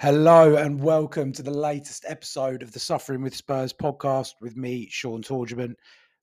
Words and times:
Hello 0.00 0.54
and 0.54 0.80
welcome 0.80 1.32
to 1.32 1.42
the 1.42 1.50
latest 1.50 2.04
episode 2.06 2.62
of 2.62 2.70
the 2.70 2.78
Suffering 2.78 3.20
with 3.20 3.34
Spurs 3.34 3.72
podcast 3.72 4.34
with 4.40 4.56
me, 4.56 4.86
Sean 4.88 5.24
Torgerman, 5.24 5.74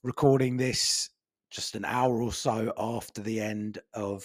recording 0.01 0.55
this 0.55 1.09
just 1.49 1.75
an 1.75 1.83
hour 1.83 2.21
or 2.21 2.31
so 2.31 2.71
after 2.77 3.21
the 3.21 3.41
end 3.41 3.79
of 3.93 4.23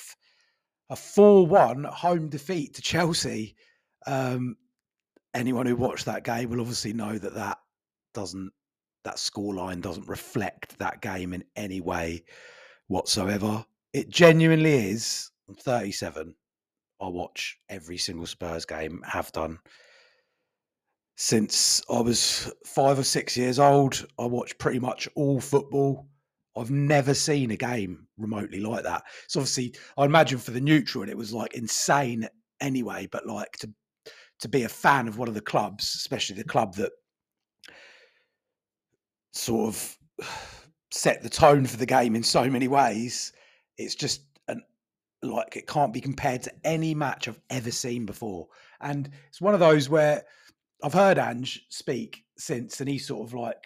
a 0.89 0.95
4 0.95 1.49
1 1.49 1.83
home 1.83 2.29
defeat 2.29 2.75
to 2.75 2.81
Chelsea. 2.81 3.57
Um, 4.07 4.55
anyone 5.35 5.67
who 5.67 5.75
watched 5.75 6.05
that 6.05 6.23
game 6.23 6.51
will 6.51 6.61
obviously 6.61 6.93
know 6.93 7.19
that 7.19 7.35
that 7.35 7.59
doesn't, 8.15 8.53
that 9.03 9.17
scoreline 9.17 9.81
doesn't 9.81 10.07
reflect 10.07 10.79
that 10.79 11.03
game 11.03 11.33
in 11.33 11.43
any 11.57 11.81
way 11.81 12.23
whatsoever. 12.87 13.67
It 13.93 14.11
genuinely 14.11 14.75
is. 14.91 15.29
I'm 15.49 15.57
37. 15.57 16.37
I 17.01 17.09
watch 17.09 17.59
every 17.69 17.99
single 17.99 18.27
Spurs 18.27 18.65
game, 18.65 19.03
have 19.07 19.33
done 19.33 19.59
since 21.21 21.83
I 21.91 22.01
was 22.01 22.51
five 22.65 22.99
or 22.99 23.05
six 23.05 23.37
years 23.37 23.59
old. 23.59 24.07
I 24.19 24.25
watch 24.25 24.57
pretty 24.57 24.79
much 24.79 25.07
all 25.15 25.39
football. 25.39 26.09
I've 26.57 26.71
never 26.71 27.13
seen 27.13 27.51
a 27.51 27.57
game 27.57 28.07
remotely 28.17 28.61
like 28.61 28.85
that. 28.85 29.03
So 29.29 29.41
obviously, 29.41 29.75
I 29.99 30.07
imagine 30.07 30.39
for 30.39 30.53
the 30.53 30.63
neutral, 30.63 31.07
it 31.07 31.17
was 31.17 31.31
like 31.31 31.53
insane 31.53 32.27
anyway. 32.59 33.07
But 33.13 33.27
like 33.27 33.53
to 33.59 33.71
to 34.41 34.49
be 34.49 34.63
a 34.63 34.69
fan 34.69 35.09
of 35.09 35.19
one 35.19 35.29
of 35.29 35.35
the 35.35 35.43
clubs, 35.43 35.95
especially 35.95 36.37
the 36.37 36.45
club 36.45 36.75
that 36.77 36.93
sort 39.35 39.69
of 39.69 39.99
set 40.91 41.23
the 41.23 41.29
tone 41.29 41.67
for 41.67 41.77
the 41.77 41.85
game 41.85 42.17
in 42.17 42.23
so 42.23 42.49
many 42.49 42.67
ways, 42.67 43.31
it's 43.77 43.95
just 43.95 44.23
like 45.23 45.57
it 45.57 45.67
can't 45.67 45.93
be 45.93 46.01
compared 46.01 46.43
to 46.43 46.53
any 46.65 46.95
match 46.95 47.29
I've 47.29 47.41
ever 47.51 47.71
seen 47.71 48.07
before. 48.07 48.49
And 48.81 49.11
it's 49.29 49.41
one 49.41 49.55
of 49.55 49.61
those 49.61 49.89
where 49.89 50.25
I've 50.83 50.95
heard 50.95 51.19
Ange 51.19 51.65
speak 51.69 52.25
since, 52.39 52.81
and 52.81 52.89
he's 52.89 53.07
sort 53.07 53.27
of 53.27 53.35
like 53.35 53.63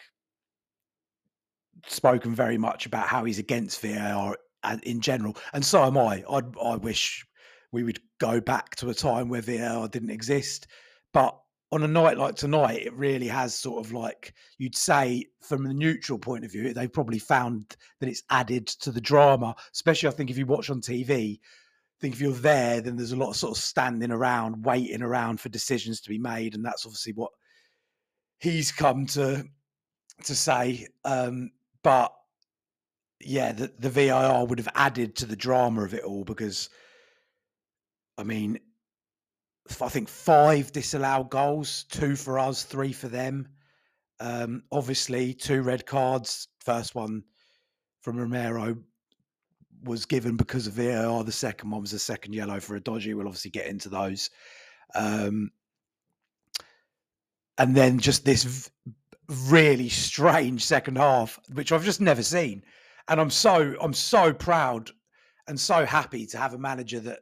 spoken 1.86 2.34
very 2.34 2.58
much 2.58 2.86
about 2.86 3.08
how 3.08 3.24
he's 3.24 3.38
against 3.38 3.80
VAR 3.80 4.36
uh, 4.62 4.78
in 4.82 5.00
general, 5.00 5.36
and 5.52 5.64
so 5.64 5.84
am 5.84 5.98
I. 5.98 6.24
I 6.28 6.42
I 6.62 6.76
wish 6.76 7.24
we 7.72 7.82
would 7.82 8.00
go 8.18 8.40
back 8.40 8.76
to 8.76 8.90
a 8.90 8.94
time 8.94 9.28
where 9.28 9.42
VAR 9.42 9.88
didn't 9.88 10.10
exist, 10.10 10.66
but 11.12 11.38
on 11.72 11.82
a 11.82 11.88
night 11.88 12.18
like 12.18 12.36
tonight, 12.36 12.82
it 12.86 12.94
really 12.94 13.26
has 13.26 13.54
sort 13.54 13.84
of 13.84 13.92
like 13.92 14.34
you'd 14.58 14.76
say 14.76 15.26
from 15.40 15.64
the 15.64 15.74
neutral 15.74 16.18
point 16.18 16.44
of 16.44 16.52
view, 16.52 16.72
they've 16.72 16.92
probably 16.92 17.18
found 17.18 17.76
that 18.00 18.08
it's 18.08 18.22
added 18.30 18.66
to 18.66 18.92
the 18.92 19.00
drama. 19.00 19.54
Especially, 19.72 20.08
I 20.08 20.12
think 20.12 20.30
if 20.30 20.38
you 20.38 20.46
watch 20.46 20.70
on 20.70 20.80
TV, 20.80 21.38
I 21.38 22.00
think 22.00 22.14
if 22.14 22.20
you're 22.20 22.32
there, 22.32 22.80
then 22.80 22.96
there's 22.96 23.12
a 23.12 23.16
lot 23.16 23.30
of 23.30 23.36
sort 23.36 23.56
of 23.56 23.62
standing 23.62 24.10
around, 24.10 24.64
waiting 24.64 25.02
around 25.02 25.40
for 25.40 25.48
decisions 25.48 26.00
to 26.02 26.10
be 26.10 26.18
made, 26.18 26.54
and 26.54 26.64
that's 26.64 26.86
obviously 26.86 27.12
what 27.12 27.32
he's 28.38 28.70
come 28.70 29.06
to 29.06 29.44
to 30.24 30.34
say. 30.34 30.86
Um, 31.04 31.50
but 31.82 32.12
yeah, 33.20 33.52
the, 33.52 33.72
the 33.78 33.90
VAR 33.90 34.44
would 34.46 34.58
have 34.58 34.68
added 34.74 35.16
to 35.16 35.26
the 35.26 35.36
drama 35.36 35.82
of 35.82 35.94
it 35.94 36.04
all 36.04 36.24
because, 36.24 36.68
I 38.18 38.22
mean, 38.22 38.58
I 39.80 39.88
think 39.88 40.08
five 40.08 40.72
disallowed 40.72 41.30
goals, 41.30 41.84
two 41.90 42.16
for 42.16 42.38
us, 42.38 42.64
three 42.64 42.92
for 42.92 43.08
them. 43.08 43.48
Um, 44.20 44.62
obviously, 44.70 45.34
two 45.34 45.62
red 45.62 45.86
cards. 45.86 46.48
First 46.60 46.94
one 46.94 47.24
from 48.02 48.18
Romero 48.18 48.76
was 49.82 50.06
given 50.06 50.36
because 50.36 50.66
of 50.66 50.74
VAR. 50.74 51.24
The 51.24 51.32
second 51.32 51.70
one 51.70 51.80
was 51.80 51.92
a 51.92 51.98
second 51.98 52.34
yellow 52.34 52.60
for 52.60 52.78
Udogie. 52.78 53.14
We'll 53.14 53.26
obviously 53.26 53.50
get 53.50 53.66
into 53.66 53.88
those. 53.88 54.30
Um, 54.94 55.50
and 57.58 57.74
then 57.74 57.98
just 57.98 58.24
this 58.24 58.44
v- 58.44 58.70
really 59.48 59.88
strange 59.88 60.64
second 60.64 60.98
half, 60.98 61.38
which 61.52 61.72
I've 61.72 61.84
just 61.84 62.00
never 62.00 62.22
seen. 62.22 62.64
And 63.08 63.20
I'm 63.20 63.30
so 63.30 63.74
I'm 63.80 63.92
so 63.92 64.32
proud 64.32 64.90
and 65.46 65.58
so 65.58 65.84
happy 65.84 66.26
to 66.26 66.38
have 66.38 66.54
a 66.54 66.58
manager 66.58 67.00
that 67.00 67.20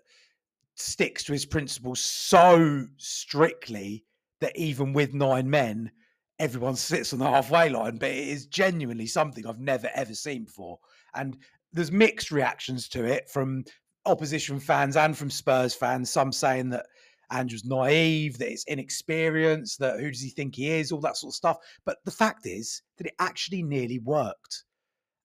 sticks 0.74 1.24
to 1.24 1.32
his 1.32 1.46
principles 1.46 2.00
so 2.00 2.86
strictly 2.96 4.04
that 4.40 4.56
even 4.56 4.92
with 4.92 5.14
nine 5.14 5.48
men, 5.48 5.90
everyone 6.38 6.76
sits 6.76 7.12
on 7.12 7.18
the 7.18 7.28
halfway 7.28 7.68
line. 7.68 7.96
But 7.96 8.10
it 8.10 8.28
is 8.28 8.46
genuinely 8.46 9.06
something 9.06 9.46
I've 9.46 9.60
never 9.60 9.90
ever 9.94 10.14
seen 10.14 10.44
before. 10.44 10.78
And 11.14 11.36
there's 11.72 11.92
mixed 11.92 12.30
reactions 12.30 12.88
to 12.90 13.04
it 13.04 13.30
from 13.30 13.64
opposition 14.04 14.58
fans 14.58 14.96
and 14.96 15.16
from 15.16 15.30
Spurs 15.30 15.74
fans. 15.74 16.10
Some 16.10 16.32
saying 16.32 16.70
that 16.70 16.86
Ange's 17.30 17.64
naive, 17.64 18.38
that 18.38 18.50
it's 18.50 18.64
inexperienced, 18.64 19.78
that 19.78 20.00
who 20.00 20.10
does 20.10 20.20
he 20.20 20.30
think 20.30 20.56
he 20.56 20.70
is, 20.70 20.92
all 20.92 21.00
that 21.00 21.16
sort 21.16 21.30
of 21.30 21.36
stuff. 21.36 21.56
But 21.84 21.98
the 22.04 22.10
fact 22.10 22.46
is 22.46 22.82
that 22.98 23.06
it 23.06 23.14
actually 23.18 23.62
nearly 23.62 23.98
worked. 23.98 24.64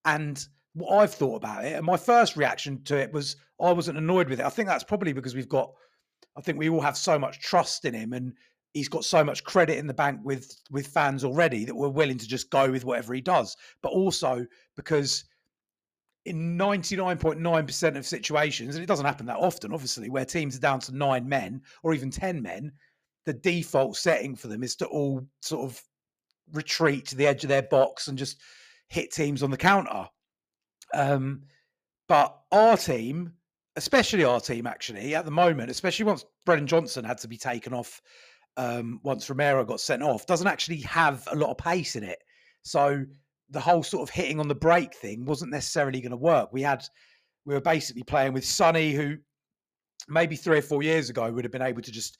And 0.04 0.42
what 0.74 0.98
I've 0.98 1.14
thought 1.14 1.36
about 1.36 1.64
it, 1.64 1.74
and 1.74 1.84
my 1.84 1.96
first 1.96 2.36
reaction 2.36 2.82
to 2.84 2.96
it 2.96 3.12
was 3.12 3.36
oh, 3.60 3.66
I 3.66 3.72
wasn't 3.72 3.98
annoyed 3.98 4.28
with 4.28 4.40
it. 4.40 4.46
I 4.46 4.50
think 4.50 4.68
that's 4.68 4.84
probably 4.84 5.12
because 5.12 5.34
we've 5.34 5.48
got, 5.48 5.72
I 6.36 6.40
think 6.40 6.58
we 6.58 6.68
all 6.68 6.80
have 6.80 6.96
so 6.96 7.18
much 7.18 7.40
trust 7.40 7.84
in 7.84 7.94
him, 7.94 8.12
and 8.12 8.32
he's 8.74 8.88
got 8.88 9.04
so 9.04 9.24
much 9.24 9.44
credit 9.44 9.78
in 9.78 9.86
the 9.86 9.94
bank 9.94 10.20
with 10.22 10.54
with 10.70 10.86
fans 10.86 11.24
already 11.24 11.64
that 11.64 11.74
we're 11.74 11.88
willing 11.88 12.18
to 12.18 12.28
just 12.28 12.50
go 12.50 12.70
with 12.70 12.84
whatever 12.84 13.14
he 13.14 13.20
does. 13.20 13.56
But 13.82 13.92
also 13.92 14.46
because 14.76 15.24
in 16.24 16.58
99.9% 16.58 17.96
of 17.96 18.06
situations, 18.06 18.74
and 18.74 18.82
it 18.82 18.86
doesn't 18.86 19.06
happen 19.06 19.26
that 19.26 19.38
often, 19.38 19.72
obviously, 19.72 20.10
where 20.10 20.24
teams 20.24 20.56
are 20.56 20.60
down 20.60 20.80
to 20.80 20.94
nine 20.94 21.26
men 21.26 21.62
or 21.82 21.94
even 21.94 22.10
10 22.10 22.42
men, 22.42 22.70
the 23.24 23.32
default 23.32 23.96
setting 23.96 24.36
for 24.36 24.48
them 24.48 24.62
is 24.62 24.76
to 24.76 24.86
all 24.86 25.26
sort 25.40 25.70
of 25.70 25.82
retreat 26.52 27.06
to 27.06 27.16
the 27.16 27.26
edge 27.26 27.44
of 27.44 27.48
their 27.48 27.62
box 27.62 28.08
and 28.08 28.18
just 28.18 28.40
hit 28.88 29.10
teams 29.10 29.42
on 29.42 29.50
the 29.50 29.56
counter. 29.56 30.06
Um, 30.94 31.42
but 32.08 32.38
our 32.52 32.76
team, 32.76 33.32
especially 33.76 34.24
our 34.24 34.40
team, 34.40 34.66
actually, 34.66 35.14
at 35.14 35.24
the 35.24 35.30
moment, 35.30 35.70
especially 35.70 36.06
once 36.06 36.24
Brennan 36.46 36.66
Johnson 36.66 37.04
had 37.04 37.18
to 37.18 37.28
be 37.28 37.36
taken 37.36 37.72
off, 37.72 38.00
um, 38.56 39.00
once 39.02 39.28
Romero 39.28 39.64
got 39.64 39.80
sent 39.80 40.02
off, 40.02 40.26
doesn't 40.26 40.46
actually 40.46 40.80
have 40.80 41.26
a 41.30 41.36
lot 41.36 41.50
of 41.50 41.58
pace 41.58 41.94
in 41.96 42.02
it. 42.02 42.18
So 42.62 43.04
the 43.50 43.60
whole 43.60 43.82
sort 43.82 44.08
of 44.08 44.14
hitting 44.14 44.40
on 44.40 44.48
the 44.48 44.54
break 44.54 44.94
thing 44.94 45.24
wasn't 45.24 45.52
necessarily 45.52 46.00
going 46.00 46.10
to 46.10 46.16
work. 46.16 46.52
We 46.52 46.62
had, 46.62 46.84
we 47.44 47.54
were 47.54 47.60
basically 47.60 48.02
playing 48.02 48.32
with 48.32 48.44
Sonny, 48.44 48.92
who 48.92 49.16
maybe 50.08 50.36
three 50.36 50.58
or 50.58 50.62
four 50.62 50.82
years 50.82 51.10
ago 51.10 51.30
would 51.30 51.44
have 51.44 51.52
been 51.52 51.62
able 51.62 51.82
to 51.82 51.92
just 51.92 52.18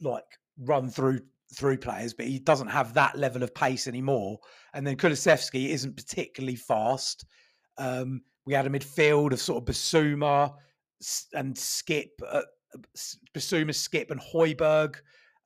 like 0.00 0.24
run 0.58 0.88
through 0.90 1.20
through 1.54 1.78
players, 1.78 2.12
but 2.12 2.26
he 2.26 2.40
doesn't 2.40 2.66
have 2.68 2.92
that 2.94 3.16
level 3.16 3.42
of 3.42 3.54
pace 3.54 3.86
anymore. 3.86 4.38
And 4.74 4.84
then 4.84 4.96
Kulusevski 4.96 5.68
isn't 5.68 5.96
particularly 5.96 6.56
fast. 6.56 7.24
Um, 7.78 8.22
we 8.44 8.54
had 8.54 8.66
a 8.66 8.70
midfield 8.70 9.32
of 9.32 9.40
sort 9.40 9.62
of 9.62 9.74
Basuma 9.74 10.54
and 11.34 11.56
Skip, 11.56 12.10
uh, 12.26 12.42
Bissouma, 13.34 13.74
Skip, 13.74 14.10
and 14.10 14.20
Højbjerg 14.20 14.96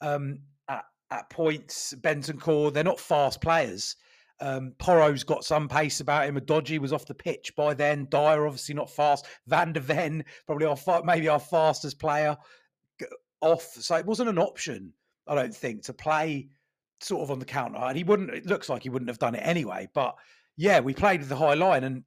um, 0.00 0.38
at, 0.68 0.84
at 1.10 1.30
points. 1.30 1.94
Bentancur, 2.00 2.72
they're 2.72 2.84
not 2.84 3.00
fast 3.00 3.40
players. 3.40 3.96
Um, 4.42 4.72
Porro's 4.78 5.22
got 5.22 5.44
some 5.44 5.68
pace 5.68 6.00
about 6.00 6.26
him. 6.26 6.38
Udogie 6.38 6.78
was 6.78 6.92
off 6.92 7.06
the 7.06 7.14
pitch 7.14 7.54
by 7.56 7.74
then. 7.74 8.06
Dier 8.10 8.46
obviously 8.46 8.74
not 8.74 8.90
fast. 8.90 9.26
Van 9.46 9.72
de 9.72 9.80
Ven 9.80 10.24
probably 10.46 10.66
our 10.66 11.02
maybe 11.04 11.28
our 11.28 11.40
fastest 11.40 11.98
player 11.98 12.36
off. 13.42 13.62
So 13.62 13.96
it 13.96 14.06
wasn't 14.06 14.30
an 14.30 14.38
option, 14.38 14.92
I 15.26 15.34
don't 15.34 15.54
think, 15.54 15.82
to 15.84 15.92
play 15.92 16.48
sort 17.00 17.22
of 17.22 17.30
on 17.30 17.38
the 17.38 17.44
counter. 17.44 17.78
And 17.78 17.96
he 17.96 18.04
wouldn't. 18.04 18.30
It 18.30 18.46
looks 18.46 18.70
like 18.70 18.82
he 18.82 18.88
wouldn't 18.88 19.10
have 19.10 19.18
done 19.18 19.34
it 19.34 19.42
anyway. 19.44 19.88
But 19.92 20.14
yeah, 20.56 20.80
we 20.80 20.94
played 20.94 21.20
with 21.20 21.28
the 21.28 21.36
high 21.36 21.54
line, 21.54 21.84
and 21.84 22.02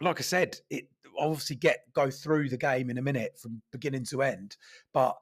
like 0.00 0.20
I 0.20 0.22
said, 0.22 0.56
it 0.70 0.88
obviously 1.18 1.56
get 1.56 1.84
go 1.92 2.10
through 2.10 2.48
the 2.48 2.56
game 2.56 2.90
in 2.90 2.98
a 2.98 3.02
minute 3.02 3.38
from 3.38 3.62
beginning 3.72 4.04
to 4.06 4.22
end. 4.22 4.56
But 4.92 5.16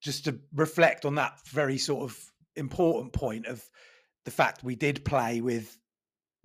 just 0.00 0.24
to 0.24 0.38
reflect 0.54 1.04
on 1.04 1.14
that 1.16 1.40
very 1.46 1.78
sort 1.78 2.04
of 2.04 2.18
important 2.56 3.12
point 3.12 3.46
of 3.46 3.62
the 4.24 4.30
fact 4.30 4.64
we 4.64 4.76
did 4.76 5.04
play 5.04 5.40
with 5.40 5.76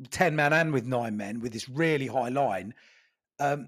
10 0.09 0.35
men 0.35 0.53
and 0.53 0.73
with 0.73 0.85
nine 0.85 1.17
men 1.17 1.39
with 1.39 1.53
this 1.53 1.69
really 1.69 2.07
high 2.07 2.29
line, 2.29 2.73
um, 3.39 3.67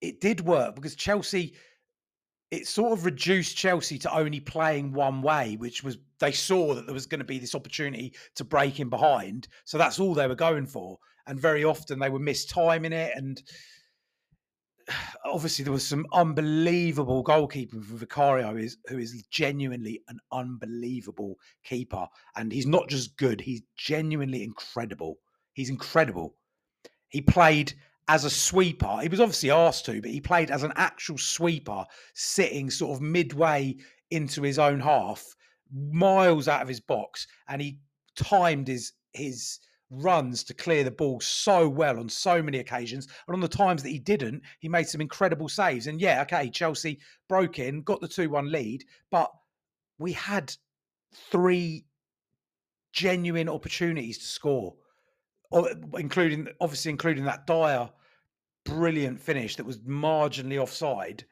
it 0.00 0.20
did 0.20 0.40
work 0.40 0.74
because 0.74 0.94
Chelsea, 0.94 1.54
it 2.50 2.66
sort 2.66 2.92
of 2.92 3.04
reduced 3.04 3.56
Chelsea 3.56 3.98
to 3.98 4.14
only 4.14 4.40
playing 4.40 4.92
one 4.92 5.22
way, 5.22 5.56
which 5.56 5.84
was 5.84 5.98
they 6.18 6.32
saw 6.32 6.74
that 6.74 6.86
there 6.86 6.94
was 6.94 7.06
going 7.06 7.20
to 7.20 7.24
be 7.24 7.38
this 7.38 7.54
opportunity 7.54 8.14
to 8.34 8.44
break 8.44 8.80
in 8.80 8.88
behind. 8.88 9.48
So 9.64 9.78
that's 9.78 10.00
all 10.00 10.14
they 10.14 10.26
were 10.26 10.34
going 10.34 10.66
for. 10.66 10.98
And 11.26 11.38
very 11.38 11.64
often 11.64 11.98
they 11.98 12.10
were 12.10 12.18
mistiming 12.18 12.92
it. 12.92 13.12
And 13.16 13.42
obviously 15.24 15.64
there 15.64 15.72
was 15.72 15.86
some 15.86 16.06
unbelievable 16.12 17.24
goalkeeping 17.24 17.84
from 17.84 17.98
Vicario, 17.98 18.54
who 18.88 18.98
is 18.98 19.24
genuinely 19.30 20.02
an 20.08 20.18
unbelievable 20.32 21.36
keeper, 21.64 22.06
and 22.36 22.52
he's 22.52 22.66
not 22.66 22.88
just 22.88 23.16
good; 23.16 23.40
he's 23.40 23.62
genuinely 23.76 24.42
incredible. 24.42 25.18
He's 25.52 25.70
incredible. 25.70 26.36
He 27.08 27.20
played 27.20 27.74
as 28.08 28.24
a 28.24 28.30
sweeper. 28.30 28.98
He 29.02 29.08
was 29.08 29.20
obviously 29.20 29.50
asked 29.50 29.86
to, 29.86 30.00
but 30.00 30.10
he 30.10 30.20
played 30.20 30.50
as 30.50 30.62
an 30.62 30.72
actual 30.76 31.18
sweeper, 31.18 31.84
sitting 32.14 32.70
sort 32.70 32.96
of 32.96 33.02
midway 33.02 33.76
into 34.10 34.42
his 34.42 34.58
own 34.58 34.80
half, 34.80 35.24
miles 35.72 36.48
out 36.48 36.62
of 36.62 36.68
his 36.68 36.80
box, 36.80 37.26
and 37.48 37.60
he 37.62 37.78
timed 38.16 38.68
his 38.68 38.92
his 39.12 39.58
runs 39.90 40.44
to 40.44 40.54
clear 40.54 40.84
the 40.84 40.90
ball 40.90 41.20
so 41.20 41.68
well 41.68 41.98
on 41.98 42.08
so 42.08 42.42
many 42.42 42.58
occasions. 42.58 43.08
And 43.26 43.34
on 43.34 43.40
the 43.40 43.48
times 43.48 43.82
that 43.82 43.90
he 43.90 43.98
didn't, 43.98 44.42
he 44.60 44.68
made 44.68 44.88
some 44.88 45.00
incredible 45.00 45.48
saves. 45.48 45.88
And 45.88 46.00
yeah, 46.00 46.22
okay, 46.22 46.48
Chelsea 46.48 47.00
broke 47.28 47.58
in, 47.58 47.82
got 47.82 48.00
the 48.00 48.08
2 48.08 48.30
1 48.30 48.50
lead, 48.50 48.84
but 49.10 49.30
we 49.98 50.12
had 50.12 50.54
three 51.30 51.84
genuine 52.92 53.48
opportunities 53.48 54.18
to 54.18 54.24
score, 54.24 54.74
including 55.96 56.48
obviously 56.60 56.90
including 56.90 57.24
that 57.24 57.46
Dier, 57.46 57.90
brilliant 58.64 59.20
finish 59.20 59.56
that 59.56 59.66
was 59.66 59.78
marginally 59.78 60.60
offside. 60.60 61.24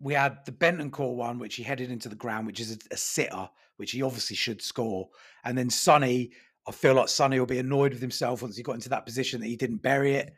We 0.00 0.14
had 0.14 0.44
the 0.44 0.52
Bentancur 0.52 1.14
one, 1.14 1.38
which 1.38 1.56
he 1.56 1.62
headed 1.62 1.90
into 1.90 2.08
the 2.08 2.14
ground, 2.14 2.46
which 2.46 2.60
is 2.60 2.72
a, 2.72 2.78
a 2.92 2.96
sitter, 2.96 3.48
which 3.78 3.90
he 3.90 4.02
obviously 4.02 4.36
should 4.36 4.62
score. 4.62 5.08
And 5.44 5.58
then 5.58 5.70
Sonny 5.70 6.30
I 6.68 6.70
feel 6.70 6.94
like 6.94 7.08
Sonny 7.08 7.38
will 7.38 7.46
be 7.46 7.58
annoyed 7.58 7.92
with 7.92 8.02
himself 8.02 8.42
once 8.42 8.56
he 8.56 8.62
got 8.62 8.74
into 8.74 8.90
that 8.90 9.06
position 9.06 9.40
that 9.40 9.46
he 9.46 9.56
didn't 9.56 9.78
bury 9.78 10.16
it. 10.16 10.34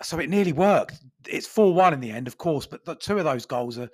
So 0.00 0.18
it 0.20 0.30
nearly 0.30 0.52
worked. 0.52 1.00
It's 1.26 1.46
4 1.46 1.74
1 1.74 1.92
in 1.94 2.00
the 2.00 2.12
end, 2.12 2.28
of 2.28 2.38
course, 2.38 2.66
but 2.66 2.84
the, 2.84 2.94
two 2.94 3.18
of 3.18 3.24
those 3.24 3.44
goals 3.44 3.78
are 3.78 3.90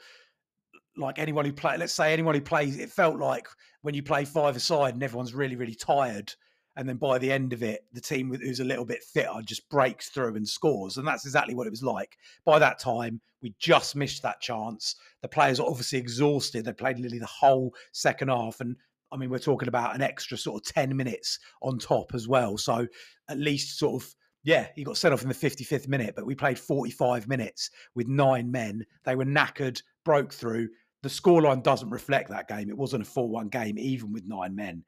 like 0.96 1.18
anyone 1.18 1.46
who 1.46 1.52
play. 1.52 1.78
Let's 1.78 1.94
say 1.94 2.12
anyone 2.12 2.34
who 2.34 2.40
plays, 2.42 2.78
it 2.78 2.90
felt 2.90 3.16
like 3.16 3.48
when 3.82 3.94
you 3.94 4.02
play 4.02 4.24
five 4.24 4.54
aside 4.54 4.94
and 4.94 5.02
everyone's 5.02 5.34
really, 5.34 5.56
really 5.56 5.74
tired. 5.74 6.32
And 6.76 6.88
then 6.88 6.96
by 6.96 7.18
the 7.18 7.32
end 7.32 7.52
of 7.52 7.62
it, 7.62 7.84
the 7.92 8.00
team 8.00 8.32
who's 8.32 8.60
a 8.60 8.64
little 8.64 8.84
bit 8.84 9.02
fitter 9.02 9.42
just 9.44 9.68
breaks 9.70 10.08
through 10.08 10.36
and 10.36 10.48
scores. 10.48 10.98
And 10.98 11.06
that's 11.06 11.24
exactly 11.24 11.54
what 11.54 11.66
it 11.66 11.70
was 11.70 11.82
like. 11.82 12.16
By 12.44 12.58
that 12.58 12.78
time, 12.78 13.20
we 13.42 13.54
just 13.58 13.96
missed 13.96 14.22
that 14.22 14.40
chance. 14.40 14.96
The 15.22 15.28
players 15.28 15.58
are 15.58 15.66
obviously 15.66 15.98
exhausted. 15.98 16.64
They 16.64 16.72
played 16.72 16.98
nearly 16.98 17.18
the 17.18 17.26
whole 17.26 17.74
second 17.92 18.28
half. 18.28 18.60
And 18.60 18.76
I 19.12 19.16
mean, 19.16 19.30
we're 19.30 19.38
talking 19.38 19.68
about 19.68 19.94
an 19.94 20.02
extra 20.02 20.36
sort 20.36 20.60
of 20.62 20.74
10 20.74 20.96
minutes 20.96 21.38
on 21.62 21.78
top 21.78 22.14
as 22.14 22.28
well. 22.28 22.56
So 22.56 22.86
at 23.28 23.38
least 23.38 23.78
sort 23.78 24.02
of, 24.02 24.14
yeah, 24.44 24.68
he 24.74 24.84
got 24.84 24.96
sent 24.96 25.12
off 25.12 25.22
in 25.22 25.28
the 25.28 25.34
55th 25.34 25.88
minute, 25.88 26.14
but 26.16 26.26
we 26.26 26.34
played 26.34 26.58
45 26.58 27.28
minutes 27.28 27.70
with 27.94 28.08
nine 28.08 28.50
men. 28.50 28.84
They 29.04 29.16
were 29.16 29.24
knackered, 29.24 29.82
broke 30.04 30.32
through. 30.32 30.68
The 31.02 31.08
scoreline 31.08 31.62
doesn't 31.62 31.90
reflect 31.90 32.30
that 32.30 32.48
game. 32.48 32.68
It 32.68 32.76
wasn't 32.76 33.02
a 33.02 33.06
4 33.06 33.28
1 33.28 33.48
game, 33.48 33.78
even 33.78 34.12
with 34.12 34.24
nine 34.26 34.54
men. 34.54 34.84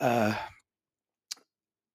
Uh, 0.00 0.34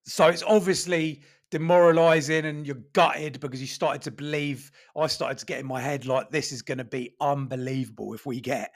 so 0.05 0.27
it's 0.27 0.43
obviously 0.43 1.21
demoralizing 1.51 2.45
and 2.45 2.65
you're 2.65 2.77
gutted 2.93 3.39
because 3.39 3.61
you 3.61 3.67
started 3.67 4.01
to 4.01 4.11
believe 4.11 4.71
I 4.97 5.07
started 5.07 5.37
to 5.39 5.45
get 5.45 5.59
in 5.59 5.65
my 5.65 5.79
head 5.79 6.05
like 6.05 6.29
this 6.29 6.51
is 6.51 6.61
going 6.61 6.77
to 6.77 6.83
be 6.83 7.15
unbelievable 7.21 8.13
if 8.13 8.25
we 8.25 8.41
get 8.41 8.71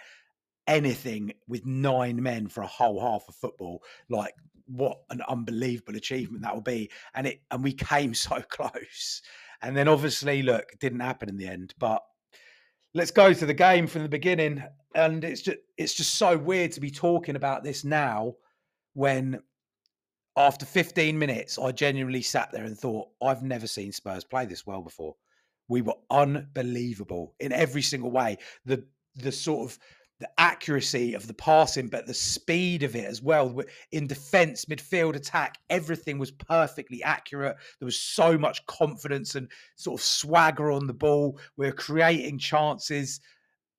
anything 0.68 1.34
with 1.48 1.66
nine 1.66 2.22
men 2.22 2.48
for 2.48 2.62
a 2.62 2.68
whole 2.68 3.00
half 3.00 3.26
of 3.28 3.36
football. 3.36 3.84
Like 4.10 4.34
what 4.68 5.00
an 5.10 5.22
unbelievable 5.28 5.96
achievement 5.96 6.44
that 6.44 6.54
will 6.54 6.62
be. 6.62 6.90
And 7.14 7.28
it 7.28 7.42
and 7.52 7.64
we 7.64 7.74
came 7.74 8.14
so 8.16 8.42
close. 8.50 9.22
And 9.62 9.76
then 9.78 9.88
obviously, 9.88 10.42
look, 10.42 10.66
it 10.74 10.80
didn't 10.80 11.02
happen 11.02 11.30
in 11.30 11.38
the 11.38 11.48
end. 11.48 11.74
But 11.78 12.02
let's 12.94 13.12
go 13.12 13.34
to 13.34 13.46
the 13.46 13.54
game 13.54 13.88
from 13.88 14.04
the 14.04 14.10
beginning. 14.10 14.64
And 14.96 15.24
it's 15.24 15.42
just 15.42 15.58
it's 15.78 15.94
just 15.94 16.16
so 16.16 16.38
weird 16.38 16.72
to 16.74 16.82
be 16.82 16.92
talking 16.92 17.36
about 17.36 17.64
this 17.64 17.84
now 17.84 18.36
when 18.94 19.42
after 20.38 20.66
15 20.66 21.18
minutes, 21.18 21.60
I 21.60 21.72
genuinely 21.72 22.22
sat 22.22 22.52
there 22.52 22.64
and 22.64 22.78
thought, 22.78 23.10
I've 23.22 23.44
never 23.44 23.68
seen 23.68 23.92
Spurs 23.92 24.24
play 24.24 24.46
this 24.46 24.66
well 24.66 24.82
before. 24.82 25.16
We 25.68 25.82
were 25.82 25.96
unbelievable 26.10 27.36
in 27.40 27.52
every 27.52 27.82
single 27.82 28.12
way. 28.12 28.38
The 28.66 28.86
the 29.16 29.32
sort 29.32 29.70
of 29.70 29.80
the 30.22 30.30
accuracy 30.38 31.14
of 31.14 31.28
the 31.28 31.34
passing, 31.34 31.88
but 31.88 32.06
the 32.06 32.14
speed 32.14 32.84
of 32.84 32.96
it 32.96 33.06
as 33.06 33.22
well. 33.22 33.62
In 33.92 34.08
defense, 34.08 34.66
midfield, 34.66 35.16
attack, 35.16 35.58
everything 35.70 36.18
was 36.18 36.32
perfectly 36.32 37.04
accurate. 37.04 37.58
There 37.80 37.86
was 37.86 38.00
so 38.00 38.38
much 38.38 38.66
confidence 38.68 39.36
and 39.36 39.50
sort 39.76 40.00
of 40.00 40.06
swagger 40.06 40.72
on 40.72 40.88
the 40.88 40.94
ball. 40.94 41.40
We 41.58 41.68
are 41.68 41.74
creating 41.74 42.38
chances 42.38 43.20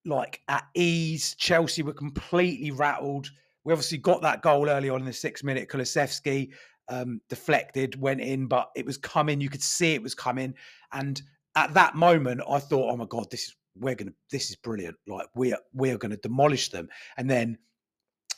like 0.05 0.43
at 0.49 0.65
ease. 0.75 1.37
Chelsea 1.37 1.83
were 1.83 1.95
completely 1.95 2.73
rattled. 2.73 3.31
We 3.65 3.73
obviously 3.73 3.99
got 3.99 4.21
that 4.23 4.43
goal 4.43 4.69
early 4.69 4.91
on 4.91 5.01
in 5.01 5.07
the 5.07 5.13
six 5.13 5.45
minute. 5.45 5.69
Kulusevski 5.69 6.51
um, 6.89 7.21
deflected, 7.29 8.01
went 8.01 8.21
in, 8.21 8.49
but 8.49 8.71
it 8.75 8.85
was 8.85 8.99
coming. 8.99 9.41
You 9.41 9.49
could 9.49 9.63
see 9.63 9.95
it 9.95 10.03
was 10.03 10.15
coming. 10.15 10.55
And 10.93 11.23
at 11.55 11.73
that 11.75 11.95
moment, 11.95 12.41
I 12.51 12.59
thought, 12.59 12.93
oh 12.93 12.97
my 12.97 13.07
God, 13.07 13.31
this 13.31 13.45
is 13.45 13.57
we're 13.79 13.95
gonna 13.95 14.13
this 14.31 14.51
is 14.51 14.57
brilliant 14.57 14.97
like 15.07 15.27
we're 15.35 15.59
we're 15.73 15.99
gonna 15.99 16.17
demolish 16.19 16.71
them 16.71 16.89
and 17.17 17.31
then 17.31 17.57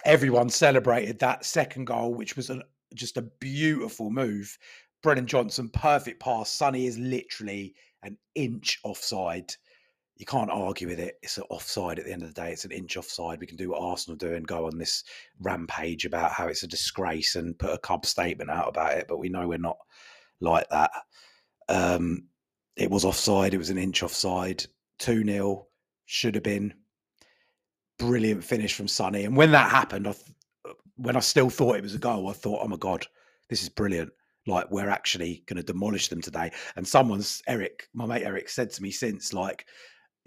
everyone 0.04 0.48
celebrated 0.48 1.18
that 1.18 1.44
second 1.44 1.86
goal 1.86 2.14
which 2.14 2.36
was 2.36 2.50
a, 2.50 2.62
just 2.94 3.16
a 3.16 3.22
beautiful 3.40 4.10
move. 4.10 4.56
Brennan 5.02 5.26
johnson 5.26 5.68
perfect 5.70 6.20
pass 6.20 6.50
sonny 6.50 6.86
is 6.86 6.98
literally 6.98 7.74
an 8.02 8.16
inch 8.34 8.78
offside. 8.84 9.52
You 10.16 10.26
can't 10.26 10.50
argue 10.50 10.88
with 10.88 11.00
it 11.00 11.16
it's 11.22 11.38
an 11.38 11.44
offside 11.50 11.98
at 11.98 12.04
the 12.04 12.12
end 12.12 12.22
of 12.22 12.32
the 12.32 12.40
day 12.40 12.52
it's 12.52 12.64
an 12.64 12.70
inch 12.70 12.96
offside 12.96 13.40
we 13.40 13.46
can 13.46 13.56
do 13.56 13.70
what 13.70 13.82
arsenal 13.82 14.16
do 14.16 14.34
and 14.34 14.46
go 14.46 14.66
on 14.66 14.78
this 14.78 15.02
rampage 15.40 16.04
about 16.04 16.30
how 16.30 16.46
it's 16.46 16.62
a 16.62 16.68
disgrace 16.68 17.34
and 17.34 17.58
put 17.58 17.74
a 17.74 17.78
cub 17.78 18.06
statement 18.06 18.50
out 18.50 18.68
about 18.68 18.96
it 18.96 19.06
but 19.08 19.18
we 19.18 19.28
know 19.28 19.48
we're 19.48 19.58
not 19.58 19.78
like 20.40 20.68
that. 20.70 20.92
Um 21.68 22.28
it 22.76 22.90
was 22.90 23.04
offside 23.04 23.54
it 23.54 23.58
was 23.58 23.70
an 23.70 23.78
inch 23.78 24.02
offside 24.02 24.64
2 24.98 25.24
0, 25.24 25.66
should 26.06 26.34
have 26.34 26.44
been. 26.44 26.74
Brilliant 27.98 28.42
finish 28.42 28.74
from 28.74 28.88
Sonny. 28.88 29.24
And 29.24 29.36
when 29.36 29.52
that 29.52 29.70
happened, 29.70 30.08
I 30.08 30.12
th- 30.12 30.76
when 30.96 31.16
I 31.16 31.20
still 31.20 31.50
thought 31.50 31.76
it 31.76 31.82
was 31.82 31.94
a 31.94 31.98
goal, 31.98 32.28
I 32.28 32.32
thought, 32.32 32.60
oh 32.62 32.68
my 32.68 32.76
God, 32.76 33.06
this 33.48 33.62
is 33.62 33.68
brilliant. 33.68 34.10
Like, 34.46 34.70
we're 34.70 34.90
actually 34.90 35.42
going 35.46 35.56
to 35.56 35.62
demolish 35.62 36.08
them 36.08 36.20
today. 36.20 36.52
And 36.76 36.86
someone's, 36.86 37.42
Eric, 37.46 37.88
my 37.94 38.06
mate 38.06 38.24
Eric, 38.24 38.48
said 38.48 38.70
to 38.72 38.82
me 38.82 38.90
since, 38.90 39.32
like, 39.32 39.66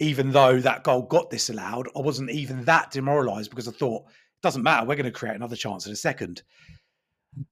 even 0.00 0.30
though 0.30 0.60
that 0.60 0.84
goal 0.84 1.02
got 1.02 1.30
disallowed, 1.30 1.88
I 1.96 2.00
wasn't 2.00 2.30
even 2.30 2.64
that 2.64 2.90
demoralized 2.90 3.50
because 3.50 3.68
I 3.68 3.72
thought, 3.72 4.04
it 4.06 4.42
doesn't 4.42 4.62
matter, 4.62 4.86
we're 4.86 4.96
going 4.96 5.06
to 5.06 5.12
create 5.12 5.36
another 5.36 5.56
chance 5.56 5.86
in 5.86 5.92
a 5.92 5.96
second. 5.96 6.42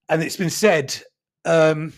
And 0.09 0.23
it's 0.23 0.37
been 0.37 0.51
said, 0.51 0.97
um, 1.45 1.93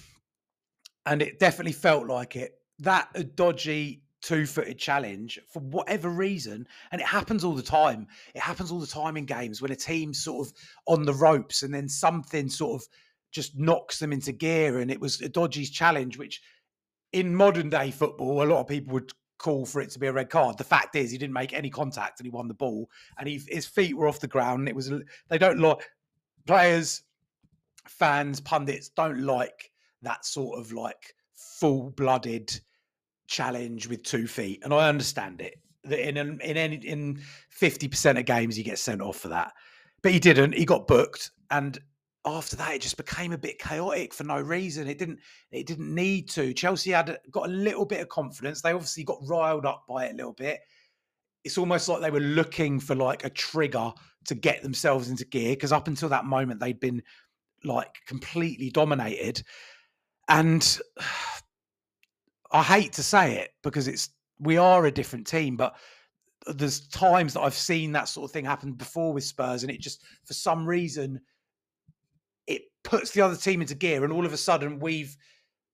and 1.06 1.22
it 1.22 1.38
definitely 1.38 1.72
felt 1.72 2.06
like 2.06 2.36
it. 2.36 2.54
That 2.80 3.12
Udogie 3.14 4.00
two 4.20 4.46
footed 4.46 4.78
challenge 4.78 5.38
for 5.52 5.60
whatever 5.60 6.08
reason. 6.08 6.66
And 6.90 7.00
it 7.00 7.06
happens 7.06 7.44
all 7.44 7.54
the 7.54 7.62
time. 7.62 8.06
It 8.34 8.40
happens 8.40 8.70
all 8.70 8.80
the 8.80 8.86
time 8.86 9.16
in 9.16 9.24
games 9.24 9.62
when 9.62 9.72
a 9.72 9.76
team's 9.76 10.22
sort 10.22 10.46
of 10.46 10.52
on 10.86 11.04
the 11.04 11.14
ropes 11.14 11.62
and 11.62 11.72
then 11.72 11.88
something 11.88 12.48
sort 12.48 12.82
of 12.82 12.88
just 13.30 13.58
knocks 13.58 13.98
them 13.98 14.12
into 14.12 14.32
gear. 14.32 14.78
And 14.78 14.90
it 14.90 15.00
was 15.00 15.18
Udogie's 15.18 15.70
challenge, 15.70 16.18
which 16.18 16.42
in 17.12 17.34
modern 17.34 17.70
day 17.70 17.90
football, 17.90 18.42
a 18.42 18.44
lot 18.44 18.60
of 18.60 18.66
people 18.66 18.94
would 18.94 19.12
call 19.38 19.64
for 19.64 19.80
it 19.80 19.90
to 19.90 19.98
be 19.98 20.08
a 20.08 20.12
red 20.12 20.30
card. 20.30 20.58
The 20.58 20.64
fact 20.64 20.96
is, 20.96 21.10
he 21.10 21.18
didn't 21.18 21.32
make 21.34 21.52
any 21.52 21.70
contact 21.70 22.20
and 22.20 22.26
he 22.26 22.30
won 22.30 22.48
the 22.48 22.54
ball, 22.54 22.90
and 23.18 23.28
he, 23.28 23.40
his 23.48 23.66
feet 23.66 23.96
were 23.96 24.08
off 24.08 24.20
the 24.20 24.26
ground. 24.26 24.60
And 24.60 24.68
it 24.68 24.74
was 24.74 24.92
they 25.28 25.38
don't 25.38 25.60
like 25.60 25.88
players, 26.46 27.02
fans, 27.86 28.40
pundits 28.40 28.88
don't 28.90 29.20
like 29.20 29.70
that 30.02 30.24
sort 30.24 30.58
of 30.58 30.72
like 30.72 31.14
full 31.34 31.90
blooded 31.90 32.60
challenge 33.28 33.86
with 33.86 34.02
two 34.02 34.26
feet, 34.26 34.60
and 34.64 34.74
I 34.74 34.88
understand 34.88 35.40
it. 35.40 35.60
That 35.84 36.06
in 36.06 36.16
in 36.16 36.56
any 36.56 36.76
in 36.76 37.20
fifty 37.50 37.86
percent 37.86 38.18
of 38.18 38.24
games 38.24 38.56
he 38.56 38.64
gets 38.64 38.82
sent 38.82 39.00
off 39.00 39.18
for 39.18 39.28
that, 39.28 39.52
but 40.02 40.12
he 40.12 40.18
didn't. 40.18 40.54
He 40.54 40.64
got 40.64 40.88
booked, 40.88 41.30
and 41.50 41.78
after 42.24 42.56
that 42.56 42.74
it 42.74 42.82
just 42.82 42.96
became 42.96 43.32
a 43.32 43.38
bit 43.38 43.58
chaotic 43.58 44.12
for 44.12 44.24
no 44.24 44.40
reason. 44.40 44.88
It 44.88 44.98
didn't 44.98 45.20
it 45.52 45.66
didn't 45.66 45.94
need 45.94 46.28
to. 46.30 46.52
Chelsea 46.52 46.90
had 46.90 47.18
got 47.30 47.46
a 47.46 47.52
little 47.52 47.84
bit 47.84 48.00
of 48.00 48.08
confidence. 48.08 48.60
They 48.60 48.72
obviously 48.72 49.04
got 49.04 49.20
riled 49.22 49.66
up 49.66 49.84
by 49.88 50.06
it 50.06 50.14
a 50.14 50.16
little 50.16 50.32
bit. 50.32 50.60
It's 51.44 51.58
almost 51.58 51.88
like 51.88 52.00
they 52.00 52.10
were 52.10 52.20
looking 52.20 52.80
for 52.80 52.96
like 52.96 53.24
a 53.24 53.30
trigger 53.30 53.92
to 54.26 54.34
get 54.34 54.62
themselves 54.62 55.08
into 55.08 55.24
gear 55.24 55.52
because 55.52 55.72
up 55.72 55.88
until 55.88 56.08
that 56.10 56.24
moment 56.24 56.60
they'd 56.60 56.80
been 56.80 57.02
like 57.64 57.94
completely 58.06 58.70
dominated. 58.70 59.42
And 60.28 60.78
I 62.50 62.62
hate 62.62 62.92
to 62.94 63.02
say 63.02 63.38
it 63.38 63.50
because 63.62 63.88
it's 63.88 64.10
we 64.40 64.56
are 64.56 64.86
a 64.86 64.92
different 64.92 65.26
team, 65.26 65.56
but 65.56 65.76
there's 66.46 66.88
times 66.88 67.34
that 67.34 67.40
I've 67.40 67.54
seen 67.54 67.92
that 67.92 68.08
sort 68.08 68.24
of 68.24 68.32
thing 68.32 68.44
happen 68.44 68.72
before 68.72 69.12
with 69.12 69.24
Spurs, 69.24 69.62
and 69.62 69.72
it 69.72 69.80
just 69.80 70.02
for 70.24 70.34
some 70.34 70.66
reason 70.66 71.20
it 72.46 72.62
puts 72.84 73.10
the 73.10 73.20
other 73.20 73.36
team 73.36 73.60
into 73.60 73.74
gear, 73.74 74.04
and 74.04 74.12
all 74.12 74.24
of 74.24 74.32
a 74.32 74.38
sudden 74.38 74.78
we've 74.78 75.16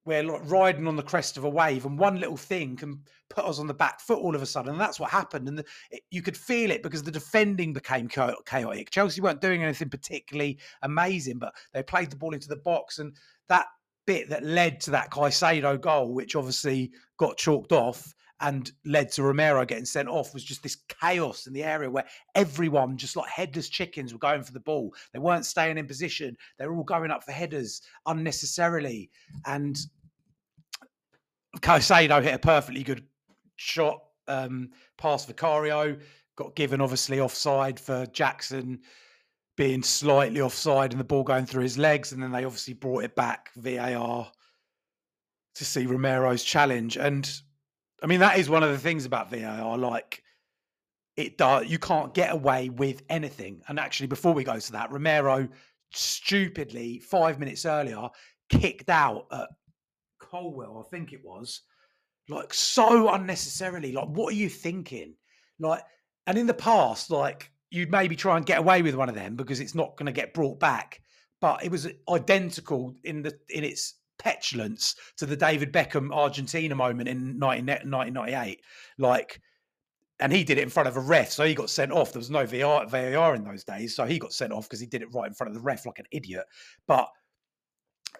we're 0.07 0.39
riding 0.43 0.87
on 0.87 0.97
the 0.97 1.03
crest 1.03 1.37
of 1.37 1.45
a 1.45 1.49
wave, 1.49 1.87
and 1.87 1.99
one 1.99 2.21
little 2.21 2.37
thing 2.37 2.77
can 2.77 3.01
put 3.31 3.45
us 3.45 3.59
on 3.59 3.67
the 3.67 3.75
back 3.75 4.01
foot 4.01 4.19
all 4.19 4.35
of 4.35 4.43
a 4.43 4.47
sudden, 4.47 4.73
and 4.73 4.81
that's 4.81 5.01
what 5.01 5.11
happened. 5.11 5.49
And 5.49 5.59
the, 5.59 5.65
it, 5.91 6.03
you 6.11 6.21
could 6.21 6.37
feel 6.37 6.71
it 6.71 6.83
because 6.83 7.03
the 7.03 7.11
defending 7.11 7.73
became 7.73 8.09
chaotic. 8.09 8.91
Chelsea 8.91 9.23
weren't 9.23 9.41
doing 9.41 9.63
anything 9.63 9.89
particularly 9.89 10.59
amazing, 10.83 11.39
but 11.39 11.55
they 11.73 11.83
played 11.83 12.11
the 12.11 12.17
ball 12.17 12.35
into 12.35 12.49
the 12.49 12.57
box, 12.57 12.99
and 12.99 13.17
that 13.49 13.67
bit 14.07 14.29
that 14.31 14.45
led 14.45 14.81
to 14.83 14.91
that 14.93 15.11
Caicedo 15.11 15.81
goal, 15.81 16.15
which 16.15 16.37
obviously 16.37 16.93
got 17.19 17.37
chalked 17.37 17.73
off 17.73 18.15
and 18.41 18.73
led 18.85 19.11
to 19.13 19.23
Romero 19.23 19.65
getting 19.65 19.85
sent 19.85 20.09
off, 20.09 20.35
was 20.35 20.45
just 20.45 20.63
this 20.63 20.77
chaos 21.01 21.47
in 21.47 21.53
the 21.53 21.63
area 21.63 21.91
where 21.91 22.05
everyone, 22.35 22.97
just 22.97 23.17
like 23.17 23.31
headless 23.31 23.69
chickens, 23.69 24.13
were 24.13 24.19
going 24.19 24.43
for 24.43 24.53
the 24.53 24.61
ball. 24.61 24.93
They 25.13 25.19
weren't 25.19 25.47
staying 25.47 25.79
in 25.79 25.87
position. 25.87 26.37
They 26.59 26.67
were 26.67 26.77
all 26.77 26.85
going 26.85 27.11
up 27.11 27.25
for 27.25 27.33
headers 27.33 27.81
unnecessarily. 28.07 29.11
And 29.47 29.77
Caicedo 31.61 32.23
hit 32.23 32.35
a 32.35 32.39
perfectly 32.39 32.83
good 32.83 33.05
shot 33.57 34.01
um, 34.29 34.71
past 34.99 35.27
Vicario, 35.29 35.97
got 36.37 36.57
given 36.57 36.81
obviously 36.81 37.21
offside 37.21 37.79
for 37.79 38.07
Jackson 38.07 38.81
being 39.57 39.83
slightly 39.83 40.41
offside 40.41 40.93
and 40.93 41.01
the 41.01 41.05
ball 41.05 41.23
going 41.23 41.47
through 41.47 41.63
his 41.63 41.79
legs. 41.79 42.13
And 42.13 42.23
then 42.23 42.33
they 42.33 42.45
obviously 42.45 42.75
brought 42.75 43.05
it 43.05 43.15
back 43.15 43.51
VAR 43.57 44.31
to 45.55 45.65
see 45.65 45.87
Romero's 45.87 46.43
challenge. 46.43 46.97
And 46.97 47.31
I 48.03 48.07
mean, 48.07 48.21
that 48.21 48.39
is 48.39 48.51
one 48.51 48.63
of 48.63 48.71
the 48.71 48.79
things 48.79 49.05
about 49.05 49.31
VAR. 49.31 49.79
Like, 49.79 50.23
it 51.17 51.39
does, 51.39 51.69
you 51.69 51.79
can't 51.79 52.13
get 52.13 52.33
away 52.33 52.69
with 52.69 53.03
anything. 53.09 53.63
And 53.69 53.79
actually, 53.79 54.09
before 54.09 54.35
we 54.35 54.43
go 54.43 54.59
to 54.59 54.73
that, 54.73 54.91
Romero 54.91 55.49
stupidly, 55.93 56.99
five 56.99 57.39
minutes 57.39 57.65
earlier, 57.65 58.09
kicked 58.49 58.91
out 58.91 59.27
at 59.31 59.49
Colwill, 60.19 60.85
I 60.85 60.91
think 60.91 61.13
it 61.13 61.25
was, 61.25 61.61
like 62.29 62.53
so 62.53 63.15
unnecessarily. 63.15 63.93
Like, 63.93 64.09
what 64.09 64.33
are 64.33 64.37
you 64.37 64.49
thinking? 64.49 65.15
Like, 65.61 65.83
and 66.27 66.37
in 66.37 66.49
the 66.49 66.55
past, 66.55 67.13
like, 67.13 67.53
you'd 67.75 67.91
maybe 67.91 68.15
try 68.15 68.37
and 68.37 68.47
get 68.47 68.61
away 68.61 68.83
with 68.83 68.95
one 68.95 69.09
of 69.09 69.15
them 69.15 69.35
because 69.35 69.61
it's 69.61 69.75
not 69.75 69.97
going 69.97 70.07
to 70.07 70.13
get 70.13 70.33
brought 70.33 70.61
back. 70.61 71.01
But 71.41 71.65
it 71.65 71.71
was 71.71 71.89
identical 72.09 72.95
in 73.05 73.23
the 73.23 73.37
in 73.51 73.65
its 73.65 73.95
petulance 74.19 74.95
to 75.17 75.27
the 75.27 75.37
David 75.37 75.73
Beckham 75.73 76.15
Argentina 76.15 76.75
moment 76.75 77.09
in 77.09 77.39
1998. 77.39 78.63
Like, 78.99 79.41
and 80.21 80.33
he 80.33 80.45
did 80.45 80.59
it 80.59 80.63
in 80.63 80.71
front 80.71 80.89
of 80.89 80.97
a 80.97 81.01
ref, 81.01 81.33
so 81.33 81.45
he 81.45 81.55
got 81.55 81.69
sent 81.69 81.93
off. 81.93 82.13
There 82.13 82.21
was 82.21 82.31
no 82.31 82.47
VAR, 82.47 82.87
VAR 82.87 83.35
in 83.35 83.45
those 83.45 83.65
days, 83.65 83.95
so 83.95 84.05
he 84.05 84.19
got 84.19 84.33
sent 84.33 84.53
off 84.53 84.69
because 84.69 84.81
he 84.81 84.87
did 84.87 85.03
it 85.03 85.13
right 85.13 85.27
in 85.27 85.35
front 85.35 85.49
of 85.51 85.55
the 85.55 85.61
ref 85.61 85.85
like 85.85 85.99
an 85.99 86.07
idiot. 86.13 86.45
But 86.87 87.09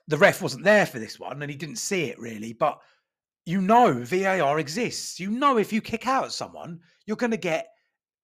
the 0.09 0.19
ref 0.19 0.43
wasn't 0.43 0.65
there 0.65 0.85
for 0.85 0.99
this 0.99 1.19
one, 1.19 1.41
and 1.41 1.51
he 1.51 1.57
didn't 1.57 1.77
see 1.77 2.05
it 2.05 2.19
really. 2.19 2.53
But 2.53 2.79
you 3.47 3.61
know, 3.61 3.93
VAR 4.03 4.59
exists. 4.59 5.21
You 5.21 5.31
know, 5.31 5.59
if 5.59 5.73
you 5.73 5.81
kick 5.81 6.07
out 6.07 6.33
someone, 6.33 6.81
you're 7.07 7.17
going 7.17 7.31
to 7.31 7.37
get 7.37 7.69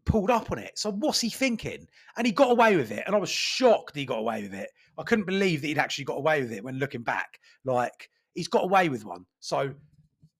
pulled 0.04 0.30
up 0.30 0.50
on 0.50 0.58
it. 0.58 0.78
So 0.78 0.92
what's 0.92 1.20
he 1.20 1.30
thinking? 1.30 1.86
And 2.16 2.26
he 2.26 2.32
got 2.32 2.50
away 2.50 2.76
with 2.76 2.90
it. 2.90 3.04
And 3.06 3.14
I 3.14 3.18
was 3.18 3.30
shocked 3.30 3.96
he 3.96 4.04
got 4.04 4.18
away 4.18 4.42
with 4.42 4.54
it. 4.54 4.70
I 4.98 5.02
couldn't 5.02 5.26
believe 5.26 5.60
that 5.60 5.68
he'd 5.68 5.78
actually 5.78 6.04
got 6.04 6.18
away 6.18 6.42
with 6.42 6.52
it 6.52 6.64
when 6.64 6.78
looking 6.78 7.02
back. 7.02 7.40
Like 7.64 8.10
he's 8.34 8.48
got 8.48 8.64
away 8.64 8.88
with 8.88 9.04
one. 9.04 9.24
So 9.40 9.74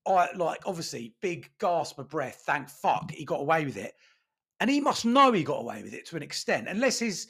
I 0.07 0.29
like 0.35 0.61
obviously 0.67 1.15
big 1.21 1.51
gasp 1.59 1.99
of 1.99 2.09
breath. 2.09 2.43
Thank 2.47 2.69
fuck 2.69 3.11
he 3.11 3.25
got 3.25 3.41
away 3.41 3.65
with 3.65 3.77
it. 3.77 3.95
And 4.61 4.69
he 4.69 4.81
must 4.81 5.05
know 5.05 5.33
he 5.33 5.43
got 5.43 5.61
away 5.61 5.83
with 5.83 5.95
it 5.95 6.07
to 6.09 6.17
an 6.17 6.23
extent, 6.23 6.69
unless 6.69 6.99
his 6.99 7.29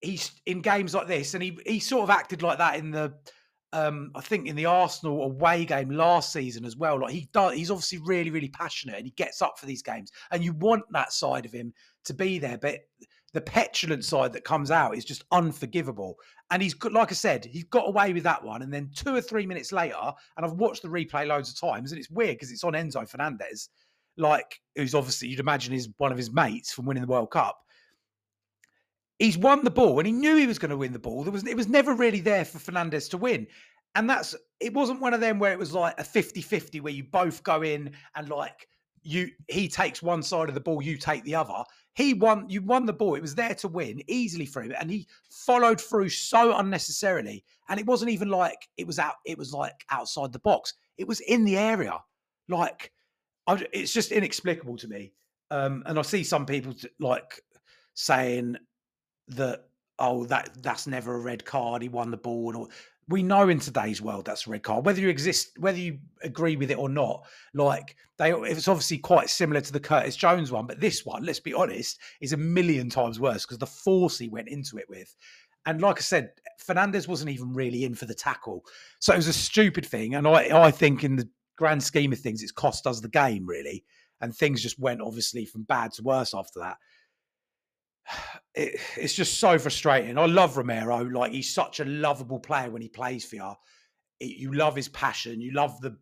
he's 0.00 0.32
in 0.46 0.60
games 0.60 0.94
like 0.94 1.08
this, 1.08 1.34
and 1.34 1.42
he 1.42 1.58
he 1.66 1.80
sort 1.80 2.04
of 2.04 2.10
acted 2.10 2.42
like 2.42 2.58
that 2.58 2.76
in 2.76 2.90
the 2.90 3.14
um, 3.74 4.12
I 4.14 4.20
think 4.20 4.46
in 4.46 4.54
the 4.54 4.66
Arsenal 4.66 5.24
away 5.24 5.64
game 5.64 5.90
last 5.90 6.32
season 6.32 6.64
as 6.64 6.76
well. 6.76 7.00
Like 7.00 7.12
he 7.12 7.28
does, 7.32 7.54
he's 7.54 7.72
obviously 7.72 7.98
really, 7.98 8.30
really 8.30 8.48
passionate 8.48 8.96
and 8.96 9.04
he 9.04 9.10
gets 9.10 9.42
up 9.42 9.58
for 9.58 9.66
these 9.66 9.82
games. 9.82 10.12
And 10.30 10.44
you 10.44 10.52
want 10.52 10.84
that 10.92 11.12
side 11.12 11.44
of 11.44 11.52
him 11.52 11.74
to 12.04 12.14
be 12.14 12.38
there, 12.38 12.56
but 12.56 12.78
the 13.32 13.40
petulant 13.40 14.04
side 14.04 14.32
that 14.32 14.44
comes 14.44 14.70
out 14.70 14.96
is 14.96 15.04
just 15.04 15.24
unforgivable. 15.32 16.14
And 16.52 16.62
he's 16.62 16.72
got, 16.72 16.92
like 16.92 17.10
I 17.10 17.16
said, 17.16 17.44
he's 17.44 17.64
got 17.64 17.88
away 17.88 18.12
with 18.12 18.22
that 18.22 18.44
one. 18.44 18.62
And 18.62 18.72
then 18.72 18.90
two 18.94 19.12
or 19.12 19.20
three 19.20 19.44
minutes 19.44 19.72
later, 19.72 20.12
and 20.36 20.46
I've 20.46 20.52
watched 20.52 20.82
the 20.82 20.88
replay 20.88 21.26
loads 21.26 21.50
of 21.50 21.58
times, 21.58 21.90
and 21.90 21.98
it's 21.98 22.10
weird 22.10 22.36
because 22.36 22.52
it's 22.52 22.62
on 22.62 22.74
Enzo 22.74 23.08
Fernandez, 23.08 23.70
like 24.16 24.60
who's 24.76 24.94
obviously 24.94 25.26
you'd 25.26 25.40
imagine 25.40 25.74
is 25.74 25.88
one 25.96 26.12
of 26.12 26.18
his 26.18 26.32
mates 26.32 26.72
from 26.72 26.86
winning 26.86 27.02
the 27.02 27.08
World 27.08 27.32
Cup 27.32 27.58
he's 29.18 29.38
won 29.38 29.64
the 29.64 29.70
ball 29.70 29.98
and 29.98 30.06
he 30.06 30.12
knew 30.12 30.36
he 30.36 30.46
was 30.46 30.58
going 30.58 30.70
to 30.70 30.76
win 30.76 30.92
the 30.92 30.98
ball. 30.98 31.22
There 31.22 31.32
was 31.32 31.46
it 31.46 31.56
was 31.56 31.68
never 31.68 31.94
really 31.94 32.20
there 32.20 32.44
for 32.44 32.58
Fernandez 32.58 33.08
to 33.10 33.18
win. 33.18 33.46
And 33.94 34.10
that's 34.10 34.34
it 34.60 34.74
wasn't 34.74 35.00
one 35.00 35.14
of 35.14 35.20
them 35.20 35.38
where 35.38 35.52
it 35.52 35.58
was 35.58 35.72
like 35.72 35.98
a 35.98 36.02
50-50 36.02 36.80
where 36.80 36.92
you 36.92 37.04
both 37.04 37.42
go 37.42 37.62
in 37.62 37.92
and 38.16 38.28
like 38.28 38.68
you 39.02 39.30
he 39.48 39.68
takes 39.68 40.02
one 40.02 40.22
side 40.22 40.48
of 40.48 40.54
the 40.54 40.60
ball, 40.60 40.82
you 40.82 40.96
take 40.96 41.22
the 41.24 41.34
other. 41.34 41.62
He 41.94 42.14
won 42.14 42.48
you 42.48 42.62
won 42.62 42.86
the 42.86 42.92
ball. 42.92 43.14
It 43.14 43.22
was 43.22 43.34
there 43.34 43.54
to 43.56 43.68
win 43.68 44.02
easily 44.08 44.46
for 44.46 44.62
him. 44.62 44.74
And 44.78 44.90
he 44.90 45.06
followed 45.30 45.80
through 45.80 46.08
so 46.08 46.56
unnecessarily. 46.56 47.44
And 47.68 47.78
it 47.78 47.86
wasn't 47.86 48.10
even 48.10 48.30
like 48.30 48.68
it 48.76 48.86
was 48.86 48.98
out, 48.98 49.16
it 49.24 49.38
was 49.38 49.52
like 49.52 49.84
outside 49.90 50.32
the 50.32 50.40
box. 50.40 50.74
It 50.98 51.06
was 51.06 51.20
in 51.20 51.44
the 51.44 51.56
area. 51.56 51.98
Like 52.48 52.90
I, 53.46 53.64
it's 53.72 53.92
just 53.92 54.10
inexplicable 54.10 54.76
to 54.78 54.88
me. 54.88 55.12
Um, 55.50 55.82
and 55.86 55.98
I 55.98 56.02
see 56.02 56.24
some 56.24 56.46
people 56.46 56.74
like 56.98 57.40
saying 57.94 58.56
that 59.28 59.66
oh 59.98 60.24
that 60.26 60.50
that's 60.62 60.86
never 60.86 61.14
a 61.14 61.20
red 61.20 61.44
card 61.44 61.82
he 61.82 61.88
won 61.88 62.10
the 62.10 62.16
ball 62.16 62.56
all 62.56 62.70
we 63.08 63.22
know 63.22 63.48
in 63.48 63.58
today's 63.58 64.00
world 64.00 64.24
that's 64.24 64.46
a 64.46 64.50
red 64.50 64.62
card 64.62 64.84
whether 64.84 65.00
you 65.00 65.08
exist 65.08 65.52
whether 65.58 65.78
you 65.78 65.98
agree 66.22 66.56
with 66.56 66.70
it 66.70 66.78
or 66.78 66.88
not 66.88 67.24
like 67.52 67.96
they 68.18 68.32
it's 68.32 68.68
obviously 68.68 68.98
quite 68.98 69.28
similar 69.28 69.60
to 69.60 69.72
the 69.72 69.80
curtis 69.80 70.16
jones 70.16 70.50
one 70.50 70.66
but 70.66 70.80
this 70.80 71.04
one 71.04 71.24
let's 71.24 71.40
be 71.40 71.54
honest 71.54 71.98
is 72.20 72.32
a 72.32 72.36
million 72.36 72.88
times 72.88 73.20
worse 73.20 73.44
because 73.44 73.58
the 73.58 73.66
force 73.66 74.18
he 74.18 74.28
went 74.28 74.48
into 74.48 74.78
it 74.78 74.88
with. 74.88 75.14
And 75.66 75.80
like 75.80 75.98
i 75.98 76.00
said 76.00 76.30
fernandez 76.58 77.08
wasn't 77.08 77.30
even 77.30 77.52
really 77.52 77.84
in 77.84 77.94
for 77.94 78.06
the 78.06 78.14
tackle. 78.14 78.64
So 79.00 79.12
it 79.12 79.16
was 79.16 79.28
a 79.28 79.32
stupid 79.32 79.86
thing 79.86 80.14
and 80.14 80.26
i 80.26 80.66
i 80.66 80.70
think 80.70 81.04
in 81.04 81.16
the 81.16 81.28
grand 81.56 81.82
scheme 81.82 82.12
of 82.12 82.18
things 82.18 82.42
it's 82.42 82.52
cost 82.52 82.86
us 82.86 83.00
the 83.00 83.08
game 83.08 83.46
really. 83.46 83.84
And 84.20 84.34
things 84.34 84.62
just 84.62 84.78
went 84.78 85.02
obviously 85.02 85.44
from 85.44 85.64
bad 85.64 85.92
to 85.94 86.02
worse 86.02 86.32
after 86.34 86.60
that 86.60 86.78
it, 88.54 88.80
it's 88.96 89.14
just 89.14 89.38
so 89.40 89.58
frustrating. 89.58 90.18
I 90.18 90.26
love 90.26 90.56
Romero. 90.56 91.02
Like 91.02 91.32
he's 91.32 91.52
such 91.52 91.80
a 91.80 91.84
lovable 91.84 92.40
player 92.40 92.70
when 92.70 92.82
he 92.82 92.88
plays 92.88 93.24
for 93.24 93.36
you. 93.36 93.52
You 94.20 94.52
love 94.52 94.76
his 94.76 94.88
passion. 94.88 95.40
You 95.40 95.52
love 95.52 95.80
the 95.80 95.96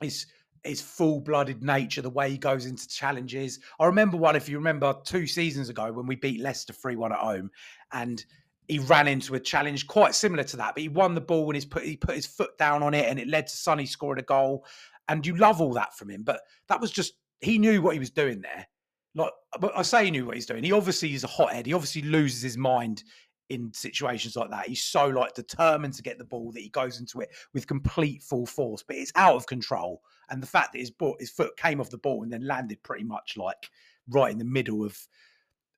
his 0.00 0.26
his 0.64 0.80
full 0.80 1.20
blooded 1.20 1.62
nature, 1.62 2.00
the 2.00 2.10
way 2.10 2.30
he 2.30 2.38
goes 2.38 2.64
into 2.64 2.88
challenges. 2.88 3.60
I 3.78 3.84
remember 3.84 4.16
one, 4.16 4.34
if 4.34 4.48
you 4.48 4.56
remember, 4.56 4.94
two 5.04 5.26
seasons 5.26 5.68
ago 5.68 5.92
when 5.92 6.06
we 6.06 6.16
beat 6.16 6.40
Leicester 6.40 6.72
three 6.72 6.96
one 6.96 7.12
at 7.12 7.18
home, 7.18 7.50
and 7.92 8.24
he 8.66 8.78
ran 8.78 9.06
into 9.06 9.34
a 9.34 9.40
challenge 9.40 9.86
quite 9.86 10.14
similar 10.14 10.42
to 10.44 10.56
that, 10.56 10.74
but 10.74 10.82
he 10.82 10.88
won 10.88 11.14
the 11.14 11.20
ball 11.20 11.44
and 11.46 11.54
he's 11.54 11.66
put 11.66 11.84
he 11.84 11.96
put 11.96 12.14
his 12.14 12.26
foot 12.26 12.56
down 12.58 12.82
on 12.82 12.94
it, 12.94 13.06
and 13.06 13.18
it 13.18 13.28
led 13.28 13.46
to 13.46 13.56
Sonny 13.56 13.86
scoring 13.86 14.20
a 14.20 14.24
goal. 14.24 14.64
And 15.06 15.26
you 15.26 15.36
love 15.36 15.60
all 15.60 15.74
that 15.74 15.94
from 15.98 16.08
him, 16.08 16.22
but 16.22 16.40
that 16.68 16.80
was 16.80 16.90
just 16.90 17.12
he 17.42 17.58
knew 17.58 17.82
what 17.82 17.92
he 17.92 17.98
was 17.98 18.10
doing 18.10 18.40
there 18.40 18.66
like 19.14 19.32
but 19.60 19.72
I 19.76 19.82
say 19.82 20.06
he 20.06 20.10
knew 20.10 20.26
what 20.26 20.34
he's 20.34 20.46
doing. 20.46 20.64
He 20.64 20.72
obviously 20.72 21.14
is 21.14 21.24
a 21.24 21.28
hothead. 21.28 21.66
He 21.66 21.74
obviously 21.74 22.02
loses 22.02 22.42
his 22.42 22.58
mind 22.58 23.04
in 23.50 23.72
situations 23.72 24.36
like 24.36 24.50
that. 24.50 24.66
He's 24.66 24.82
so 24.82 25.06
like 25.06 25.34
determined 25.34 25.94
to 25.94 26.02
get 26.02 26.18
the 26.18 26.24
ball 26.24 26.50
that 26.52 26.60
he 26.62 26.70
goes 26.70 26.98
into 26.98 27.20
it 27.20 27.30
with 27.52 27.66
complete 27.66 28.22
full 28.22 28.46
force, 28.46 28.82
but 28.82 28.96
it's 28.96 29.12
out 29.16 29.36
of 29.36 29.46
control. 29.46 30.00
And 30.30 30.42
the 30.42 30.46
fact 30.46 30.72
that 30.72 30.78
his 30.78 30.90
ball, 30.90 31.16
his 31.20 31.30
foot 31.30 31.56
came 31.56 31.80
off 31.80 31.90
the 31.90 31.98
ball 31.98 32.22
and 32.22 32.32
then 32.32 32.46
landed 32.46 32.82
pretty 32.82 33.04
much 33.04 33.36
like 33.36 33.68
right 34.08 34.32
in 34.32 34.38
the 34.38 34.44
middle 34.44 34.84
of 34.84 34.98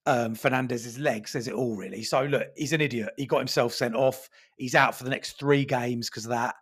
um, 0.07 0.37
Fernandez's 0.37 0.99
leg 0.99 1.26
says 1.26 1.49
it 1.49 1.55
all, 1.55 1.75
really. 1.75 2.05
So 2.05 2.25
look, 2.25 2.49
he's 2.57 2.73
an 2.73 2.81
idiot. 2.81 3.11
He 3.16 3.26
got 3.26 3.38
himself 3.38 3.75
sent 3.75 3.97
off. 3.97 4.28
He's 4.57 4.76
out 4.76 4.95
for 4.95 5.05
the 5.05 5.11
next 5.11 5.38
three 5.38 5.64
games 5.64 6.09
because 6.09 6.25
of 6.25 6.31
that, 6.31 6.55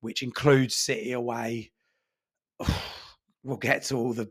which 0.00 0.22
includes 0.22 0.76
City 0.76 1.12
away. 1.12 1.72
we'll 3.42 3.56
get 3.56 3.82
to 3.84 3.96
all 3.96 4.12
the 4.12 4.30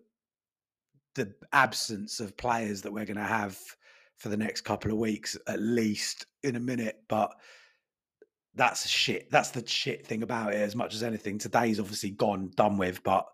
the 1.16 1.34
absence 1.54 2.20
of 2.20 2.38
players 2.38 2.82
that 2.82 2.92
we're 2.92 3.06
going 3.06 3.18
to 3.18 3.24
have 3.24 3.58
for 4.18 4.30
the 4.30 4.38
next 4.38 4.62
couple 4.62 4.92
of 4.92 4.98
weeks 4.98 5.38
at 5.48 5.60
least 5.60 6.26
in 6.44 6.56
a 6.56 6.60
minute 6.60 7.02
but 7.10 7.34
that's 8.56 8.88
shit 8.88 9.30
that's 9.32 9.52
the 9.52 9.66
shit 9.68 10.06
thing 10.06 10.24
about 10.24 10.54
it 10.54 10.58
as 10.58 10.76
much 10.76 10.94
as 10.94 11.04
anything. 11.04 11.38
Today's 11.38 11.80
obviously 11.80 12.12
gone 12.12 12.52
done 12.56 12.78
with 12.78 13.02
but 13.04 13.26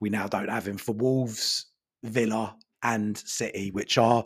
we 0.00 0.10
now 0.10 0.26
don't 0.26 0.48
have 0.48 0.66
him 0.66 0.78
for 0.78 0.92
wolves 0.92 1.66
villa 2.02 2.56
and 2.82 3.16
city 3.16 3.70
which 3.70 3.98
are 3.98 4.24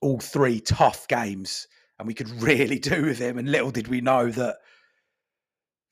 all 0.00 0.18
three 0.18 0.60
tough 0.60 1.08
games 1.08 1.66
and 1.98 2.06
we 2.06 2.14
could 2.14 2.30
really 2.42 2.78
do 2.78 3.02
with 3.02 3.18
him 3.18 3.38
and 3.38 3.50
little 3.50 3.70
did 3.70 3.88
we 3.88 4.00
know 4.00 4.30
that 4.30 4.56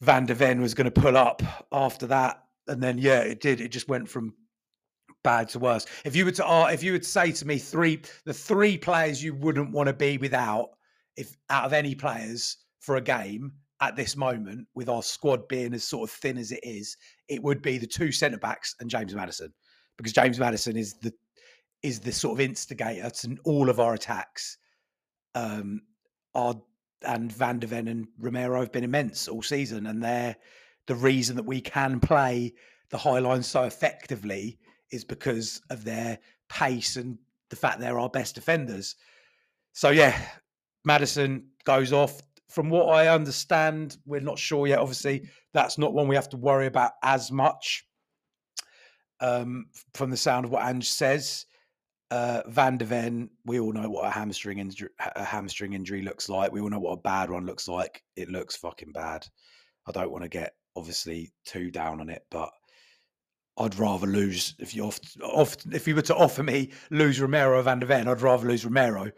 van 0.01 0.27
de 0.27 0.35
ven 0.35 0.61
was 0.61 0.75
going 0.75 0.91
to 0.91 1.01
pull 1.01 1.17
up 1.17 1.43
after 1.73 2.07
that 2.07 2.43
and 2.71 2.83
then 2.83 2.99
yeah 2.99 3.21
it 3.21 3.41
did. 3.41 3.61
It 3.61 3.73
just 3.73 3.89
went 3.89 4.09
from 4.09 4.35
bad 5.23 5.49
to 5.51 5.59
worse. 5.59 5.87
If 6.05 6.17
you 6.17 6.25
were 6.25 6.33
to 6.33 6.47
uh, 6.47 6.67
if 6.67 6.83
you 6.83 6.93
would 6.93 7.05
say 7.05 7.33
to 7.33 7.47
me 7.47 7.59
three 7.59 8.03
the 8.25 8.35
three 8.35 8.79
players 8.79 9.23
you 9.23 9.35
wouldn't 9.35 9.73
want 9.73 9.89
to 9.89 9.93
be 9.93 10.19
without, 10.19 10.71
if 11.17 11.37
out 11.49 11.65
of 11.65 11.73
any 11.73 11.95
players 11.95 12.59
for 12.81 12.97
a 12.97 13.01
game 13.01 13.53
at 13.83 13.97
this 13.97 14.17
moment, 14.17 14.67
with 14.75 14.89
our 14.89 15.03
squad 15.03 15.49
being 15.49 15.73
as 15.73 15.85
sort 15.85 16.09
of 16.09 16.15
thin 16.15 16.37
as 16.37 16.53
it 16.53 16.61
is, 16.63 16.97
it 17.29 17.43
would 17.43 17.63
be 17.63 17.79
the 17.79 17.87
two 17.87 18.13
centre 18.13 18.39
backs 18.39 18.75
and 18.81 18.91
James 18.91 19.15
Maddison 19.15 19.53
because 19.97 20.13
James 20.13 20.39
Maddison 20.39 20.77
is 20.77 20.95
the 20.95 21.13
is 21.83 22.01
the 22.01 22.13
sort 22.13 22.39
of 22.39 22.41
instigator 22.41 23.09
to 23.11 23.37
all 23.45 23.71
of 23.71 23.81
our 23.81 23.95
attacks. 23.95 24.59
Um, 25.35 25.83
our 26.35 26.55
and 27.07 27.33
Van 27.33 27.59
de 27.59 27.67
Ven 27.67 27.89
and 27.89 28.07
Romero 28.19 28.61
have 28.61 28.73
been 28.73 28.85
immense 28.85 29.29
all 29.29 29.43
season, 29.43 29.87
and 29.87 30.03
they're 30.03 30.37
the 30.87 30.95
reason 30.95 31.37
that 31.37 31.45
we 31.45 31.61
can 31.61 32.01
play 32.01 32.53
the 32.91 32.99
high 32.99 33.21
line 33.21 33.43
so 33.43 33.63
effectively 33.63 34.59
is 34.91 35.05
because 35.05 35.61
of 35.71 35.85
their 35.85 36.19
pace 36.49 36.97
and 36.97 37.19
the 37.51 37.57
fact 37.57 37.81
they're 37.81 37.99
our 37.99 38.09
best 38.09 38.35
defenders. 38.35 38.97
So 39.73 39.91
yeah, 39.91 40.21
Maddison 40.85 41.47
goes 41.65 41.93
off. 41.93 42.21
From 42.49 42.69
what 42.69 42.89
I 42.89 43.09
understand, 43.09 43.99
we're 44.07 44.21
not 44.21 44.39
sure 44.39 44.67
yet. 44.67 44.81
Obviously, 44.81 45.29
that's 45.55 45.79
not 45.79 45.93
one 45.93 46.09
we 46.09 46.17
have 46.17 46.29
to 46.31 46.37
worry 46.37 46.67
about 46.67 46.93
as 47.05 47.31
much. 47.31 47.87
Um, 49.21 49.67
from 49.95 50.11
the 50.11 50.17
sound 50.17 50.47
of 50.47 50.51
what 50.51 50.65
Ange 50.65 50.89
says, 50.89 51.47
uh, 52.11 52.43
Van 52.49 52.77
de 52.77 52.85
Ven, 52.85 53.31
we 53.45 53.61
all 53.61 53.73
know 53.73 53.89
what 53.89 54.07
a 54.07 54.11
hamstring 54.11 54.59
injury, 54.59 54.89
a 54.99 55.23
hamstring 55.23 55.75
injury 55.75 56.03
looks 56.03 56.29
like. 56.29 56.51
We 56.51 56.61
all 56.61 56.71
know 56.71 56.81
what 56.81 56.93
a 56.93 57.03
bad 57.03 57.31
one 57.31 57.47
looks 57.47 57.69
like. 57.69 58.03
It 58.17 58.31
looks 58.31 58.57
fucking 58.57 58.93
bad. 58.93 59.27
I 59.87 59.93
don't 59.93 60.11
want 60.11 60.25
to 60.25 60.29
get 60.29 60.55
obviously 60.75 61.33
too 61.45 61.71
down 61.71 62.01
on 62.01 62.09
it, 62.09 62.25
but 62.31 62.51
I'd 63.61 63.79
rather 63.79 64.07
lose 64.07 64.55
if 64.59 64.75
you 64.75 64.91
if 65.71 65.87
you 65.87 65.95
were 65.95 66.03
to 66.03 66.17
offer 66.17 66.43
me 66.43 66.73
lose 66.91 67.21
Romero 67.21 67.59
or 67.59 67.63
Van 67.63 67.79
de 67.79 67.87
Ven, 67.87 68.09
I'd 68.09 68.23
rather 68.23 68.49
lose 68.49 68.65
Romero 68.65 69.11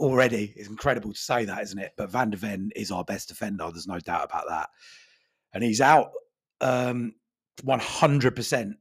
already. 0.00 0.54
It's 0.56 0.68
incredible 0.68 1.12
to 1.12 1.18
say 1.18 1.44
that, 1.44 1.62
isn't 1.62 1.78
it? 1.78 1.92
But 1.98 2.10
Van 2.10 2.30
de 2.30 2.38
Ven 2.38 2.70
is 2.74 2.90
our 2.90 3.04
best 3.04 3.28
defender. 3.28 3.70
There's 3.70 3.86
no 3.86 4.00
doubt 4.00 4.24
about 4.24 4.48
that. 4.48 4.70
And 5.52 5.62
he's 5.62 5.82
out 5.82 6.12
um, 6.62 7.12
100% 7.62 8.72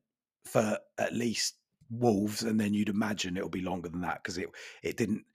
for 0.45 0.77
at 0.97 1.13
least 1.13 1.55
Wolves, 1.91 2.43
and 2.43 2.59
then 2.59 2.73
you'd 2.73 2.89
imagine 2.89 3.35
it'll 3.35 3.49
be 3.49 3.61
longer 3.61 3.89
than 3.89 4.01
that 4.01 4.23
because 4.23 4.37
it 4.37 4.47
it 4.83 4.95
didn't 4.95 5.25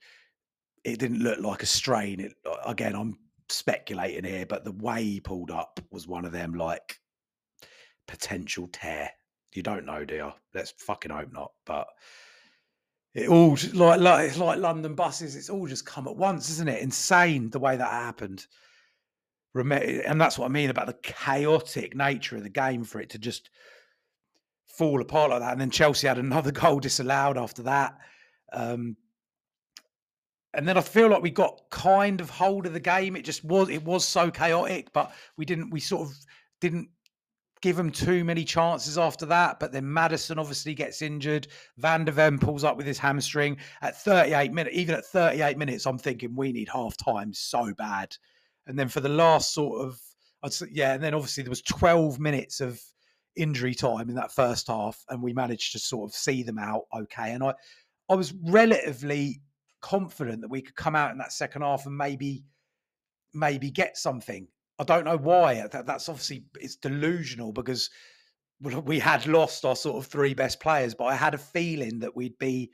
it 0.83 0.99
didn't 0.99 1.19
look 1.21 1.39
like 1.39 1.61
a 1.61 1.67
strain. 1.67 2.21
It, 2.21 2.33
again, 2.65 2.95
I'm 2.95 3.19
speculating 3.49 4.23
here, 4.23 4.45
but 4.45 4.63
the 4.63 4.71
way 4.71 5.03
he 5.03 5.19
pulled 5.19 5.51
up 5.51 5.79
was 5.91 6.07
one 6.07 6.25
of 6.25 6.31
them 6.31 6.53
like 6.53 6.97
potential 8.07 8.69
tear. 8.71 9.11
You 9.55 9.63
don't 9.63 9.85
know, 9.85 10.03
dear. 10.05 10.33
Let's 10.53 10.73
fucking 10.79 11.11
hope 11.11 11.31
not. 11.31 11.51
But 11.65 11.87
it 13.13 13.29
all 13.29 13.57
like 13.73 14.01
like 14.01 14.37
like 14.37 14.59
London 14.59 14.95
buses. 14.95 15.35
It's 15.35 15.49
all 15.49 15.67
just 15.67 15.85
come 15.85 16.07
at 16.07 16.15
once, 16.15 16.49
isn't 16.49 16.67
it? 16.67 16.81
Insane 16.81 17.49
the 17.49 17.59
way 17.59 17.77
that 17.77 17.91
happened. 17.91 18.45
And 19.55 20.19
that's 20.19 20.37
what 20.37 20.47
I 20.47 20.49
mean 20.49 20.69
about 20.69 20.87
the 20.87 20.97
chaotic 21.01 21.95
nature 21.95 22.35
of 22.35 22.43
the 22.43 22.49
game 22.49 22.83
for 22.83 22.99
it 22.99 23.11
to 23.11 23.17
just 23.17 23.49
fall 24.67 25.01
apart 25.01 25.31
like 25.31 25.39
that. 25.39 25.53
And 25.53 25.61
then 25.61 25.69
Chelsea 25.69 26.07
had 26.07 26.17
another 26.17 26.51
goal 26.53 26.81
disallowed 26.81 27.37
after 27.37 27.63
that. 27.63 27.97
Um, 28.51 28.97
and 30.53 30.67
then 30.67 30.77
I 30.77 30.81
feel 30.81 31.09
like 31.09 31.21
we 31.21 31.31
got 31.31 31.61
kind 31.69 32.19
of 32.19 32.29
hold 32.29 32.65
of 32.65 32.73
the 32.73 32.79
game. 32.81 33.15
It 33.15 33.25
just 33.25 33.45
was 33.45 33.69
it 33.69 33.83
was 33.83 34.05
so 34.05 34.29
chaotic, 34.29 34.91
but 34.93 35.13
we 35.37 35.45
didn't 35.45 35.69
we 35.69 35.79
sort 35.79 36.09
of 36.09 36.15
didn't 36.59 36.89
give 37.65 37.77
them 37.77 37.89
too 37.89 38.23
many 38.23 38.45
chances 38.45 38.95
after 38.95 39.25
that. 39.25 39.59
But 39.59 39.71
then 39.71 39.91
Maddison 39.91 40.37
obviously 40.37 40.75
gets 40.75 41.01
injured. 41.01 41.47
Van 41.77 42.05
de 42.05 42.11
Ven 42.11 42.37
pulls 42.37 42.63
up 42.63 42.77
with 42.77 42.85
his 42.85 42.99
hamstring 42.99 43.57
at 43.81 43.99
38 43.99 44.53
minutes. 44.53 44.77
Even 44.77 44.93
at 44.93 45.03
38 45.03 45.57
minutes, 45.57 45.87
I'm 45.87 45.97
thinking 45.97 46.35
we 46.35 46.51
need 46.51 46.69
half 46.69 46.95
time 46.95 47.33
so 47.33 47.73
bad. 47.73 48.15
And 48.67 48.77
then 48.77 48.87
for 48.87 48.99
the 48.99 49.09
last 49.09 49.51
sort 49.51 49.83
of, 49.83 49.99
say, 50.53 50.67
yeah, 50.71 50.93
and 50.93 51.03
then 51.03 51.15
obviously 51.15 51.41
there 51.41 51.49
was 51.49 51.63
12 51.63 52.19
minutes 52.19 52.61
of 52.61 52.79
injury 53.35 53.73
time 53.73 54.09
in 54.09 54.15
that 54.15 54.31
first 54.31 54.67
half, 54.67 55.03
and 55.09 55.23
we 55.23 55.33
managed 55.33 55.71
to 55.71 55.79
sort 55.79 56.11
of 56.11 56.15
see 56.15 56.43
them 56.43 56.59
out 56.59 56.83
okay. 56.95 57.31
And 57.31 57.43
I, 57.43 57.55
I 58.11 58.13
was 58.13 58.31
relatively 58.43 59.41
confident 59.81 60.41
that 60.41 60.51
we 60.51 60.61
could 60.61 60.75
come 60.75 60.95
out 60.95 61.13
in 61.13 61.17
that 61.17 61.33
second 61.33 61.63
half 61.63 61.87
and 61.87 61.97
maybe, 61.97 62.43
maybe 63.33 63.71
get 63.71 63.97
something. 63.97 64.47
I 64.79 64.83
don't 64.83 65.05
know 65.05 65.17
why. 65.17 65.59
Uh, 65.59 65.67
that, 65.69 65.85
that's 65.85 66.09
obviously 66.09 66.45
it's 66.59 66.75
delusional 66.75 67.51
because 67.51 67.89
we 68.61 68.99
had 68.99 69.27
lost 69.27 69.65
our 69.65 69.75
sort 69.75 69.97
of 69.97 70.09
three 70.09 70.33
best 70.33 70.59
players, 70.59 70.93
but 70.93 71.05
I 71.05 71.15
had 71.15 71.33
a 71.33 71.39
feeling 71.39 71.99
that 71.99 72.15
we'd 72.15 72.37
be 72.39 72.71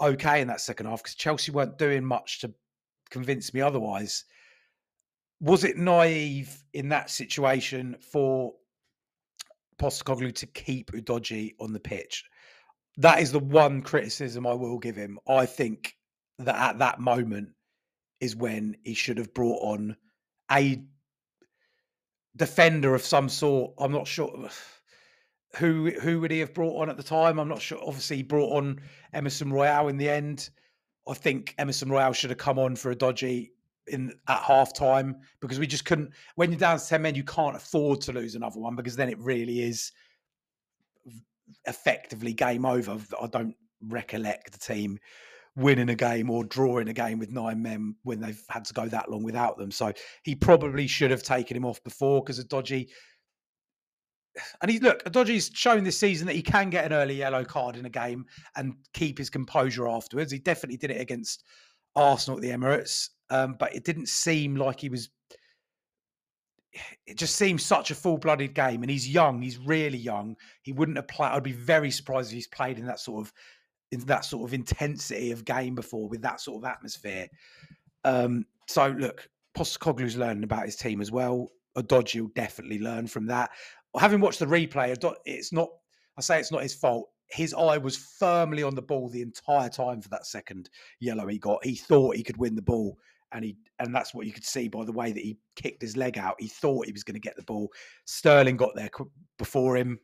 okay 0.00 0.40
in 0.40 0.48
that 0.48 0.60
second 0.60 0.86
half 0.86 1.02
because 1.02 1.14
Chelsea 1.14 1.52
weren't 1.52 1.78
doing 1.78 2.04
much 2.04 2.40
to 2.40 2.52
convince 3.10 3.52
me 3.52 3.60
otherwise. 3.60 4.24
Was 5.40 5.64
it 5.64 5.76
naive 5.76 6.62
in 6.72 6.88
that 6.90 7.10
situation 7.10 7.96
for 8.00 8.54
Postecoglou 9.78 10.34
to 10.36 10.46
keep 10.46 10.92
Udogie 10.92 11.54
on 11.60 11.72
the 11.72 11.80
pitch? 11.80 12.24
That 12.98 13.20
is 13.20 13.32
the 13.32 13.38
one 13.38 13.82
criticism 13.82 14.46
I 14.46 14.54
will 14.54 14.78
give 14.78 14.96
him. 14.96 15.18
I 15.28 15.46
think 15.46 15.96
that 16.38 16.56
at 16.56 16.78
that 16.78 17.00
moment 17.00 17.50
is 18.20 18.36
when 18.36 18.76
he 18.84 18.94
should 18.94 19.18
have 19.18 19.34
brought 19.34 19.60
on 19.62 19.96
a 20.50 20.82
defender 22.36 22.94
of 22.94 23.02
some 23.02 23.28
sort. 23.28 23.72
I'm 23.78 23.92
not 23.92 24.06
sure 24.06 24.48
who 25.56 25.90
who 25.90 26.20
would 26.20 26.30
he 26.30 26.38
have 26.40 26.54
brought 26.54 26.80
on 26.80 26.90
at 26.90 26.96
the 26.96 27.02
time. 27.02 27.38
I'm 27.38 27.48
not 27.48 27.62
sure. 27.62 27.78
Obviously, 27.84 28.18
he 28.18 28.22
brought 28.22 28.56
on 28.56 28.80
Emerson 29.12 29.52
Royal 29.52 29.88
in 29.88 29.98
the 29.98 30.08
end. 30.08 30.50
I 31.08 31.14
think 31.14 31.54
Emerson 31.58 31.90
Royal 31.90 32.12
should 32.12 32.30
have 32.30 32.38
come 32.38 32.58
on 32.58 32.76
for 32.76 32.94
Udogie 32.94 33.50
in 33.88 34.12
at 34.28 34.42
half 34.42 34.72
time 34.72 35.16
because 35.40 35.58
we 35.58 35.66
just 35.66 35.84
couldn't. 35.84 36.10
When 36.36 36.50
you're 36.50 36.58
down 36.58 36.78
to 36.78 36.86
ten 36.86 37.02
men, 37.02 37.14
you 37.14 37.24
can't 37.24 37.56
afford 37.56 38.00
to 38.02 38.12
lose 38.12 38.34
another 38.34 38.60
one 38.60 38.76
because 38.76 38.96
then 38.96 39.08
it 39.08 39.18
really 39.18 39.62
is 39.62 39.92
effectively 41.66 42.32
game 42.32 42.64
over. 42.64 42.98
I 43.20 43.26
don't 43.26 43.56
recollect 43.88 44.52
the 44.52 44.58
team 44.58 44.98
winning 45.56 45.90
a 45.90 45.94
game 45.94 46.30
or 46.30 46.44
drawing 46.44 46.88
a 46.88 46.92
game 46.92 47.18
with 47.18 47.30
nine 47.30 47.62
men 47.62 47.94
when 48.04 48.20
they've 48.20 48.42
had 48.48 48.64
to 48.64 48.74
go 48.74 48.86
that 48.86 49.10
long 49.10 49.22
without 49.22 49.58
them. 49.58 49.70
So 49.70 49.92
he 50.22 50.34
probably 50.34 50.86
should 50.86 51.10
have 51.10 51.22
taken 51.22 51.56
him 51.56 51.64
off 51.64 51.82
before 51.84 52.22
because 52.22 52.42
Udogie. 52.42 52.88
And 54.62 54.70
he's 54.70 54.80
look, 54.80 55.04
Udogie's 55.04 55.50
shown 55.52 55.84
this 55.84 55.98
season 55.98 56.26
that 56.26 56.36
he 56.36 56.40
can 56.40 56.70
get 56.70 56.86
an 56.86 56.94
early 56.94 57.14
yellow 57.14 57.44
card 57.44 57.76
in 57.76 57.84
a 57.84 57.90
game 57.90 58.24
and 58.56 58.76
keep 58.94 59.18
his 59.18 59.28
composure 59.28 59.86
afterwards. 59.86 60.32
He 60.32 60.38
definitely 60.38 60.78
did 60.78 60.90
it 60.90 61.02
against 61.02 61.44
Arsenal 61.94 62.38
at 62.38 62.42
the 62.42 62.48
Emirates, 62.48 63.10
um, 63.28 63.56
but 63.58 63.74
it 63.74 63.84
didn't 63.84 64.08
seem 64.08 64.56
like 64.56 64.80
he 64.80 64.88
was. 64.88 65.10
It 67.06 67.18
just 67.18 67.36
seems 67.36 67.62
such 67.62 67.90
a 67.90 67.94
full-blooded 67.94 68.54
game, 68.54 68.82
and 68.82 68.90
he's 68.90 69.06
young. 69.06 69.42
He's 69.42 69.58
really 69.58 69.98
young. 69.98 70.34
He 70.62 70.72
wouldn't 70.72 70.96
have 70.96 71.08
played. 71.08 71.32
I'd 71.32 71.42
be 71.42 71.52
very 71.52 71.90
surprised 71.90 72.30
if 72.30 72.34
he's 72.34 72.46
played 72.46 72.78
in 72.78 72.86
that 72.86 73.00
sort 73.00 73.26
of 73.26 73.32
in 73.92 74.00
that 74.00 74.24
sort 74.24 74.48
of 74.48 74.54
intensity 74.54 75.30
of 75.30 75.44
game 75.44 75.74
before 75.74 76.08
with 76.08 76.22
that 76.22 76.40
sort 76.40 76.64
of 76.64 76.68
atmosphere. 76.68 77.28
Um, 78.04 78.46
so 78.66 78.88
look, 78.88 79.28
Postecoglou's 79.56 80.16
learning 80.16 80.44
about 80.44 80.64
his 80.64 80.76
team 80.76 81.00
as 81.00 81.12
well. 81.12 81.52
Udogie 81.76 82.22
will 82.22 82.30
definitely 82.34 82.78
learn 82.78 83.06
from 83.06 83.26
that. 83.26 83.50
Having 83.98 84.20
watched 84.20 84.38
the 84.38 84.46
replay, 84.46 84.96
it's 85.26 85.52
not. 85.52 85.68
I 86.16 86.20
say 86.22 86.40
it's 86.40 86.52
not 86.52 86.62
his 86.62 86.74
fault. 86.74 87.08
His 87.30 87.54
eye 87.54 87.78
was 87.78 87.96
firmly 87.96 88.62
on 88.62 88.74
the 88.74 88.82
ball 88.82 89.08
the 89.08 89.22
entire 89.22 89.68
time 89.68 90.02
for 90.02 90.08
that 90.10 90.26
second 90.26 90.68
yellow 91.00 91.26
he 91.26 91.38
got. 91.38 91.64
He 91.64 91.76
thought 91.76 92.16
he 92.16 92.22
could 92.22 92.36
win 92.36 92.54
the 92.54 92.62
ball, 92.62 92.98
and 93.32 93.44
he 93.44 93.56
and 93.78 93.94
that's 93.94 94.14
what 94.14 94.26
you 94.26 94.32
could 94.32 94.44
see 94.44 94.68
by 94.68 94.84
the 94.84 94.92
way 94.92 95.12
that 95.12 95.22
he 95.22 95.38
kicked 95.56 95.82
his 95.82 95.96
leg 95.96 96.16
out. 96.18 96.36
He 96.38 96.48
thought 96.48 96.86
he 96.86 96.92
was 96.92 97.04
going 97.04 97.14
to 97.14 97.20
get 97.20 97.36
the 97.36 97.42
ball. 97.42 97.70
Sterling 98.06 98.56
got 98.56 98.74
there 98.74 98.90
before 99.38 99.76
him 99.76 99.98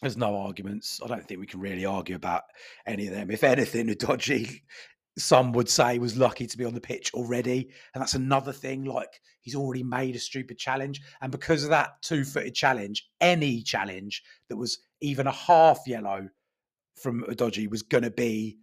there's 0.00 0.16
no 0.16 0.36
arguments. 0.36 1.00
I 1.04 1.08
don't 1.08 1.26
think 1.26 1.40
we 1.40 1.46
can 1.46 1.60
really 1.60 1.84
argue 1.84 2.16
about 2.16 2.44
any 2.86 3.06
of 3.06 3.14
them. 3.14 3.30
If 3.30 3.44
anything, 3.44 3.88
Udogie, 3.88 4.62
some 5.18 5.52
would 5.52 5.68
say, 5.68 5.98
was 5.98 6.16
lucky 6.16 6.46
to 6.46 6.56
be 6.56 6.64
on 6.64 6.74
the 6.74 6.80
pitch 6.80 7.12
already. 7.12 7.70
And 7.94 8.00
that's 8.00 8.14
another 8.14 8.52
thing. 8.52 8.84
Like 8.84 9.20
he's 9.42 9.54
already 9.54 9.82
made 9.82 10.16
a 10.16 10.18
stupid 10.20 10.58
challenge. 10.58 11.02
And 11.20 11.30
because 11.30 11.64
of 11.64 11.70
that 11.70 12.00
two 12.02 12.24
footed 12.24 12.54
challenge, 12.54 13.08
any 13.20 13.62
challenge 13.62 14.22
that 14.48 14.56
was 14.56 14.78
even 15.00 15.26
a 15.26 15.32
half 15.32 15.80
yellow 15.86 16.28
from 16.96 17.24
Udogie 17.24 17.70
was 17.70 17.82
going 17.82 18.04
to 18.04 18.10
be 18.10 18.58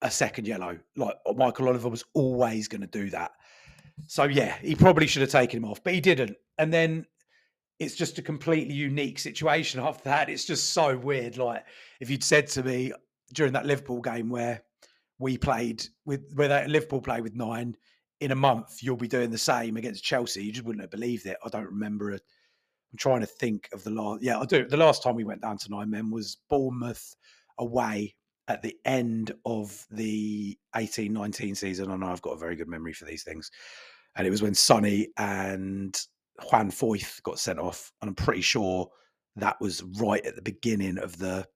a 0.00 0.10
second 0.10 0.46
yellow. 0.46 0.78
Like 0.96 1.16
uh, 1.26 1.32
Michael 1.34 1.68
Oliver 1.68 1.88
was 1.88 2.04
always 2.14 2.68
going 2.68 2.80
to 2.80 2.86
do 2.86 3.10
that. 3.10 3.32
So 4.06 4.24
yeah, 4.24 4.56
he 4.62 4.74
probably 4.74 5.06
should 5.06 5.22
have 5.22 5.30
taken 5.30 5.58
him 5.58 5.70
off, 5.70 5.82
but 5.84 5.92
he 5.94 6.00
didn't. 6.00 6.36
And 6.58 6.72
then 6.72 7.06
it's 7.82 7.94
just 7.94 8.18
a 8.18 8.22
completely 8.22 8.74
unique 8.74 9.18
situation 9.18 9.80
after 9.84 10.04
that. 10.04 10.30
It's 10.30 10.44
just 10.44 10.70
so 10.70 10.96
weird. 10.96 11.36
Like 11.36 11.64
if 12.00 12.10
you'd 12.10 12.24
said 12.24 12.46
to 12.48 12.62
me 12.62 12.92
during 13.34 13.52
that 13.54 13.66
Liverpool 13.66 14.00
game 14.00 14.28
where 14.28 14.62
we 15.18 15.38
played 15.38 15.84
with 16.04 16.32
where 16.34 16.48
that 16.48 16.68
Liverpool 16.68 17.00
played 17.00 17.22
with 17.22 17.34
nine 17.34 17.76
in 18.20 18.30
a 18.30 18.36
month, 18.36 18.82
you'll 18.82 18.96
be 18.96 19.08
doing 19.08 19.30
the 19.30 19.38
same 19.38 19.76
against 19.76 20.04
Chelsea. 20.04 20.44
You 20.44 20.52
just 20.52 20.64
wouldn't 20.64 20.82
have 20.82 20.90
believed 20.90 21.26
it. 21.26 21.36
I 21.44 21.48
don't 21.48 21.66
remember 21.66 22.10
it. 22.12 22.22
I'm 22.92 22.98
trying 22.98 23.20
to 23.20 23.26
think 23.26 23.68
of 23.72 23.82
the 23.84 23.90
last. 23.90 24.22
Yeah, 24.22 24.38
I 24.38 24.44
do. 24.44 24.66
The 24.66 24.76
last 24.76 25.02
time 25.02 25.14
we 25.14 25.24
went 25.24 25.42
down 25.42 25.58
to 25.58 25.70
nine 25.70 25.90
men 25.90 26.10
was 26.10 26.38
Bournemouth 26.48 27.16
away 27.58 28.14
at 28.48 28.62
the 28.62 28.76
end 28.84 29.32
of 29.46 29.86
the 29.90 30.58
18 30.76 31.12
19 31.12 31.54
season. 31.54 31.90
I 31.90 31.96
know 31.96 32.06
I've 32.06 32.22
got 32.22 32.32
a 32.32 32.38
very 32.38 32.56
good 32.56 32.68
memory 32.68 32.92
for 32.92 33.04
these 33.04 33.22
things. 33.22 33.50
And 34.14 34.26
it 34.26 34.30
was 34.30 34.42
when 34.42 34.54
Sonny 34.54 35.08
and 35.16 35.98
Juan 36.50 36.70
Foyth 36.70 37.22
got 37.22 37.38
sent 37.38 37.58
off, 37.58 37.92
and 38.00 38.08
I'm 38.08 38.14
pretty 38.14 38.40
sure 38.40 38.88
that 39.36 39.60
was 39.60 39.82
right 39.82 40.24
at 40.24 40.34
the 40.34 40.42
beginning 40.42 40.98
of 40.98 41.18
the 41.18 41.46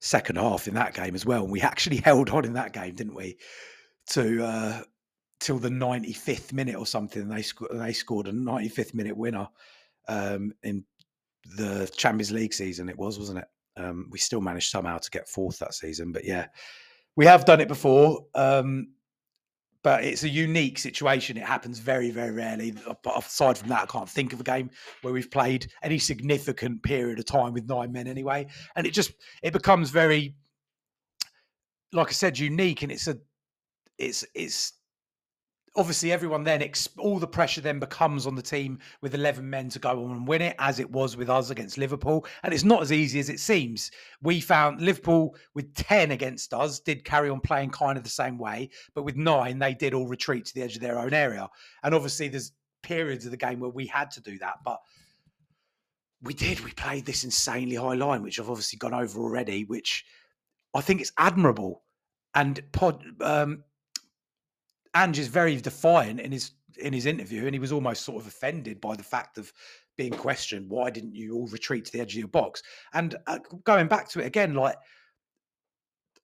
second 0.00 0.36
half 0.36 0.68
in 0.68 0.74
that 0.74 0.94
game 0.94 1.14
as 1.14 1.26
well. 1.26 1.42
And 1.42 1.52
we 1.52 1.60
actually 1.60 1.96
held 2.04 2.30
on 2.30 2.44
in 2.44 2.54
that 2.54 2.72
game, 2.72 2.94
didn't 2.94 3.14
we? 3.14 3.38
To 4.10 4.44
uh, 4.44 4.82
till 5.40 5.58
the 5.58 5.68
95th 5.68 6.52
minute 6.52 6.76
or 6.76 6.86
something. 6.86 7.22
And 7.22 7.30
they 7.30 7.42
scored. 7.42 7.72
They 7.78 7.92
scored 7.92 8.28
a 8.28 8.32
95th 8.32 8.94
minute 8.94 9.16
winner 9.16 9.48
um, 10.08 10.52
in 10.62 10.84
the 11.56 11.90
Champions 11.96 12.32
League 12.32 12.54
season. 12.54 12.88
It 12.88 12.98
was, 12.98 13.18
wasn't 13.18 13.38
it? 13.38 13.48
Um, 13.76 14.08
we 14.10 14.18
still 14.18 14.40
managed 14.40 14.70
somehow 14.70 14.98
to 14.98 15.10
get 15.10 15.28
fourth 15.28 15.58
that 15.60 15.74
season, 15.74 16.10
but 16.10 16.24
yeah, 16.24 16.46
we 17.14 17.26
have 17.26 17.44
done 17.44 17.60
it 17.60 17.68
before. 17.68 18.24
Um, 18.34 18.88
but 19.82 20.04
it's 20.04 20.24
a 20.24 20.28
unique 20.28 20.78
situation. 20.78 21.36
It 21.36 21.44
happens 21.44 21.78
very, 21.78 22.10
very 22.10 22.32
rarely. 22.32 22.74
Aside 23.16 23.58
from 23.58 23.68
that, 23.68 23.82
I 23.82 23.86
can't 23.86 24.08
think 24.08 24.32
of 24.32 24.40
a 24.40 24.44
game 24.44 24.70
where 25.02 25.12
we've 25.12 25.30
played 25.30 25.70
any 25.82 25.98
significant 25.98 26.82
period 26.82 27.18
of 27.18 27.26
time 27.26 27.52
with 27.52 27.68
nine 27.68 27.92
men 27.92 28.06
anyway. 28.08 28.46
And 28.76 28.86
it 28.86 28.92
just 28.92 29.12
it 29.42 29.52
becomes 29.52 29.90
very, 29.90 30.34
like 31.92 32.08
I 32.08 32.12
said, 32.12 32.38
unique. 32.38 32.82
And 32.82 32.90
it's 32.90 33.06
a, 33.06 33.18
it's 33.98 34.24
it's 34.34 34.72
obviously 35.76 36.12
everyone 36.12 36.44
then 36.44 36.68
all 36.98 37.18
the 37.18 37.26
pressure 37.26 37.60
then 37.60 37.78
becomes 37.78 38.26
on 38.26 38.34
the 38.34 38.42
team 38.42 38.78
with 39.00 39.14
11 39.14 39.48
men 39.48 39.68
to 39.70 39.78
go 39.78 40.04
on 40.04 40.10
and 40.10 40.26
win 40.28 40.42
it 40.42 40.56
as 40.58 40.78
it 40.78 40.90
was 40.90 41.16
with 41.16 41.30
us 41.30 41.50
against 41.50 41.78
liverpool. 41.78 42.26
And 42.42 42.52
it's 42.52 42.64
not 42.64 42.82
as 42.82 42.92
easy 42.92 43.20
as 43.20 43.28
it 43.28 43.40
seems. 43.40 43.90
We 44.22 44.40
found 44.40 44.80
liverpool 44.80 45.36
with 45.54 45.74
10 45.74 46.10
against 46.10 46.52
us 46.54 46.80
did 46.80 47.04
carry 47.04 47.30
on 47.30 47.40
playing 47.40 47.70
kind 47.70 47.96
of 47.96 48.04
the 48.04 48.10
same 48.10 48.38
way 48.38 48.70
but 48.94 49.04
with 49.04 49.16
nine 49.16 49.58
they 49.58 49.74
did 49.74 49.94
all 49.94 50.06
retreat 50.06 50.44
to 50.46 50.54
the 50.54 50.62
edge 50.62 50.74
of 50.74 50.82
their 50.82 50.98
own 50.98 51.14
area. 51.14 51.48
And 51.82 51.94
obviously 51.94 52.28
there's 52.28 52.52
periods 52.82 53.24
of 53.24 53.30
the 53.30 53.36
game 53.36 53.60
where 53.60 53.70
we 53.70 53.86
had 53.86 54.10
to 54.12 54.20
do 54.20 54.38
that 54.38 54.56
but 54.64 54.80
we 56.22 56.34
did. 56.34 56.60
We 56.60 56.72
played 56.72 57.06
this 57.06 57.24
insanely 57.24 57.76
high 57.76 57.94
line 57.94 58.22
which 58.22 58.40
i've 58.40 58.50
obviously 58.50 58.78
gone 58.78 58.94
over 58.94 59.20
already 59.20 59.64
which 59.64 60.04
i 60.74 60.80
think 60.80 61.00
it's 61.00 61.12
admirable. 61.16 61.82
And 62.34 62.60
pod 62.72 63.04
um, 63.20 63.64
Ange 65.02 65.18
is 65.18 65.28
very 65.28 65.56
defiant 65.56 66.20
in 66.20 66.32
his 66.32 66.52
in 66.78 66.92
his 66.92 67.06
interview, 67.06 67.44
and 67.44 67.54
he 67.54 67.58
was 67.58 67.72
almost 67.72 68.04
sort 68.04 68.20
of 68.20 68.26
offended 68.26 68.80
by 68.80 68.94
the 68.96 69.02
fact 69.02 69.38
of 69.38 69.52
being 69.96 70.12
questioned. 70.12 70.70
Why 70.70 70.90
didn't 70.90 71.14
you 71.14 71.34
all 71.34 71.48
retreat 71.48 71.84
to 71.86 71.92
the 71.92 72.00
edge 72.00 72.14
of 72.14 72.18
your 72.18 72.28
box? 72.28 72.62
And 72.92 73.16
uh, 73.26 73.38
going 73.64 73.88
back 73.88 74.08
to 74.10 74.20
it 74.20 74.26
again, 74.26 74.54
like 74.54 74.76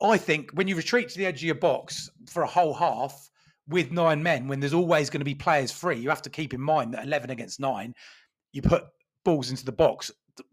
I 0.03 0.17
think 0.17 0.51
when 0.53 0.69
you 0.69 0.77
retreat 0.77 1.09
to 1.09 1.19
the 1.19 1.27
edge 1.27 1.41
of 1.41 1.51
your 1.51 1.55
box 1.57 2.11
for 2.27 2.43
a 2.43 2.47
whole 2.47 2.75
half 2.75 3.31
with 3.69 3.91
nine 3.91 4.23
men, 4.23 4.49
when 4.49 4.61
there's 4.61 4.75
always 4.75 5.11
going 5.11 5.21
to 5.21 5.25
be 5.25 5.35
players 5.35 5.73
free, 5.73 5.99
you 5.99 6.09
have 6.09 6.23
to 6.23 6.31
keep 6.31 6.55
in 6.55 6.61
mind 6.61 6.95
that 6.95 7.05
eleven 7.05 7.31
against 7.31 7.61
nine, 7.61 7.95
you 8.53 8.63
put 8.63 8.85
balls 9.25 9.51
into 9.51 9.65
the 9.65 9.73
box. 9.73 10.11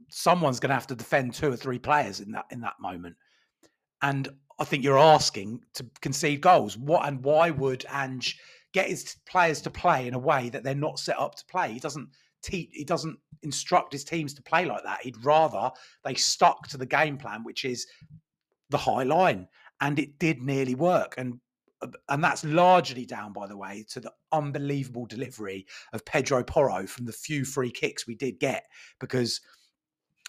Someone's 0.10 0.60
going 0.60 0.70
to 0.70 0.76
have 0.76 0.88
to 0.88 0.96
defend 0.96 1.34
two 1.34 1.52
or 1.52 1.56
three 1.56 1.80
players 1.80 2.20
in 2.20 2.32
that 2.32 2.46
in 2.52 2.62
that 2.62 2.80
moment. 2.80 3.16
And 4.02 4.30
I 4.62 4.64
think 4.64 4.84
you're 4.84 5.00
asking 5.00 5.62
to 5.74 5.88
concede 6.02 6.42
goals. 6.42 6.78
What 6.78 7.08
and 7.08 7.24
why 7.24 7.50
would 7.50 7.84
Ange 7.92 8.40
get 8.74 8.90
his 8.90 9.16
players 9.28 9.60
to 9.62 9.72
play 9.72 10.08
in 10.08 10.14
a 10.14 10.20
way 10.20 10.50
that 10.50 10.64
they're 10.64 10.76
not 10.76 11.00
set 11.00 11.20
up 11.20 11.34
to 11.36 11.46
play? 11.48 11.74
He 11.74 11.80
doesn't 11.80 12.10
teach, 12.44 12.70
he 12.72 12.86
doesn't 12.86 13.18
instruct 13.42 13.92
his 13.92 14.04
teams 14.04 14.36
to 14.36 14.44
play 14.44 14.66
like 14.66 14.84
that. 14.84 15.02
He'd 15.02 15.26
rather 15.26 15.72
they 16.06 16.14
stuck 16.14 16.68
to 16.68 16.78
the 16.78 16.86
game 16.86 17.18
plan, 17.18 17.44
which 17.44 17.66
is 17.66 17.88
the 18.70 18.78
high 18.78 19.02
line, 19.02 19.48
and 19.82 19.98
it 19.98 20.20
did 20.20 20.44
nearly 20.44 20.76
work. 20.76 21.16
And 21.18 21.40
and 22.10 22.24
that's 22.24 22.44
largely 22.44 23.08
down, 23.08 23.34
by 23.34 23.48
the 23.48 23.58
way, 23.58 23.84
to 23.90 24.00
the 24.00 24.14
unbelievable 24.32 25.08
delivery 25.08 25.66
of 25.92 26.06
Pedro 26.06 26.44
Porro 26.44 26.86
from 26.86 27.08
the 27.08 27.12
few 27.12 27.46
free 27.46 27.72
kicks 27.72 28.06
we 28.06 28.14
did 28.14 28.40
get 28.40 28.66
because 29.00 29.42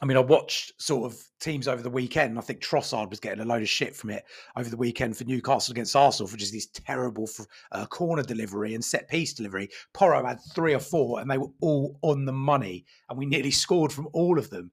I 0.03 0.05
mean, 0.05 0.17
I 0.17 0.21
watched 0.21 0.83
sort 0.83 1.05
of 1.05 1.23
teams 1.41 1.69
over 1.69 1.81
the 1.81 1.89
weekend. 1.89 2.37
I 2.37 2.43
think 2.43 2.61
Trossard 2.61 3.09
was 3.09 3.21
getting 3.21 3.39
a 3.39 3.45
load 3.45 3.63
of 3.63 3.69
shit 3.69 3.95
from 3.95 4.11
it 4.11 4.25
over 4.57 4.69
the 4.69 4.77
weekend 4.77 5.17
for 5.17 5.23
Newcastle 5.23 5.71
against 5.71 5.95
Arsenal 5.95 6.27
for 6.27 6.37
just 6.37 6.53
this 6.53 6.67
terrible 6.67 7.31
uh, 7.71 7.87
corner 7.87 8.25
delivery 8.25 8.75
and 8.75 8.85
set 8.85 9.09
piece 9.09 9.33
delivery. 9.33 9.69
Porro 9.95 10.27
had 10.27 10.41
three 10.57 10.75
or 10.75 10.81
four, 10.81 11.21
and 11.21 11.31
they 11.31 11.39
were 11.39 11.53
all 11.61 12.01
on 12.03 12.25
the 12.25 12.33
money, 12.33 12.85
and 13.09 13.17
we 13.17 13.27
nearly 13.27 13.53
scored 13.53 13.93
from 13.93 14.09
all 14.13 14.41
of 14.41 14.51
them. 14.51 14.73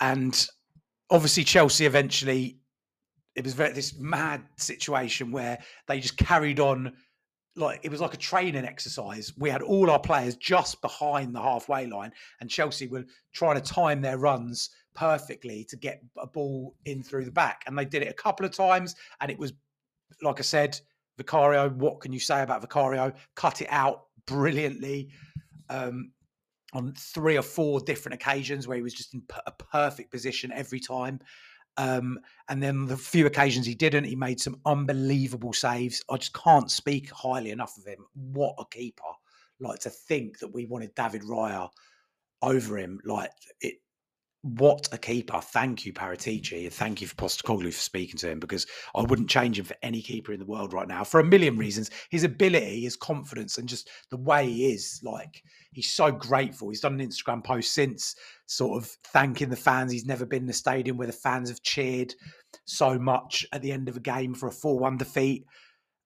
And 0.00 0.46
obviously, 1.10 1.44
Chelsea 1.44 1.86
eventually. 1.86 2.58
It 3.34 3.42
was 3.42 3.54
very, 3.54 3.72
this 3.72 3.98
mad 3.98 4.44
situation 4.58 5.32
where 5.32 5.58
they 5.88 5.98
just 5.98 6.16
carried 6.16 6.60
on 6.60 6.92
like 7.56 7.80
it 7.82 7.90
was 7.90 8.00
like 8.00 8.14
a 8.14 8.18
training 8.18 8.64
exercise. 8.64 9.32
We 9.36 9.50
had 9.50 9.62
all 9.62 9.90
our 9.90 9.98
players 9.98 10.36
just 10.36 10.80
behind 10.82 11.34
the 11.34 11.40
halfway 11.40 11.86
line, 11.86 12.12
and 12.40 12.50
Chelsea 12.50 12.86
were 12.86 13.04
trying 13.32 13.56
to 13.56 13.60
time 13.60 14.00
their 14.00 14.18
runs 14.18 14.70
perfectly 14.94 15.64
to 15.64 15.76
get 15.76 16.02
a 16.18 16.26
ball 16.26 16.74
in 16.84 17.02
through 17.02 17.24
the 17.24 17.30
back. 17.30 17.62
And 17.66 17.78
they 17.78 17.84
did 17.84 18.02
it 18.02 18.08
a 18.08 18.14
couple 18.14 18.46
of 18.46 18.52
times, 18.52 18.94
and 19.20 19.30
it 19.30 19.38
was 19.38 19.52
like 20.22 20.38
I 20.38 20.42
said, 20.42 20.78
Vicario. 21.16 21.68
What 21.70 22.00
can 22.00 22.12
you 22.12 22.20
say 22.20 22.42
about 22.42 22.60
Vicario? 22.60 23.12
Cut 23.34 23.62
it 23.62 23.68
out 23.70 24.06
brilliantly. 24.26 25.10
Um, 25.68 26.10
on 26.74 26.92
three 26.94 27.38
or 27.38 27.42
four 27.42 27.80
different 27.80 28.14
occasions 28.14 28.66
where 28.66 28.76
he 28.76 28.82
was 28.82 28.92
just 28.92 29.14
in 29.14 29.22
a 29.46 29.52
perfect 29.52 30.10
position 30.10 30.52
every 30.52 30.80
time. 30.80 31.20
Um, 31.76 32.20
and 32.48 32.62
then 32.62 32.86
the 32.86 32.96
few 32.96 33.26
occasions 33.26 33.66
he 33.66 33.74
didn't, 33.74 34.04
he 34.04 34.16
made 34.16 34.40
some 34.40 34.60
unbelievable 34.64 35.52
saves. 35.52 36.02
I 36.10 36.16
just 36.16 36.34
can't 36.34 36.70
speak 36.70 37.10
highly 37.10 37.50
enough 37.50 37.76
of 37.76 37.84
him. 37.84 38.06
What 38.14 38.54
a 38.58 38.64
keeper! 38.70 39.02
Like 39.60 39.80
to 39.80 39.90
think 39.90 40.38
that 40.38 40.52
we 40.52 40.66
wanted 40.66 40.94
David 40.94 41.22
Raya 41.22 41.68
over 42.42 42.78
him. 42.78 43.00
Like 43.04 43.30
it, 43.60 43.76
what 44.44 44.90
a 44.92 44.98
keeper. 44.98 45.40
Thank 45.40 45.86
you, 45.86 45.94
Paratici. 45.94 46.64
And 46.64 46.72
thank 46.72 47.00
you 47.00 47.06
for 47.06 47.14
Postecoglou 47.14 47.72
for 47.72 47.80
speaking 47.80 48.18
to 48.18 48.28
him 48.28 48.38
because 48.38 48.66
I 48.94 49.00
wouldn't 49.00 49.30
change 49.30 49.58
him 49.58 49.64
for 49.64 49.76
any 49.82 50.02
keeper 50.02 50.34
in 50.34 50.38
the 50.38 50.44
world 50.44 50.74
right 50.74 50.86
now 50.86 51.02
for 51.02 51.18
a 51.18 51.24
million 51.24 51.56
reasons. 51.56 51.90
His 52.10 52.24
ability, 52.24 52.82
his 52.82 52.94
confidence, 52.94 53.56
and 53.56 53.66
just 53.66 53.88
the 54.10 54.18
way 54.18 54.46
he 54.46 54.66
is. 54.66 55.00
Like, 55.02 55.42
he's 55.72 55.90
so 55.90 56.12
grateful. 56.12 56.68
He's 56.68 56.82
done 56.82 57.00
an 57.00 57.08
Instagram 57.08 57.42
post 57.42 57.72
since 57.72 58.16
sort 58.44 58.82
of 58.82 58.90
thanking 59.04 59.48
the 59.48 59.56
fans. 59.56 59.90
He's 59.90 60.04
never 60.04 60.26
been 60.26 60.42
in 60.42 60.50
a 60.50 60.52
stadium 60.54 60.98
where 60.98 61.06
the 61.06 61.14
fans 61.14 61.48
have 61.48 61.62
cheered 61.62 62.14
so 62.66 62.98
much 62.98 63.46
at 63.54 63.62
the 63.62 63.72
end 63.72 63.88
of 63.88 63.96
a 63.96 64.00
game 64.00 64.34
for 64.34 64.48
a 64.48 64.52
4 64.52 64.78
1 64.78 64.98
defeat. 64.98 65.46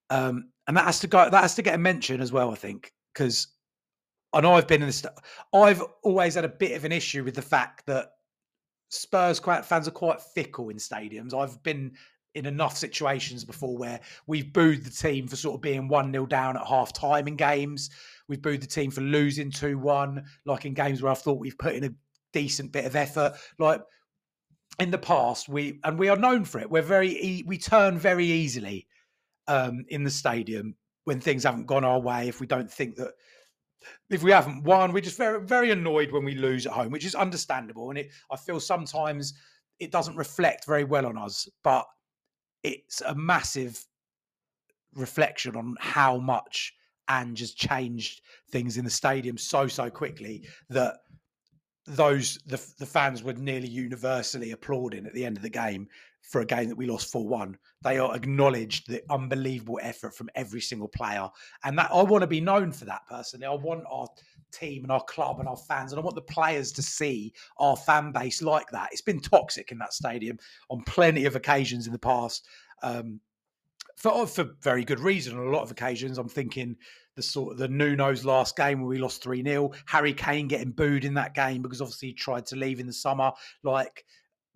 Um, 0.09 0.51
and 0.65 0.77
that 0.77 0.85
has 0.85 1.01
to 1.01 1.07
go, 1.07 1.29
that 1.29 1.41
has 1.41 1.55
to 1.55 1.61
get 1.61 1.75
a 1.75 1.77
mention 1.77 2.21
as 2.21 2.31
well, 2.31 2.51
I 2.51 2.55
think, 2.55 2.93
because 3.13 3.47
I 4.31 4.39
know 4.39 4.53
I've 4.53 4.67
been 4.67 4.81
in 4.81 4.87
this. 4.87 5.05
I've 5.53 5.83
always 6.03 6.35
had 6.35 6.45
a 6.45 6.49
bit 6.49 6.77
of 6.77 6.85
an 6.85 6.93
issue 6.93 7.25
with 7.25 7.35
the 7.35 7.41
fact 7.41 7.85
that 7.87 8.11
Spurs 8.89 9.39
fans 9.39 9.87
are 9.87 9.91
quite 9.91 10.21
fickle 10.21 10.69
in 10.69 10.77
stadiums. 10.77 11.33
I've 11.33 11.61
been 11.63 11.93
in 12.35 12.45
enough 12.45 12.77
situations 12.77 13.43
before 13.43 13.77
where 13.77 13.99
we've 14.27 14.53
booed 14.53 14.83
the 14.83 14.91
team 14.91 15.27
for 15.27 15.35
sort 15.35 15.55
of 15.55 15.61
being 15.61 15.87
1 15.87 16.11
0 16.11 16.25
down 16.27 16.57
at 16.57 16.65
half 16.65 16.93
time 16.93 17.27
in 17.27 17.35
games. 17.35 17.89
We've 18.27 18.41
booed 18.41 18.61
the 18.61 18.67
team 18.67 18.91
for 18.91 19.01
losing 19.01 19.51
2 19.51 19.77
1, 19.77 20.23
like 20.45 20.65
in 20.65 20.73
games 20.73 21.01
where 21.01 21.11
I've 21.11 21.21
thought 21.21 21.39
we've 21.39 21.57
put 21.57 21.75
in 21.75 21.85
a 21.85 21.93
decent 22.33 22.71
bit 22.71 22.85
of 22.85 22.95
effort. 22.95 23.33
Like 23.57 23.81
in 24.79 24.91
the 24.91 24.97
past, 24.97 25.49
we 25.49 25.79
and 25.83 25.97
we 25.97 26.09
are 26.09 26.17
known 26.17 26.45
for 26.45 26.59
it. 26.59 26.69
We're 26.69 26.81
very 26.81 27.43
we 27.45 27.57
turn 27.57 27.97
very 27.97 28.25
easily 28.25 28.87
um, 29.47 29.85
in 29.89 30.03
the 30.03 30.11
stadium 30.11 30.75
when 31.05 31.19
things 31.19 31.43
haven't 31.43 31.65
gone 31.65 31.83
our 31.83 31.99
way. 31.99 32.27
If 32.27 32.39
we 32.39 32.47
don't 32.47 32.71
think 32.71 32.95
that 32.95 33.13
if 34.09 34.23
we 34.23 34.31
haven't 34.31 34.63
won, 34.63 34.91
we're 34.91 35.01
just 35.01 35.17
very 35.17 35.41
very 35.41 35.71
annoyed 35.71 36.11
when 36.11 36.25
we 36.25 36.35
lose 36.35 36.65
at 36.65 36.73
home, 36.73 36.91
which 36.91 37.05
is 37.05 37.15
understandable. 37.15 37.89
And 37.89 37.99
it 37.99 38.11
I 38.31 38.35
feel 38.35 38.59
sometimes 38.59 39.33
it 39.79 39.91
doesn't 39.91 40.15
reflect 40.15 40.65
very 40.65 40.83
well 40.83 41.05
on 41.05 41.17
us, 41.17 41.47
but 41.63 41.85
it's 42.63 43.01
a 43.01 43.15
massive 43.15 43.85
reflection 44.95 45.55
on 45.55 45.75
how 45.79 46.17
much 46.17 46.73
Ange 47.09 47.39
has 47.39 47.53
changed 47.53 48.21
things 48.51 48.77
in 48.77 48.83
the 48.83 48.91
stadium 48.91 49.37
so 49.37 49.67
so 49.67 49.89
quickly 49.89 50.47
that 50.69 50.97
those 51.85 52.37
the 52.45 52.61
the 52.77 52.85
fans 52.85 53.23
were 53.23 53.33
nearly 53.33 53.67
universally 53.67 54.51
applauding 54.51 55.05
at 55.05 55.13
the 55.13 55.25
end 55.25 55.37
of 55.37 55.43
the 55.43 55.49
game 55.49 55.87
for 56.21 56.41
a 56.41 56.45
game 56.45 56.69
that 56.69 56.77
we 56.77 56.85
lost 56.85 57.13
4-1 57.13 57.55
they 57.81 57.97
are 57.97 58.15
acknowledged 58.15 58.87
the 58.87 59.01
unbelievable 59.09 59.79
effort 59.81 60.15
from 60.15 60.29
every 60.35 60.61
single 60.61 60.87
player 60.87 61.27
and 61.63 61.77
that 61.77 61.89
I 61.91 62.03
want 62.03 62.21
to 62.21 62.27
be 62.27 62.41
known 62.41 62.71
for 62.71 62.85
that 62.85 63.01
personally 63.09 63.45
I 63.45 63.53
want 63.53 63.83
our 63.89 64.07
team 64.51 64.83
and 64.83 64.91
our 64.91 65.03
club 65.03 65.39
and 65.39 65.47
our 65.47 65.57
fans 65.57 65.91
and 65.91 65.99
I 65.99 66.03
want 66.03 66.15
the 66.15 66.21
players 66.21 66.71
to 66.73 66.81
see 66.81 67.33
our 67.57 67.75
fan 67.75 68.11
base 68.11 68.41
like 68.41 68.69
that 68.71 68.89
it's 68.91 69.01
been 69.01 69.21
toxic 69.21 69.71
in 69.71 69.77
that 69.79 69.93
stadium 69.93 70.37
on 70.69 70.83
plenty 70.85 71.25
of 71.25 71.35
occasions 71.35 71.87
in 71.87 71.93
the 71.93 71.99
past 71.99 72.47
um, 72.83 73.19
for 73.95 74.25
for 74.27 74.51
very 74.61 74.85
good 74.85 74.99
reason 74.99 75.37
on 75.37 75.47
a 75.47 75.51
lot 75.51 75.63
of 75.63 75.71
occasions 75.71 76.17
I'm 76.17 76.29
thinking 76.29 76.75
the 77.19 77.23
sort 77.23 77.51
of 77.51 77.57
the 77.57 77.67
Nuno's 77.67 78.23
last 78.23 78.55
game 78.55 78.79
where 78.79 78.87
we 78.87 78.97
lost 78.97 79.21
3 79.21 79.43
0. 79.43 79.71
Harry 79.87 80.13
Kane 80.13 80.47
getting 80.47 80.71
booed 80.71 81.03
in 81.03 81.13
that 81.15 81.35
game 81.35 81.61
because 81.61 81.81
obviously 81.81 82.09
he 82.09 82.13
tried 82.13 82.45
to 82.45 82.55
leave 82.55 82.79
in 82.79 82.87
the 82.87 82.93
summer. 82.93 83.33
Like 83.61 84.05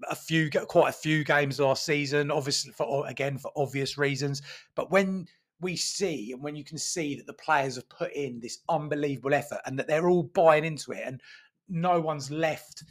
a 0.10 0.16
few, 0.16 0.50
quite 0.50 0.90
a 0.90 0.94
few 0.94 1.24
games 1.24 1.60
last 1.60 1.86
season, 1.86 2.32
obviously, 2.32 2.72
for 2.72 3.08
again, 3.08 3.38
for 3.38 3.52
obvious 3.56 3.98
reasons. 3.98 4.42
But 4.76 4.92
when 4.92 5.28
we 5.60 5.76
see 5.76 6.32
and 6.34 6.42
when 6.44 6.56
you 6.56 6.64
can 6.64 6.78
see 6.78 7.16
that 7.16 7.28
the 7.28 7.34
players 7.34 7.76
have 7.76 7.88
put 7.90 8.14
in 8.14 8.40
this 8.40 8.60
unbelievable 8.70 9.34
effort 9.34 9.60
and 9.66 9.80
that 9.80 9.88
they're 9.88 10.10
all 10.10 10.24
buying 10.24 10.66
into 10.66 10.92
it 10.92 11.04
and 11.06 11.22
no 11.70 12.00
one's 12.00 12.30
left 12.30 12.84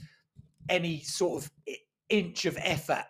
any 0.68 1.00
sort 1.00 1.42
of 1.42 1.50
inch 2.08 2.46
of 2.46 2.56
effort 2.62 3.04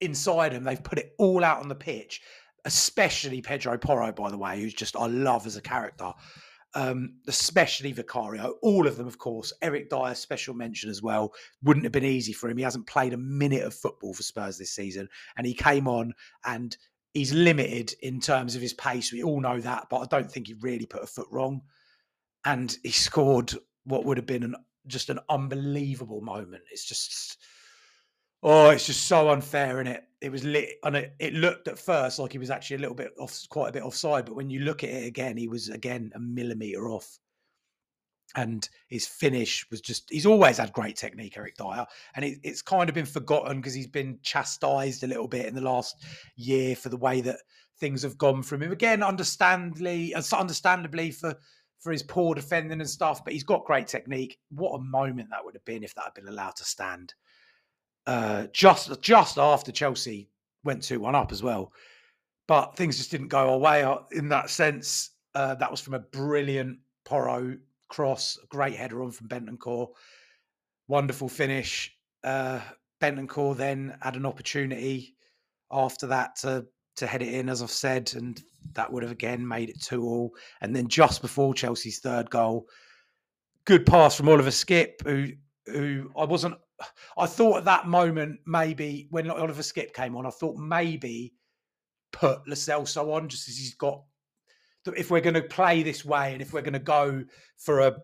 inside 0.00 0.52
them, 0.52 0.64
they've 0.64 0.82
put 0.82 0.98
it 0.98 1.14
all 1.18 1.42
out 1.42 1.60
on 1.60 1.68
the 1.68 1.74
pitch 1.74 2.20
especially 2.64 3.40
Pedro 3.40 3.78
Porro, 3.78 4.12
by 4.12 4.30
the 4.30 4.38
way, 4.38 4.60
who's 4.60 4.74
just 4.74 4.96
I 4.96 5.06
love 5.06 5.46
as 5.46 5.56
a 5.56 5.62
character. 5.62 6.12
Um, 6.74 7.14
especially 7.26 7.92
Vicario, 7.92 8.56
all 8.62 8.86
of 8.86 8.96
them, 8.98 9.06
of 9.06 9.18
course. 9.18 9.52
Eric 9.62 9.88
Dier, 9.88 10.14
special 10.14 10.54
mention 10.54 10.90
as 10.90 11.02
well. 11.02 11.32
Wouldn't 11.62 11.84
have 11.84 11.92
been 11.92 12.04
easy 12.04 12.34
for 12.34 12.50
him. 12.50 12.58
He 12.58 12.62
hasn't 12.62 12.86
played 12.86 13.14
a 13.14 13.18
minute 13.18 13.62
of 13.62 13.74
football 13.74 14.12
for 14.12 14.22
Spurs 14.22 14.58
this 14.58 14.72
season, 14.72 15.08
and 15.36 15.46
he 15.46 15.54
came 15.54 15.88
on 15.88 16.12
and 16.44 16.76
he's 17.14 17.32
limited 17.32 17.94
in 18.02 18.20
terms 18.20 18.54
of 18.54 18.62
his 18.62 18.74
pace. 18.74 19.12
We 19.12 19.22
all 19.22 19.40
know 19.40 19.60
that, 19.60 19.86
but 19.90 19.98
I 19.98 20.04
don't 20.06 20.30
think 20.30 20.46
he 20.46 20.54
really 20.60 20.86
put 20.86 21.02
a 21.02 21.06
foot 21.06 21.28
wrong. 21.30 21.62
And 22.44 22.76
he 22.82 22.90
scored 22.90 23.52
what 23.84 24.04
would 24.04 24.16
have 24.16 24.26
been 24.26 24.44
an 24.44 24.54
just 24.86 25.10
an 25.10 25.18
unbelievable 25.28 26.20
moment. 26.20 26.62
It's 26.70 26.84
just 26.84 27.38
oh, 28.42 28.70
it's 28.70 28.86
just 28.86 29.06
so 29.06 29.30
unfair, 29.30 29.80
and 29.80 29.88
it 29.88 30.04
it 30.20 30.32
was 30.32 30.44
lit, 30.44 30.70
and 30.82 30.96
it, 30.96 31.14
it 31.18 31.34
looked 31.34 31.68
at 31.68 31.78
first 31.78 32.18
like 32.18 32.32
he 32.32 32.38
was 32.38 32.50
actually 32.50 32.76
a 32.76 32.80
little 32.80 32.94
bit 32.94 33.12
off, 33.18 33.38
quite 33.48 33.68
a 33.68 33.72
bit 33.72 33.82
offside, 33.82 34.26
but 34.26 34.34
when 34.34 34.50
you 34.50 34.60
look 34.60 34.82
at 34.82 34.90
it 34.90 35.06
again, 35.06 35.36
he 35.36 35.48
was 35.48 35.68
again 35.68 36.10
a 36.14 36.18
millimeter 36.18 36.90
off. 36.90 37.18
And 38.36 38.68
his 38.88 39.06
finish 39.06 39.66
was 39.70 39.80
just, 39.80 40.10
he's 40.10 40.26
always 40.26 40.58
had 40.58 40.72
great 40.74 40.96
technique, 40.96 41.38
Eric 41.38 41.56
Dier 41.56 41.86
And 42.14 42.26
it, 42.26 42.38
it's 42.42 42.60
kind 42.60 42.90
of 42.90 42.94
been 42.94 43.06
forgotten 43.06 43.56
because 43.56 43.72
he's 43.72 43.86
been 43.86 44.18
chastised 44.22 45.02
a 45.02 45.06
little 45.06 45.26
bit 45.26 45.46
in 45.46 45.54
the 45.54 45.62
last 45.62 46.04
year 46.36 46.76
for 46.76 46.90
the 46.90 46.98
way 46.98 47.22
that 47.22 47.38
things 47.78 48.02
have 48.02 48.18
gone 48.18 48.42
from 48.42 48.62
him. 48.62 48.70
Again, 48.70 49.02
understandably, 49.02 50.14
understandably 50.14 51.10
for 51.10 51.34
for 51.78 51.92
his 51.92 52.02
poor 52.02 52.34
defending 52.34 52.80
and 52.80 52.90
stuff, 52.90 53.24
but 53.24 53.32
he's 53.32 53.44
got 53.44 53.64
great 53.64 53.86
technique. 53.86 54.38
What 54.50 54.74
a 54.74 54.82
moment 54.82 55.28
that 55.30 55.44
would 55.44 55.54
have 55.54 55.64
been 55.64 55.84
if 55.84 55.94
that 55.94 56.06
had 56.06 56.14
been 56.14 56.28
allowed 56.28 56.56
to 56.56 56.64
stand. 56.64 57.14
Uh, 58.08 58.46
just 58.54 59.02
just 59.02 59.36
after 59.36 59.70
Chelsea 59.70 60.30
went 60.64 60.82
two 60.82 60.98
one 60.98 61.14
up 61.14 61.30
as 61.30 61.42
well, 61.42 61.70
but 62.46 62.74
things 62.74 62.96
just 62.96 63.10
didn't 63.10 63.28
go 63.28 63.50
our 63.50 63.58
way 63.58 63.82
uh, 63.82 63.98
in 64.12 64.30
that 64.30 64.48
sense. 64.48 65.10
Uh, 65.34 65.54
that 65.56 65.70
was 65.70 65.78
from 65.78 65.92
a 65.92 65.98
brilliant 65.98 66.78
Porro 67.04 67.58
cross, 67.88 68.38
great 68.48 68.74
header 68.74 69.02
on 69.02 69.10
from 69.10 69.28
Bentancur, 69.28 69.88
wonderful 70.88 71.28
finish. 71.28 71.94
Uh, 72.24 72.60
Bentancur 72.98 73.54
then 73.54 73.94
had 74.00 74.16
an 74.16 74.24
opportunity 74.24 75.14
after 75.70 76.06
that 76.06 76.34
to 76.36 76.64
to 76.96 77.06
head 77.06 77.20
it 77.20 77.34
in, 77.34 77.50
as 77.50 77.62
I've 77.62 77.70
said, 77.70 78.10
and 78.16 78.42
that 78.72 78.90
would 78.90 79.02
have 79.02 79.12
again 79.12 79.46
made 79.46 79.68
it 79.68 79.82
two 79.82 80.02
all. 80.02 80.32
And 80.62 80.74
then 80.74 80.88
just 80.88 81.20
before 81.20 81.52
Chelsea's 81.52 81.98
third 81.98 82.30
goal, 82.30 82.68
good 83.66 83.84
pass 83.84 84.16
from 84.16 84.30
Oliver 84.30 84.50
Skip, 84.50 85.02
who 85.04 85.28
who 85.72 86.10
I 86.16 86.24
wasn't. 86.24 86.56
I 87.16 87.26
thought 87.26 87.58
at 87.58 87.64
that 87.64 87.86
moment 87.86 88.40
maybe 88.46 89.08
when 89.10 89.30
Oliver 89.30 89.62
Skip 89.62 89.94
came 89.94 90.16
on, 90.16 90.26
I 90.26 90.30
thought 90.30 90.56
maybe 90.56 91.34
put 92.12 92.46
Celso 92.46 93.14
on 93.14 93.28
just 93.28 93.48
as 93.48 93.56
he's 93.56 93.74
got. 93.74 94.02
If 94.96 95.10
we're 95.10 95.20
going 95.20 95.34
to 95.34 95.42
play 95.42 95.82
this 95.82 96.04
way 96.04 96.32
and 96.32 96.40
if 96.40 96.52
we're 96.52 96.62
going 96.62 96.72
to 96.72 96.78
go 96.78 97.24
for 97.56 97.80
a 97.80 97.96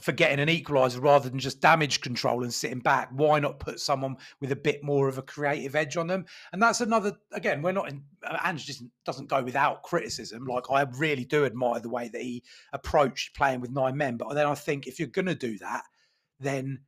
for 0.00 0.12
getting 0.12 0.40
an 0.40 0.48
equaliser 0.48 1.02
rather 1.02 1.28
than 1.28 1.38
just 1.38 1.60
damage 1.60 2.00
control 2.00 2.42
and 2.42 2.52
sitting 2.52 2.80
back. 2.80 3.08
Why 3.12 3.38
not 3.38 3.60
put 3.60 3.80
someone 3.80 4.16
with 4.40 4.52
a 4.52 4.56
bit 4.56 4.82
more 4.82 5.08
of 5.08 5.18
a 5.18 5.22
creative 5.22 5.74
edge 5.74 5.96
on 5.96 6.06
them? 6.06 6.26
And 6.52 6.62
that's 6.62 6.80
another. 6.80 7.12
Again, 7.32 7.62
we're 7.62 7.72
not 7.72 7.88
in. 7.88 8.02
Ange 8.44 8.66
just 8.66 8.82
doesn't 9.04 9.28
go 9.28 9.42
without 9.42 9.82
criticism. 9.82 10.46
Like 10.46 10.70
I 10.70 10.82
really 10.98 11.24
do 11.24 11.44
admire 11.44 11.80
the 11.80 11.90
way 11.90 12.08
that 12.08 12.20
he 12.20 12.42
approached 12.72 13.36
playing 13.36 13.60
with 13.60 13.70
nine 13.70 13.96
men. 13.96 14.16
But 14.16 14.34
then 14.34 14.46
I 14.46 14.54
think 14.54 14.86
if 14.86 14.98
you're 14.98 15.08
going 15.08 15.26
to 15.26 15.34
do 15.34 15.58
that, 15.58 15.82
then 16.40 16.80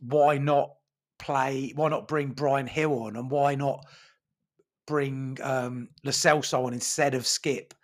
why 0.00 0.38
not 0.38 0.70
play? 1.18 1.72
Why 1.74 1.88
not 1.88 2.08
bring 2.08 2.30
Bryan 2.30 2.68
Gil 2.72 2.92
on, 3.04 3.16
and 3.16 3.30
why 3.30 3.54
not 3.54 3.84
bring 4.86 5.38
um, 5.42 5.88
Celso 6.06 6.64
on 6.64 6.72
instead 6.72 7.14
of 7.14 7.26
Skip? 7.26 7.74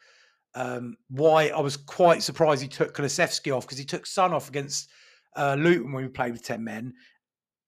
um, 0.57 0.97
why 1.11 1.49
I 1.49 1.61
was 1.61 1.77
quite 1.77 2.23
surprised 2.23 2.63
he 2.63 2.69
took 2.69 2.97
Kulusevski 2.97 3.55
off 3.55 3.67
because 3.67 3.79
he 3.79 3.85
took 3.85 4.07
Son 4.07 4.33
off 4.33 4.49
against 4.49 4.89
uh, 5.37 5.55
Luton 5.55 5.93
when 5.93 6.03
we 6.03 6.09
played 6.09 6.33
with 6.33 6.43
10 6.43 6.65
men 6.65 6.95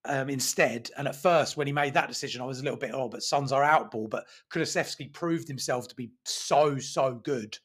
um, 0.05 0.27
instead. 0.27 0.89
And 0.97 1.07
at 1.07 1.15
first, 1.15 1.55
when 1.55 1.67
he 1.67 1.73
made 1.73 1.93
that 1.93 2.07
decision, 2.07 2.41
I 2.41 2.45
was 2.45 2.59
a 2.59 2.63
little 2.63 2.79
bit, 2.79 2.91
oh, 2.93 3.07
but 3.07 3.21
Son's 3.21 3.51
our 3.51 3.63
out 3.63 3.91
ball. 3.91 4.07
But 4.07 4.25
Kulusevski 4.51 5.13
proved 5.13 5.47
himself 5.47 5.87
to 5.87 5.95
be 5.95 6.09
so, 6.25 6.79
so 6.79 7.13
good 7.23 7.55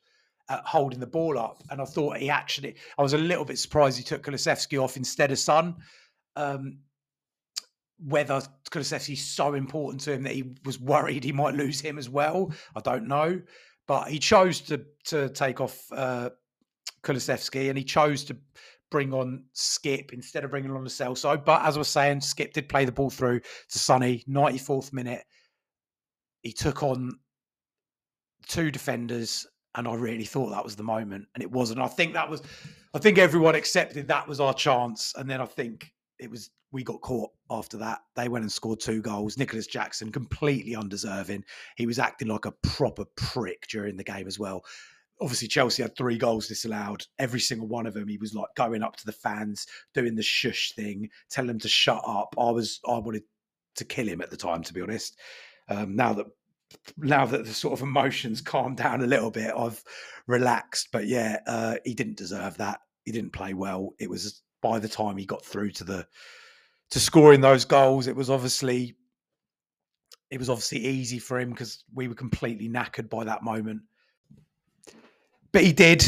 at 0.48 0.64
holding 0.64 1.00
the 1.00 1.06
ball 1.06 1.38
up. 1.38 1.62
And 1.70 1.80
I 1.80 1.84
thought 1.84 2.18
he 2.18 2.30
actually, 2.30 2.76
I 2.98 3.02
was 3.02 3.12
a 3.12 3.18
little 3.18 3.44
bit 3.44 3.58
surprised 3.58 3.96
he 3.96 4.04
took 4.04 4.22
Kulusevski 4.22 4.82
off 4.82 4.96
instead 4.96 5.30
of 5.30 5.38
Son. 5.38 5.76
Um, 6.36 6.78
whether 7.98 8.42
Kulusevski's 8.70 9.24
so 9.24 9.54
important 9.54 10.02
to 10.02 10.12
him 10.12 10.22
that 10.24 10.32
he 10.34 10.54
was 10.64 10.80
worried 10.80 11.24
he 11.24 11.32
might 11.32 11.54
lose 11.54 11.80
him 11.80 11.96
as 11.96 12.08
well, 12.08 12.52
I 12.74 12.80
don't 12.80 13.06
know. 13.06 13.40
But 13.86 14.08
he 14.08 14.18
chose 14.18 14.60
to 14.62 14.84
to 15.06 15.28
take 15.28 15.60
off 15.60 15.80
uh, 15.92 16.30
Kulusevski 17.02 17.68
and 17.68 17.78
he 17.78 17.84
chose 17.84 18.24
to 18.24 18.36
bring 18.90 19.12
on 19.12 19.44
Skip 19.52 20.12
instead 20.12 20.44
of 20.44 20.50
bringing 20.50 20.70
on 20.70 20.84
the 20.84 20.90
Celso. 20.90 21.42
But 21.42 21.62
as 21.64 21.76
I 21.76 21.78
was 21.78 21.88
saying, 21.88 22.20
Skip 22.20 22.52
did 22.52 22.68
play 22.68 22.84
the 22.84 22.92
ball 22.92 23.10
through 23.10 23.40
to 23.40 23.78
Sonny, 23.78 24.24
94th 24.28 24.92
minute. 24.92 25.24
He 26.42 26.52
took 26.52 26.82
on 26.82 27.18
two 28.46 28.70
defenders, 28.70 29.46
and 29.74 29.88
I 29.88 29.94
really 29.94 30.24
thought 30.24 30.50
that 30.50 30.64
was 30.64 30.76
the 30.76 30.82
moment, 30.82 31.26
and 31.34 31.42
it 31.42 31.50
wasn't. 31.50 31.80
I 31.80 31.88
think 31.88 32.14
that 32.14 32.28
was, 32.28 32.42
I 32.94 32.98
think 32.98 33.18
everyone 33.18 33.54
accepted 33.54 34.08
that 34.08 34.28
was 34.28 34.40
our 34.40 34.54
chance, 34.54 35.12
and 35.16 35.28
then 35.28 35.40
I 35.40 35.46
think 35.46 35.92
it 36.18 36.30
was 36.30 36.50
we 36.74 36.82
got 36.82 37.00
caught 37.00 37.30
after 37.50 37.76
that. 37.78 38.00
They 38.16 38.28
went 38.28 38.42
and 38.42 38.50
scored 38.50 38.80
two 38.80 39.00
goals. 39.00 39.38
Nicholas 39.38 39.68
Jackson, 39.68 40.10
completely 40.10 40.74
undeserving. 40.74 41.44
He 41.76 41.86
was 41.86 42.00
acting 42.00 42.26
like 42.28 42.46
a 42.46 42.54
proper 42.62 43.04
prick 43.16 43.68
during 43.68 43.96
the 43.96 44.02
game 44.02 44.26
as 44.26 44.40
well. 44.40 44.64
Obviously, 45.20 45.46
Chelsea 45.46 45.82
had 45.82 45.96
three 45.96 46.18
goals 46.18 46.48
disallowed. 46.48 47.06
Every 47.20 47.38
single 47.38 47.68
one 47.68 47.86
of 47.86 47.94
them, 47.94 48.08
he 48.08 48.18
was 48.18 48.34
like 48.34 48.48
going 48.56 48.82
up 48.82 48.96
to 48.96 49.06
the 49.06 49.12
fans, 49.12 49.68
doing 49.94 50.16
the 50.16 50.22
shush 50.22 50.72
thing, 50.74 51.08
telling 51.30 51.46
them 51.46 51.60
to 51.60 51.68
shut 51.68 52.02
up. 52.04 52.34
I 52.36 52.50
was, 52.50 52.80
I 52.88 52.98
wanted 52.98 53.22
to 53.76 53.84
kill 53.84 54.08
him 54.08 54.20
at 54.20 54.30
the 54.30 54.36
time, 54.36 54.62
to 54.64 54.74
be 54.74 54.80
honest. 54.80 55.16
Um, 55.68 55.94
now 55.94 56.12
that 56.14 56.26
now 56.96 57.26
that 57.26 57.44
the 57.44 57.54
sort 57.54 57.72
of 57.74 57.82
emotions 57.82 58.40
calmed 58.40 58.76
down 58.76 59.02
a 59.02 59.06
little 59.06 59.30
bit, 59.30 59.52
I've 59.56 59.82
relaxed. 60.26 60.88
But 60.92 61.06
yeah, 61.06 61.40
uh, 61.46 61.76
he 61.84 61.94
didn't 61.94 62.16
deserve 62.16 62.56
that. 62.58 62.80
He 63.04 63.12
didn't 63.12 63.32
play 63.32 63.54
well. 63.54 63.90
It 63.98 64.08
was 64.08 64.42
by 64.62 64.78
the 64.78 64.88
time 64.88 65.16
he 65.16 65.26
got 65.26 65.44
through 65.44 65.70
to 65.72 65.84
the 65.84 66.06
to 66.90 67.00
scoring 67.00 67.40
those 67.40 67.64
goals, 67.64 68.06
it 68.06 68.16
was 68.16 68.30
obviously 68.30 68.96
it 70.30 70.38
was 70.38 70.48
obviously 70.48 70.78
easy 70.78 71.18
for 71.18 71.38
him 71.38 71.50
because 71.50 71.84
we 71.94 72.08
were 72.08 72.14
completely 72.14 72.68
knackered 72.68 73.08
by 73.08 73.24
that 73.24 73.42
moment. 73.42 73.82
But 75.52 75.62
he 75.62 75.72
did, 75.72 76.04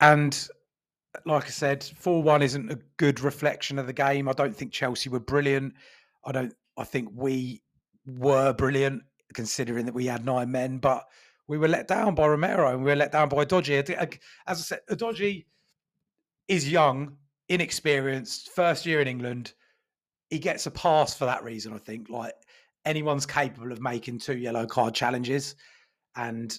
and 0.00 0.48
like 1.24 1.44
I 1.44 1.48
said, 1.50 1.84
four 1.84 2.22
one 2.22 2.42
isn't 2.42 2.70
a 2.70 2.78
good 2.96 3.20
reflection 3.20 3.78
of 3.78 3.86
the 3.86 3.92
game. 3.92 4.28
I 4.28 4.32
don't 4.32 4.54
think 4.54 4.72
Chelsea 4.72 5.08
were 5.08 5.20
brilliant. 5.20 5.74
I 6.24 6.32
don't. 6.32 6.54
I 6.76 6.84
think 6.84 7.10
we 7.14 7.62
were 8.06 8.52
brilliant 8.52 9.02
considering 9.32 9.86
that 9.86 9.94
we 9.94 10.06
had 10.06 10.24
nine 10.24 10.50
men, 10.50 10.78
but 10.78 11.04
we 11.48 11.58
were 11.58 11.68
let 11.68 11.88
down 11.88 12.14
by 12.14 12.26
Romero 12.26 12.70
and 12.70 12.84
we 12.84 12.90
were 12.90 12.96
let 12.96 13.12
down 13.12 13.28
by 13.28 13.44
Udogie. 13.44 14.18
As 14.46 14.58
I 14.58 14.62
said, 14.62 14.80
uh, 14.90 14.94
Udogie 14.94 15.44
is 16.48 16.70
young, 16.70 17.16
inexperienced, 17.48 18.50
first 18.50 18.86
year 18.86 19.00
in 19.00 19.08
England 19.08 19.54
he 20.32 20.38
gets 20.38 20.64
a 20.64 20.70
pass 20.70 21.12
for 21.12 21.26
that 21.26 21.44
reason. 21.44 21.74
I 21.74 21.78
think 21.78 22.08
like 22.08 22.32
anyone's 22.86 23.26
capable 23.26 23.70
of 23.70 23.82
making 23.82 24.18
two 24.18 24.38
yellow 24.38 24.64
card 24.64 24.94
challenges, 24.94 25.56
and 26.16 26.58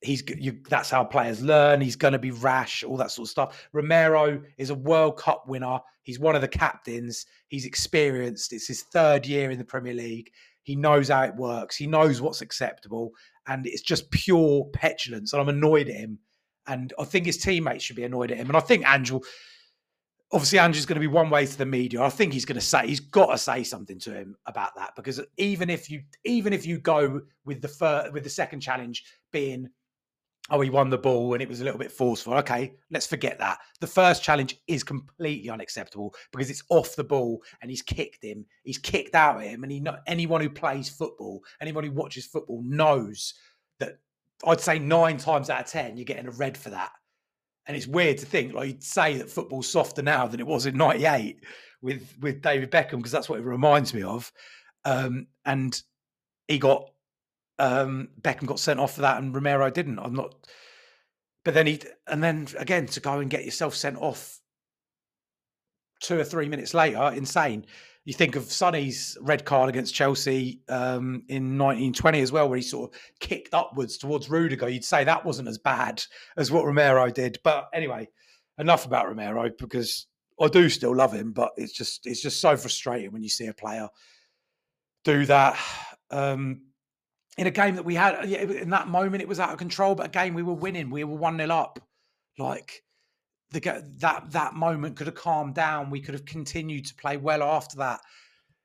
he's 0.00 0.22
you, 0.38 0.58
that's 0.70 0.88
how 0.88 1.04
players 1.04 1.42
learn. 1.42 1.82
He's 1.82 1.96
going 1.96 2.14
to 2.14 2.18
be 2.18 2.30
rash, 2.30 2.82
all 2.82 2.96
that 2.96 3.10
sort 3.10 3.26
of 3.26 3.30
stuff. 3.30 3.68
Romero 3.74 4.42
is 4.56 4.70
a 4.70 4.74
World 4.74 5.18
Cup 5.18 5.46
winner. 5.46 5.80
He's 6.00 6.18
one 6.18 6.34
of 6.34 6.40
the 6.40 6.48
captains. 6.48 7.26
He's 7.48 7.66
experienced. 7.66 8.54
It's 8.54 8.66
his 8.66 8.84
third 8.84 9.26
year 9.26 9.50
in 9.50 9.58
the 9.58 9.64
Premier 9.66 9.92
League. 9.92 10.30
He 10.62 10.76
knows 10.76 11.08
how 11.08 11.22
it 11.22 11.36
works. 11.36 11.76
He 11.76 11.86
knows 11.86 12.20
what's 12.20 12.42
acceptable, 12.42 13.12
and 13.46 13.66
it's 13.66 13.82
just 13.82 14.10
pure 14.10 14.66
petulance. 14.72 15.32
And 15.32 15.40
I'm 15.40 15.48
annoyed 15.48 15.88
at 15.88 15.96
him. 15.96 16.18
And 16.66 16.92
I 16.98 17.04
think 17.04 17.26
his 17.26 17.38
teammates 17.38 17.84
should 17.84 17.96
be 17.96 18.04
annoyed 18.04 18.30
at 18.30 18.36
him. 18.36 18.48
And 18.48 18.56
I 18.56 18.60
think 18.60 18.84
Angel, 18.86 19.24
obviously 20.32 20.58
Ange's 20.58 20.86
going 20.86 20.96
to 20.96 21.00
be 21.00 21.06
one 21.06 21.30
way 21.30 21.46
to 21.46 21.58
the 21.58 21.66
media. 21.66 22.02
I 22.02 22.10
think 22.10 22.32
he's 22.32 22.44
going 22.44 22.60
to 22.60 22.64
say 22.64 22.86
he's 22.86 23.00
got 23.00 23.26
to 23.26 23.38
say 23.38 23.64
something 23.64 23.98
to 24.00 24.14
him 24.14 24.36
about 24.46 24.70
that 24.76 24.92
because 24.94 25.20
even 25.36 25.70
if 25.70 25.90
you 25.90 26.02
even 26.24 26.52
if 26.52 26.66
you 26.66 26.78
go 26.78 27.22
with 27.44 27.60
the 27.60 27.68
first, 27.68 28.12
with 28.12 28.24
the 28.24 28.30
second 28.30 28.60
challenge 28.60 29.04
being 29.32 29.68
oh 30.48 30.60
he 30.60 30.70
won 30.70 30.90
the 30.90 30.98
ball 30.98 31.32
and 31.34 31.42
it 31.42 31.48
was 31.48 31.60
a 31.60 31.64
little 31.64 31.78
bit 31.78 31.92
forceful. 31.92 32.34
Okay 32.34 32.74
let's 32.90 33.06
forget 33.06 33.38
that. 33.38 33.58
The 33.80 33.86
first 33.86 34.22
challenge 34.22 34.56
is 34.66 34.82
completely 34.82 35.50
unacceptable 35.50 36.14
because 36.32 36.50
it's 36.50 36.64
off 36.70 36.96
the 36.96 37.04
ball 37.04 37.42
and 37.62 37.70
he's 37.70 37.82
kicked 37.82 38.24
him. 38.24 38.44
He's 38.64 38.78
kicked 38.78 39.14
out 39.14 39.40
at 39.40 39.46
him 39.48 39.62
and 39.62 39.72
he 39.72 39.84
anyone 40.06 40.40
who 40.40 40.50
plays 40.50 40.88
football 40.88 41.42
anyone 41.60 41.84
who 41.84 41.92
watches 41.92 42.26
football 42.26 42.62
knows 42.64 43.34
that 43.78 43.98
I'd 44.46 44.60
say 44.60 44.78
nine 44.78 45.18
times 45.18 45.50
out 45.50 45.60
of 45.60 45.66
ten 45.66 45.96
you're 45.96 46.04
getting 46.04 46.28
a 46.28 46.32
red 46.32 46.56
for 46.56 46.70
that. 46.70 46.92
And 47.66 47.76
it's 47.76 47.86
weird 47.86 48.18
to 48.18 48.26
think, 48.26 48.52
like 48.52 48.68
you'd 48.68 48.82
say 48.82 49.16
that 49.18 49.30
football's 49.30 49.70
softer 49.70 50.02
now 50.02 50.26
than 50.26 50.40
it 50.40 50.46
was 50.46 50.66
in 50.66 50.76
'98 50.76 51.44
with 51.82 52.16
with 52.20 52.42
David 52.42 52.70
Beckham, 52.70 52.96
because 52.96 53.12
that's 53.12 53.28
what 53.28 53.38
it 53.38 53.44
reminds 53.44 53.94
me 53.94 54.02
of. 54.02 54.32
Um, 54.84 55.26
and 55.44 55.80
he 56.48 56.58
got 56.58 56.90
Um, 57.60 58.08
Beckham 58.20 58.46
got 58.46 58.58
sent 58.58 58.80
off 58.80 58.94
for 58.94 59.02
that, 59.02 59.22
and 59.22 59.34
Romero 59.34 59.70
didn't. 59.70 59.98
I'm 59.98 60.14
not. 60.14 60.34
But 61.44 61.54
then 61.54 61.66
he, 61.66 61.80
and 62.06 62.22
then 62.22 62.48
again 62.58 62.86
to 62.86 63.00
go 63.00 63.18
and 63.20 63.30
get 63.30 63.44
yourself 63.44 63.74
sent 63.74 63.96
off 63.96 64.40
two 66.00 66.18
or 66.18 66.24
three 66.24 66.48
minutes 66.48 66.74
later, 66.74 67.12
insane. 67.14 67.66
You 68.04 68.14
think 68.14 68.34
of 68.34 68.44
Sonny's 68.44 69.16
red 69.20 69.44
card 69.44 69.68
against 69.68 69.94
Chelsea 69.94 70.62
um, 70.68 71.22
in 71.28 71.58
1920 71.58 72.20
as 72.22 72.32
well, 72.32 72.48
where 72.48 72.56
he 72.56 72.62
sort 72.62 72.92
of 72.92 73.00
kicked 73.20 73.52
upwards 73.52 73.98
towards 73.98 74.30
Rudiger. 74.30 74.68
You'd 74.68 74.84
say 74.84 75.04
that 75.04 75.24
wasn't 75.24 75.48
as 75.48 75.58
bad 75.58 76.02
as 76.36 76.50
what 76.50 76.64
Romero 76.64 77.10
did. 77.10 77.38
But 77.44 77.68
anyway, 77.74 78.08
enough 78.58 78.86
about 78.86 79.06
Romero 79.06 79.50
because 79.58 80.06
I 80.40 80.48
do 80.48 80.70
still 80.70 80.96
love 80.96 81.12
him, 81.12 81.32
but 81.32 81.52
it's 81.56 81.72
just 81.72 82.06
it's 82.06 82.22
just 82.22 82.40
so 82.40 82.56
frustrating 82.56 83.12
when 83.12 83.22
you 83.22 83.28
see 83.28 83.46
a 83.46 83.54
player 83.54 83.88
do 85.04 85.26
that. 85.26 85.58
Um, 86.10 86.62
in 87.38 87.46
a 87.46 87.50
game 87.50 87.76
that 87.76 87.84
we 87.84 87.94
had 87.94 88.24
in 88.24 88.70
that 88.70 88.88
moment, 88.88 89.22
it 89.22 89.28
was 89.28 89.40
out 89.40 89.50
of 89.50 89.58
control, 89.58 89.94
but 89.94 90.06
again, 90.06 90.34
we 90.34 90.42
were 90.42 90.54
winning, 90.54 90.90
we 90.90 91.04
were 91.04 91.16
one 91.16 91.36
0 91.36 91.50
up. 91.50 91.78
Like 92.38 92.82
the 93.50 93.60
that 93.98 94.30
that 94.30 94.54
moment 94.54 94.96
could 94.96 95.06
have 95.06 95.16
calmed 95.16 95.54
down. 95.54 95.90
We 95.90 96.00
could 96.00 96.14
have 96.14 96.24
continued 96.24 96.86
to 96.86 96.94
play 96.94 97.16
well 97.16 97.42
after 97.42 97.76
that. 97.78 98.00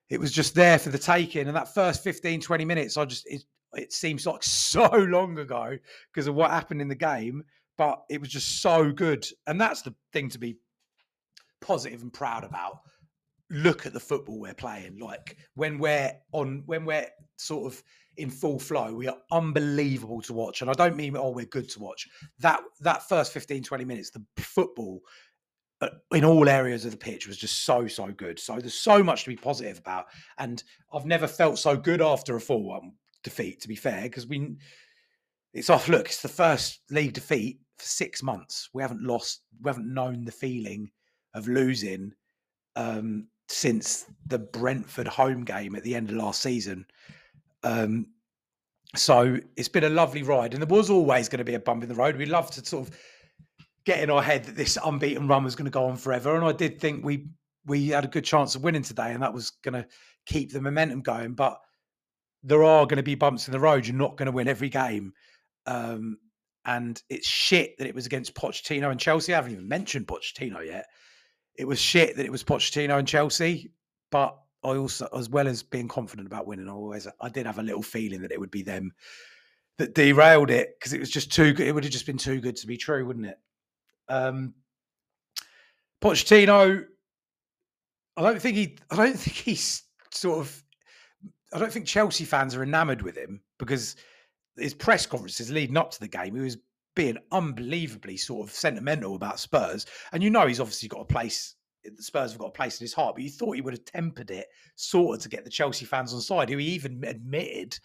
It 0.10 0.19
was 0.19 0.32
just 0.32 0.54
there 0.54 0.78
for 0.78 0.89
the 0.89 0.99
taking. 0.99 1.47
And 1.47 1.56
that 1.56 1.73
first 1.73 2.04
15, 2.04 2.41
20 2.41 2.65
minutes, 2.65 2.95
I 2.97 3.06
just 3.06 3.25
it, 3.28 3.43
it 3.73 3.91
seems 3.91 4.25
like 4.25 4.43
so 4.43 4.88
long 4.89 5.38
ago 5.39 5.78
because 6.12 6.28
of 6.28 6.36
what 6.36 6.51
happened 6.51 6.82
in 6.82 6.88
the 6.88 6.95
game, 6.95 7.43
but 7.78 8.04
it 8.10 8.19
was 8.19 8.30
just 8.30 8.62
so 8.62 8.91
good. 8.91 9.28
And 9.47 9.60
that's 9.60 9.82
the 9.82 9.93
thing 10.13 10.30
to 10.30 10.39
be 10.39 10.58
positive 11.62 12.01
and 12.01 12.13
proud 12.13 12.43
about. 12.43 12.82
Look 13.49 13.86
at 13.86 13.93
the 13.93 13.99
football 13.99 14.39
we're 14.39 14.53
playing. 14.53 14.99
Like 14.99 15.38
when 15.55 15.77
we're 15.77 16.12
on, 16.31 16.63
when 16.65 16.86
we're 16.86 17.08
sort 17.38 17.71
of 17.71 17.84
in 18.17 18.29
full 18.29 18.60
flow, 18.60 18.93
we 18.93 19.08
are 19.08 19.17
unbelievable 19.31 20.21
to 20.23 20.34
watch. 20.34 20.62
And 20.62 20.69
I 20.69 20.73
don't 20.73 20.95
mean, 20.95 21.15
oh, 21.17 21.31
we're 21.31 21.45
good 21.45 21.69
to 21.69 21.79
watch. 21.79 22.08
That 22.39 22.62
that 22.81 23.08
first 23.08 23.34
15, 23.34 23.63
20 23.63 23.86
minutes, 23.86 24.10
the 24.10 24.23
football 24.38 25.01
uh, 25.81 25.89
in 26.12 26.23
all 26.23 26.47
areas 26.47 26.86
of 26.86 26.91
the 26.91 26.97
pitch 26.97 27.27
was 27.27 27.38
just 27.38 27.65
so, 27.65 27.88
so 27.88 28.08
good. 28.08 28.39
So 28.39 28.58
there's 28.58 28.73
so 28.73 29.03
much 29.03 29.23
to 29.23 29.29
be 29.29 29.36
positive 29.36 29.77
about. 29.77 30.05
And 30.38 30.63
I've 30.93 31.05
never 31.05 31.27
felt 31.27 31.60
so 31.60 31.75
good 31.75 32.01
after 32.01 32.36
a 32.36 32.41
4 32.41 32.63
1 32.63 32.91
defeat, 33.23 33.62
to 33.62 33.67
be 33.67 33.75
fair, 33.75 34.03
because 34.03 34.27
we, 34.27 34.55
it's 35.53 35.69
off. 35.69 35.89
Look, 35.89 36.08
it's 36.08 36.21
the 36.21 36.27
first 36.29 36.81
league 36.89 37.13
defeat 37.13 37.60
for 37.77 37.86
six 37.86 38.23
months. 38.23 38.69
We 38.73 38.81
haven't 38.81 39.03
lost, 39.03 39.41
we 39.62 39.69
haven't 39.69 39.93
known 39.93 40.23
the 40.23 40.31
feeling 40.31 40.91
of 41.34 41.47
losing 41.47 42.13
um, 42.77 43.27
since 43.47 44.05
the 44.25 44.39
Brentford 44.39 45.08
home 45.08 45.43
game 45.43 45.75
at 45.75 45.84
the 45.84 45.95
end 45.95 46.10
of 46.10 46.15
last 46.15 46.41
season. 46.41 46.86
Um, 47.63 48.08
so 48.95 49.38
it's 49.55 49.69
been 49.69 49.84
a 49.84 49.89
lovely 49.89 50.23
ride, 50.23 50.53
and 50.53 50.62
there 50.62 50.67
was 50.67 50.89
always 50.89 51.29
going 51.29 51.39
to 51.39 51.45
be 51.45 51.55
a 51.55 51.60
bump 51.60 51.84
in 51.84 51.89
the 51.89 51.95
road. 51.95 52.15
We 52.15 52.25
love 52.25 52.49
to 52.51 52.65
sort 52.65 52.88
of 52.88 52.97
get 53.86 54.01
in 54.01 54.10
our 54.10 54.23
head 54.23 54.45
that 54.45 54.55
this 54.55 54.77
unbeaten 54.84 55.27
run 55.27 55.43
was 55.43 55.55
going 55.55 55.65
to 55.65 55.71
go 55.71 55.86
on 55.86 55.97
forever, 55.97 56.36
and 56.36 56.45
I 56.45 56.51
did 56.51 56.79
think 56.79 57.03
we 57.03 57.27
we 57.65 57.89
had 57.89 58.05
a 58.05 58.10
good 58.10 58.23
chance 58.23 58.55
of 58.55 58.63
winning 58.63 58.84
today, 58.84 59.12
and 59.12 59.23
that 59.23 59.34
was 59.34 59.51
going 59.63 59.73
to 59.73 59.88
keep 60.25 60.51
the 60.51 60.62
momentum 60.62 61.01
going. 61.01 61.34
But 61.34 61.60
there 62.43 62.63
are 62.63 62.86
going 62.86 62.97
to 62.97 63.03
be 63.03 63.15
bumps 63.15 63.47
in 63.47 63.51
the 63.51 63.60
road. 63.60 63.88
You're 63.88 63.95
not 63.95 64.17
going 64.17 64.27
to 64.27 64.31
win 64.31 64.47
every 64.47 64.69
game. 64.69 65.13
Um, 65.65 66.17
and 66.63 67.01
it's 67.10 67.27
shit 67.27 67.77
that 67.77 67.88
it 67.88 67.95
was 67.95 68.05
against 68.05 68.36
Pochettino 68.36 68.91
and 68.91 68.99
Chelsea. 68.99 69.34
I 69.34 69.38
haven't 69.38 69.53
even 69.53 69.67
mentioned 69.67 70.08
Pochettino 70.08 70.65
yet. 70.65 70.86
It 71.57 71.67
was 71.67 71.79
shit 71.79 72.15
that 72.17 72.25
it 72.25 72.31
was 72.31 72.43
Pochettino 72.43 72.99
and 72.99 73.07
Chelsea, 73.07 73.71
but 74.11 74.37
I 74.63 74.75
also, 74.75 75.07
as 75.15 75.29
well 75.29 75.47
as 75.47 75.63
being 75.63 75.87
confident 75.87 76.27
about 76.27 76.47
winning, 76.47 76.67
I 76.67 76.71
always 76.71 77.07
I 77.21 77.29
did 77.29 77.45
have 77.45 77.59
a 77.59 77.63
little 77.63 77.83
feeling 77.83 78.21
that 78.21 78.31
it 78.31 78.39
would 78.39 78.51
be 78.51 78.63
them 78.63 78.91
that 79.77 79.93
derailed 79.93 80.49
it 80.49 80.75
because 80.79 80.93
it 80.93 80.99
was 80.99 81.09
just 81.09 81.31
too 81.31 81.53
good. 81.53 81.67
It 81.67 81.71
would 81.73 81.83
have 81.83 81.93
just 81.93 82.05
been 82.05 82.17
too 82.17 82.41
good 82.41 82.55
to 82.57 82.67
be 82.67 82.77
true, 82.77 83.05
wouldn't 83.05 83.27
it? 83.27 83.37
Um, 84.09 84.53
Pochettino, 86.01 86.85
I 88.17 88.21
don't 88.21 88.41
think 88.41 88.57
he. 88.57 88.77
I 88.89 88.95
don't 88.95 89.17
think 89.17 89.35
he's 89.35 89.83
sort 90.11 90.39
of. 90.39 90.63
I 91.53 91.59
don't 91.59 91.71
think 91.71 91.85
Chelsea 91.85 92.25
fans 92.25 92.55
are 92.55 92.63
enamoured 92.63 93.01
with 93.01 93.15
him 93.15 93.41
because 93.59 93.95
his 94.57 94.73
press 94.73 95.05
conferences 95.05 95.51
leading 95.51 95.77
up 95.77 95.91
to 95.91 95.99
the 95.99 96.07
game, 96.07 96.35
he 96.35 96.41
was 96.41 96.57
being 96.95 97.17
unbelievably 97.31 98.17
sort 98.17 98.47
of 98.47 98.55
sentimental 98.55 99.15
about 99.15 99.39
Spurs. 99.39 99.86
And 100.12 100.23
you 100.23 100.29
know 100.29 100.47
he's 100.47 100.60
obviously 100.60 100.89
got 100.89 101.01
a 101.01 101.05
place 101.05 101.55
the 101.95 102.03
Spurs 102.03 102.31
have 102.31 102.39
got 102.39 102.47
a 102.47 102.51
place 102.51 102.79
in 102.79 102.86
his 102.86 102.93
heart, 102.93 103.15
but 103.15 103.23
you 103.23 103.29
thought 103.29 103.55
he 103.55 103.62
would 103.62 103.73
have 103.73 103.86
tempered 103.86 104.31
it 104.31 104.47
sort 104.75 105.17
of 105.17 105.23
to 105.23 105.29
get 105.29 105.43
the 105.43 105.49
Chelsea 105.49 105.86
fans 105.86 106.13
on 106.13 106.21
side, 106.21 106.49
who 106.49 106.58
he 106.58 106.65
even 106.65 107.03
admitted 107.05 107.77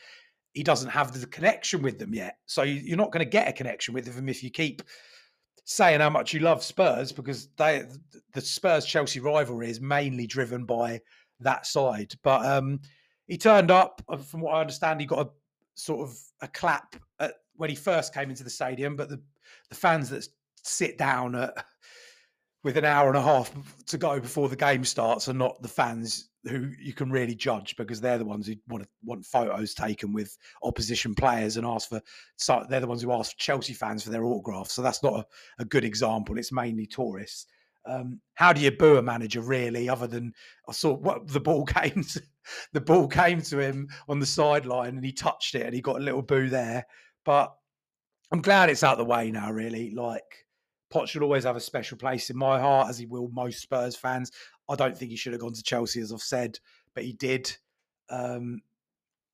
he 0.53 0.63
doesn't 0.63 0.91
have 0.91 1.13
the 1.13 1.27
connection 1.27 1.83
with 1.83 1.99
them 1.99 2.15
yet. 2.15 2.39
So 2.47 2.63
you're 2.63 2.97
not 2.97 3.13
going 3.13 3.25
to 3.25 3.31
get 3.31 3.49
a 3.49 3.53
connection 3.53 3.95
with 3.95 4.07
them 4.07 4.29
if 4.29 4.43
you 4.43 4.51
keep 4.51 4.83
saying 5.65 6.01
how 6.01 6.11
much 6.11 6.33
you 6.33 6.41
love 6.41 6.65
Spurs, 6.65 7.13
because 7.13 7.49
they 7.57 7.85
the 8.33 8.41
Spurs 8.41 8.85
Chelsea 8.85 9.21
rivalry 9.21 9.71
is 9.71 9.81
mainly 9.81 10.27
driven 10.27 10.65
by 10.65 11.01
that 11.41 11.67
side. 11.67 12.15
But 12.23 12.45
um, 12.45 12.81
he 13.27 13.39
turned 13.39 13.71
up, 13.71 14.03
uh, 14.09 14.17
from 14.17 14.41
what 14.41 14.55
I 14.55 14.61
understand, 14.61 15.01
he 15.01 15.07
got 15.07 15.27
a 15.27 15.31
sort 15.75 16.09
of 16.09 16.19
a 16.41 16.49
clap 16.49 16.97
at, 17.21 17.35
when 17.61 17.69
he 17.69 17.77
first 17.77 18.15
came 18.15 18.31
into 18.31 18.43
the 18.43 18.49
stadium, 18.49 18.97
but 18.97 19.11
the 19.11 19.21
the 19.69 19.75
fans 19.75 20.09
that 20.09 20.27
sit 20.63 20.97
down 20.97 21.35
at 21.35 21.53
with 22.65 22.79
an 22.79 22.87
hour 22.87 23.09
and 23.09 23.19
a 23.19 23.23
half 23.23 23.53
to 23.87 23.99
go 23.99 24.19
before 24.19 24.49
the 24.49 24.57
game 24.57 24.83
starts 24.85 25.29
are 25.29 25.35
not 25.35 25.61
the 25.61 25.69
fans 25.69 26.31
who 26.45 26.71
you 26.81 26.95
can 26.95 27.11
really 27.11 27.35
judge 27.35 27.77
because 27.77 28.01
they're 28.01 28.17
the 28.17 28.25
ones 28.25 28.47
who 28.47 28.55
want 28.69 28.83
to 28.83 28.89
want 29.05 29.27
photos 29.27 29.75
taken 29.75 30.13
with 30.15 30.37
opposition 30.63 31.15
players 31.15 31.59
and 31.59 31.67
ask 31.67 31.91
for 31.91 32.01
so 32.37 32.65
they're 32.71 32.81
the 32.81 32.87
ones 32.87 33.03
who 33.03 33.13
ask 33.13 33.37
Chelsea 33.37 33.75
fans 33.75 34.03
for 34.03 34.11
their 34.11 34.25
autographs. 34.25 34.73
So 34.73 34.81
that's 34.81 35.03
not 35.03 35.21
a, 35.21 35.27
a 35.59 35.65
good 35.67 35.85
example. 35.85 36.39
It's 36.39 36.53
mainly 36.53 36.87
tourists. 36.87 37.47
Um, 37.87 38.21
how 38.35 38.53
do 38.55 38.61
you 38.61 38.71
boo 38.71 38.97
a 38.97 39.03
manager 39.03 39.43
really, 39.43 39.89
other 39.89 40.07
than 40.07 40.33
I 40.69 40.73
saw 40.73 40.95
what 40.95 41.29
the 41.29 41.41
ball 41.41 41.65
came 41.67 42.05
to, 42.05 42.23
the 42.73 42.81
ball 42.81 43.07
came 43.07 43.43
to 43.43 43.59
him 43.59 43.89
on 44.09 44.19
the 44.19 44.27
sideline 44.27 44.97
and 44.97 45.05
he 45.05 45.13
touched 45.13 45.55
it 45.55 45.67
and 45.67 45.75
he 45.75 45.83
got 45.83 45.97
a 45.97 46.05
little 46.05 46.23
boo 46.23 46.49
there. 46.49 46.87
But 47.25 47.55
I'm 48.33 48.43
glad 48.43 48.71
it's 48.71 48.83
out 48.83 48.99
the 48.99 49.05
way 49.05 49.31
now, 49.31 49.51
really. 49.51 49.91
Like 49.91 50.47
Poch 50.93 51.09
should 51.09 51.23
always 51.23 51.45
have 51.45 51.57
a 51.57 51.61
special 51.61 51.97
place 51.99 52.31
in 52.31 52.37
my 52.37 52.61
heart, 52.61 52.89
as 52.89 52.99
he 52.99 53.07
will 53.07 53.29
most 53.33 53.61
Spurs 53.61 53.97
fans. 53.97 54.31
I 54.69 54.77
don't 54.77 54.97
think 54.97 55.11
he 55.11 55.17
should 55.17 55.33
have 55.33 55.41
gone 55.41 55.53
to 55.53 55.63
Chelsea, 55.63 56.01
as 56.01 56.13
I've 56.13 56.21
said, 56.21 56.59
but 56.95 57.05
he 57.05 57.13
did. 57.13 57.57
Um, 58.09 58.61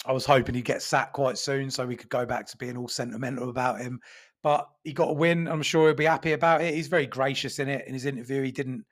I 0.06 0.12
was 0.12 0.26
hoping 0.26 0.54
he'd 0.54 0.64
get 0.64 0.82
sacked 0.82 1.14
quite 1.14 1.36
soon 1.36 1.70
so 1.70 1.84
we 1.84 1.96
could 1.96 2.10
go 2.10 2.24
back 2.24 2.46
to 2.46 2.56
being 2.56 2.76
all 2.76 2.88
sentimental 2.88 3.50
about 3.50 3.80
him. 3.80 4.00
But 4.42 4.68
he 4.84 4.92
got 4.92 5.10
a 5.10 5.14
win. 5.14 5.48
I'm 5.48 5.62
sure 5.62 5.88
he'll 5.88 5.96
be 5.96 6.04
happy 6.04 6.32
about 6.32 6.60
it. 6.60 6.74
He's 6.74 6.86
very 6.86 7.06
gracious 7.06 7.58
in 7.58 7.68
it. 7.68 7.86
In 7.86 7.94
his 7.94 8.06
interview, 8.06 8.42
he 8.42 8.52
didn't 8.52 8.84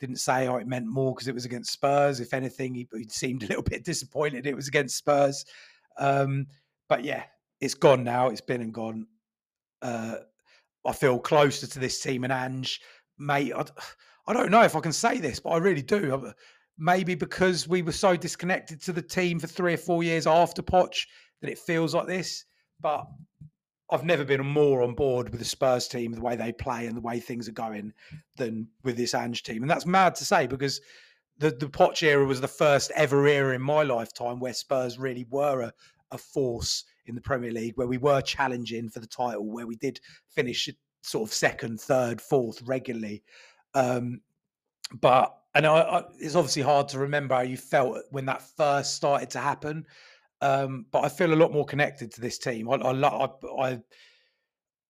didn't 0.00 0.16
say, 0.16 0.48
"Oh, 0.48 0.56
it 0.56 0.66
meant 0.66 0.86
more 0.86 1.14
because 1.14 1.28
it 1.28 1.34
was 1.34 1.44
against 1.44 1.72
Spurs." 1.72 2.18
If 2.18 2.34
anything, 2.34 2.74
he, 2.74 2.88
he, 2.92 3.08
seemed 3.08 3.42
a 3.44 3.46
little 3.46 3.62
bit 3.62 3.84
disappointed 3.84 4.46
it 4.46 4.56
was 4.56 4.68
against 4.68 4.96
Spurs. 4.96 5.44
Um, 5.98 6.46
but 6.88 7.04
yeah, 7.04 7.24
it's 7.60 7.74
gone 7.74 8.04
now. 8.04 8.28
It's 8.28 8.40
been 8.40 8.60
and 8.60 8.72
gone. 8.72 9.06
Uh, 9.82 10.16
I 10.84 10.92
feel 10.92 11.18
closer 11.18 11.66
to 11.66 11.78
this 11.78 12.00
team 12.00 12.24
and 12.24 12.32
Ange, 12.32 12.80
mate. 13.18 13.52
I, 13.54 13.64
I 14.28 14.32
don't 14.32 14.50
know 14.50 14.62
if 14.62 14.74
I 14.74 14.80
can 14.80 14.92
say 14.92 15.18
this, 15.18 15.38
but 15.38 15.50
I 15.50 15.58
really 15.58 15.82
do. 15.82 16.32
Maybe 16.78 17.14
because 17.14 17.68
we 17.68 17.80
were 17.82 17.92
so 17.92 18.16
disconnected 18.16 18.82
to 18.82 18.92
the 18.92 19.02
team 19.02 19.38
for 19.38 19.46
three 19.46 19.74
or 19.74 19.78
four 19.78 20.02
years 20.02 20.26
after 20.26 20.62
Poch 20.62 21.06
that 21.40 21.50
it 21.50 21.58
feels 21.58 21.94
like 21.94 22.08
this. 22.08 22.44
But 22.80 23.06
I've 23.90 24.04
never 24.04 24.24
been 24.24 24.44
more 24.44 24.82
on 24.82 24.94
board 24.94 25.28
with 25.28 25.38
the 25.38 25.46
Spurs 25.46 25.86
team, 25.86 26.10
the 26.10 26.20
way 26.20 26.34
they 26.34 26.52
play 26.52 26.86
and 26.86 26.96
the 26.96 27.02
way 27.02 27.20
things 27.20 27.48
are 27.48 27.52
going, 27.52 27.92
than 28.36 28.68
with 28.82 28.96
this 28.96 29.14
Ange 29.14 29.44
team. 29.44 29.62
And 29.62 29.70
that's 29.70 29.86
mad 29.86 30.16
to 30.16 30.24
say 30.24 30.48
because 30.48 30.80
the 31.38 31.50
the 31.50 31.68
Poch 31.68 32.02
era 32.02 32.26
was 32.26 32.40
the 32.40 32.48
first 32.48 32.90
ever 32.96 33.26
era 33.28 33.54
in 33.54 33.62
my 33.62 33.84
lifetime 33.84 34.40
where 34.40 34.54
Spurs 34.54 34.98
really 34.98 35.26
were 35.30 35.60
a, 35.62 35.72
a 36.10 36.18
force 36.18 36.84
in 37.08 37.14
the 37.14 37.20
Premier 37.20 37.52
League 37.52 37.76
where 37.76 37.86
we 37.86 37.98
were 37.98 38.20
challenging 38.20 38.88
for 38.88 39.00
the 39.00 39.06
title, 39.06 39.44
where 39.46 39.66
we 39.66 39.76
did 39.76 40.00
finish 40.28 40.68
sort 41.02 41.28
of 41.28 41.32
second, 41.34 41.80
third, 41.80 42.20
fourth 42.20 42.60
regularly. 42.62 43.22
Um, 43.74 44.20
but 45.00 45.36
and 45.54 45.66
I, 45.66 45.80
I, 45.80 46.04
it's 46.18 46.34
obviously 46.34 46.62
hard 46.62 46.88
to 46.88 46.98
remember 46.98 47.34
how 47.34 47.40
you 47.40 47.56
felt 47.56 47.98
when 48.10 48.26
that 48.26 48.42
first 48.42 48.94
started 48.94 49.30
to 49.30 49.38
happen. 49.38 49.86
Um, 50.42 50.84
but 50.90 51.04
I 51.04 51.08
feel 51.08 51.32
a 51.32 51.34
lot 51.34 51.52
more 51.52 51.64
connected 51.64 52.12
to 52.12 52.20
this 52.20 52.38
team. 52.38 52.68
I, 52.68 52.74
I, 52.74 53.28
I, 53.58 53.80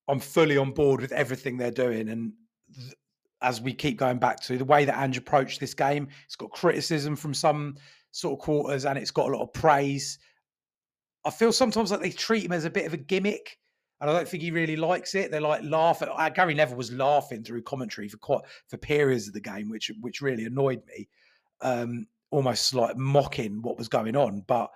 I'm 0.09 0.19
fully 0.19 0.57
on 0.57 0.73
board 0.73 1.01
with 1.01 1.13
everything 1.13 1.57
they're 1.57 1.71
doing, 1.71 2.09
and 2.09 2.33
th- 2.75 2.95
as 3.43 3.61
we 3.61 3.73
keep 3.73 3.97
going 3.97 4.19
back 4.19 4.41
to 4.41 4.59
the 4.59 4.65
way 4.65 4.85
that 4.85 5.01
Ange 5.01 5.19
approached 5.19 5.61
this 5.61 5.75
game, 5.75 6.09
it's 6.25 6.35
got 6.35 6.51
criticism 6.51 7.15
from 7.15 7.33
some 7.33 7.77
sort 8.11 8.39
of 8.39 8.45
quarters, 8.45 8.87
and 8.87 8.99
it's 8.99 9.13
got 9.13 9.29
a 9.29 9.33
lot 9.33 9.43
of 9.43 9.53
praise. 9.53 10.19
I 11.27 11.31
feel 11.31 11.53
sometimes 11.53 11.91
like 11.91 12.01
they 12.01 12.11
treat 12.11 12.45
him 12.45 12.53
as 12.53 12.65
a 12.65 12.71
bit 12.71 12.87
of 12.87 12.95
a 12.95 12.99
gimmick, 12.99 13.59
and 14.01 14.09
I 14.09 14.13
don't 14.13 14.29
think 14.29 14.43
he 14.43 14.51
really 14.51 14.77
likes 14.77 15.15
it. 15.15 15.31
They're 15.31 15.41
like 15.41 15.63
laughing. 15.65 16.09
Uh, 16.15 16.29
Gary 16.29 16.55
Neville 16.55 16.77
was 16.77 16.93
laughing 16.93 17.43
through 17.43 17.63
commentary 17.63 18.09
for 18.09 18.19
quite 18.19 18.43
for 18.69 18.77
periods 18.77 19.27
of 19.27 19.35
the 19.35 19.41
game, 19.41 19.69
which 19.69 19.91
which 20.01 20.21
really 20.21 20.45
annoyed 20.45 20.83
me, 20.87 21.09
um, 21.63 22.07
almost 22.31 22.75
like 22.75 22.97
mocking 22.97 23.61
what 23.63 23.77
was 23.77 23.89
going 23.89 24.17
on. 24.17 24.45
But 24.47 24.71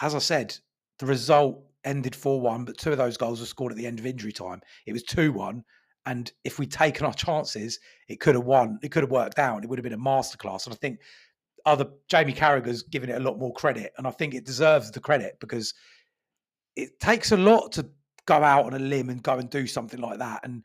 as 0.00 0.14
I 0.14 0.18
said, 0.20 0.56
the 0.98 1.06
result 1.06 1.62
ended 1.84 2.16
4 2.16 2.40
1, 2.40 2.64
but 2.64 2.78
two 2.78 2.92
of 2.92 2.98
those 2.98 3.16
goals 3.16 3.40
were 3.40 3.46
scored 3.46 3.72
at 3.72 3.78
the 3.78 3.86
end 3.86 3.98
of 3.98 4.06
injury 4.06 4.32
time. 4.32 4.60
It 4.86 4.92
was 4.92 5.02
2 5.02 5.32
1. 5.32 5.62
And 6.06 6.32
if 6.44 6.58
we'd 6.58 6.72
taken 6.72 7.04
our 7.04 7.12
chances, 7.12 7.78
it 8.08 8.20
could 8.20 8.34
have 8.34 8.44
won. 8.44 8.78
It 8.82 8.90
could 8.90 9.02
have 9.02 9.10
worked 9.10 9.38
out. 9.38 9.62
It 9.62 9.68
would 9.68 9.78
have 9.78 9.84
been 9.84 9.92
a 9.92 9.98
masterclass. 9.98 10.64
And 10.64 10.74
I 10.74 10.78
think 10.78 10.98
other 11.70 11.86
Jamie 12.08 12.32
Carragher's 12.32 12.82
given 12.82 13.10
it 13.10 13.16
a 13.16 13.24
lot 13.24 13.38
more 13.38 13.52
credit, 13.52 13.92
and 13.98 14.06
I 14.06 14.10
think 14.10 14.34
it 14.34 14.44
deserves 14.44 14.90
the 14.90 15.00
credit 15.00 15.38
because 15.40 15.74
it 16.76 16.98
takes 17.00 17.32
a 17.32 17.36
lot 17.36 17.72
to 17.72 17.88
go 18.26 18.42
out 18.42 18.66
on 18.66 18.74
a 18.74 18.78
limb 18.78 19.10
and 19.10 19.22
go 19.22 19.38
and 19.38 19.50
do 19.50 19.66
something 19.66 20.00
like 20.00 20.18
that. 20.18 20.40
And 20.44 20.62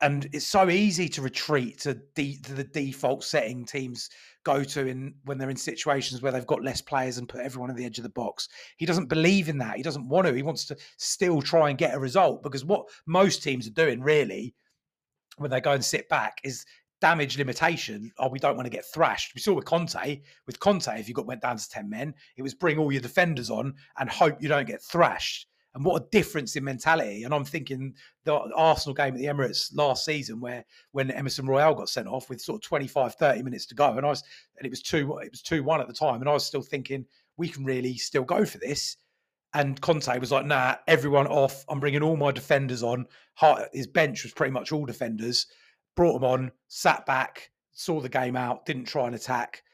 and 0.00 0.28
it's 0.32 0.46
so 0.46 0.70
easy 0.70 1.08
to 1.08 1.22
retreat 1.22 1.80
to, 1.80 1.94
to 1.94 2.54
the 2.54 2.68
default 2.72 3.24
setting 3.24 3.64
teams 3.64 4.10
go 4.44 4.62
to 4.62 4.86
in 4.86 5.12
when 5.24 5.38
they're 5.38 5.50
in 5.50 5.56
situations 5.56 6.22
where 6.22 6.30
they've 6.30 6.46
got 6.46 6.62
less 6.62 6.80
players 6.80 7.18
and 7.18 7.28
put 7.28 7.40
everyone 7.40 7.68
on 7.68 7.74
the 7.74 7.84
edge 7.84 7.98
of 7.98 8.04
the 8.04 8.10
box. 8.10 8.48
He 8.76 8.86
doesn't 8.86 9.08
believe 9.08 9.48
in 9.48 9.58
that. 9.58 9.76
He 9.76 9.82
doesn't 9.82 10.08
want 10.08 10.28
to. 10.28 10.34
He 10.34 10.42
wants 10.42 10.66
to 10.66 10.76
still 10.98 11.42
try 11.42 11.68
and 11.68 11.78
get 11.78 11.94
a 11.94 11.98
result 11.98 12.44
because 12.44 12.64
what 12.64 12.86
most 13.06 13.42
teams 13.42 13.66
are 13.66 13.72
doing 13.72 14.00
really 14.00 14.54
when 15.36 15.50
they 15.50 15.60
go 15.60 15.72
and 15.72 15.84
sit 15.84 16.08
back 16.08 16.38
is 16.44 16.64
damage 17.00 17.38
limitation. 17.38 18.10
Oh, 18.18 18.28
we 18.28 18.38
don't 18.38 18.56
want 18.56 18.66
to 18.66 18.70
get 18.70 18.84
thrashed. 18.84 19.34
We 19.34 19.40
saw 19.40 19.54
with 19.54 19.64
Conte. 19.64 20.20
With 20.46 20.60
Conte, 20.60 20.88
if 20.98 21.08
you 21.08 21.14
got 21.14 21.26
went 21.26 21.42
down 21.42 21.56
to 21.56 21.68
ten 21.68 21.88
men, 21.88 22.14
it 22.36 22.42
was 22.42 22.54
bring 22.54 22.78
all 22.78 22.92
your 22.92 23.02
defenders 23.02 23.50
on 23.50 23.74
and 23.98 24.08
hope 24.08 24.42
you 24.42 24.48
don't 24.48 24.66
get 24.66 24.82
thrashed. 24.82 25.48
And 25.74 25.84
what 25.84 26.02
a 26.02 26.06
difference 26.10 26.56
in 26.56 26.64
mentality. 26.64 27.22
And 27.22 27.32
I'm 27.32 27.44
thinking 27.44 27.94
the 28.24 28.34
Arsenal 28.56 28.94
game 28.94 29.14
at 29.14 29.20
the 29.20 29.26
Emirates 29.26 29.70
last 29.76 30.04
season 30.04 30.40
where 30.40 30.64
when 30.92 31.10
Emerson 31.10 31.46
Royal 31.46 31.74
got 31.74 31.88
sent 31.88 32.08
off 32.08 32.28
with 32.28 32.40
sort 32.40 32.56
of 32.56 32.68
25, 32.68 33.14
30 33.14 33.42
minutes 33.42 33.66
to 33.66 33.74
go. 33.74 33.92
And 33.92 34.04
I 34.04 34.08
was 34.08 34.24
and 34.56 34.66
it 34.66 34.70
was 34.70 34.82
two 34.82 35.18
it 35.18 35.30
was 35.30 35.42
two 35.42 35.62
one 35.62 35.80
at 35.80 35.86
the 35.86 35.94
time. 35.94 36.20
And 36.20 36.28
I 36.28 36.32
was 36.32 36.44
still 36.44 36.62
thinking, 36.62 37.04
we 37.36 37.48
can 37.48 37.64
really 37.64 37.96
still 37.96 38.24
go 38.24 38.44
for 38.44 38.58
this. 38.58 38.96
And 39.54 39.80
Conte 39.80 40.18
was 40.18 40.32
like, 40.32 40.46
nah, 40.46 40.76
everyone 40.86 41.26
off. 41.26 41.64
I'm 41.68 41.80
bringing 41.80 42.02
all 42.02 42.16
my 42.16 42.32
defenders 42.32 42.82
on. 42.82 43.06
His 43.72 43.86
bench 43.86 44.24
was 44.24 44.32
pretty 44.32 44.52
much 44.52 44.72
all 44.72 44.84
defenders. 44.84 45.46
Brought 45.98 46.12
them 46.12 46.30
on, 46.30 46.52
sat 46.68 47.04
back, 47.06 47.50
saw 47.72 48.00
the 48.00 48.08
game 48.08 48.36
out, 48.36 48.64
didn't 48.64 48.84
try 48.84 49.06
and 49.06 49.16
attack. 49.16 49.64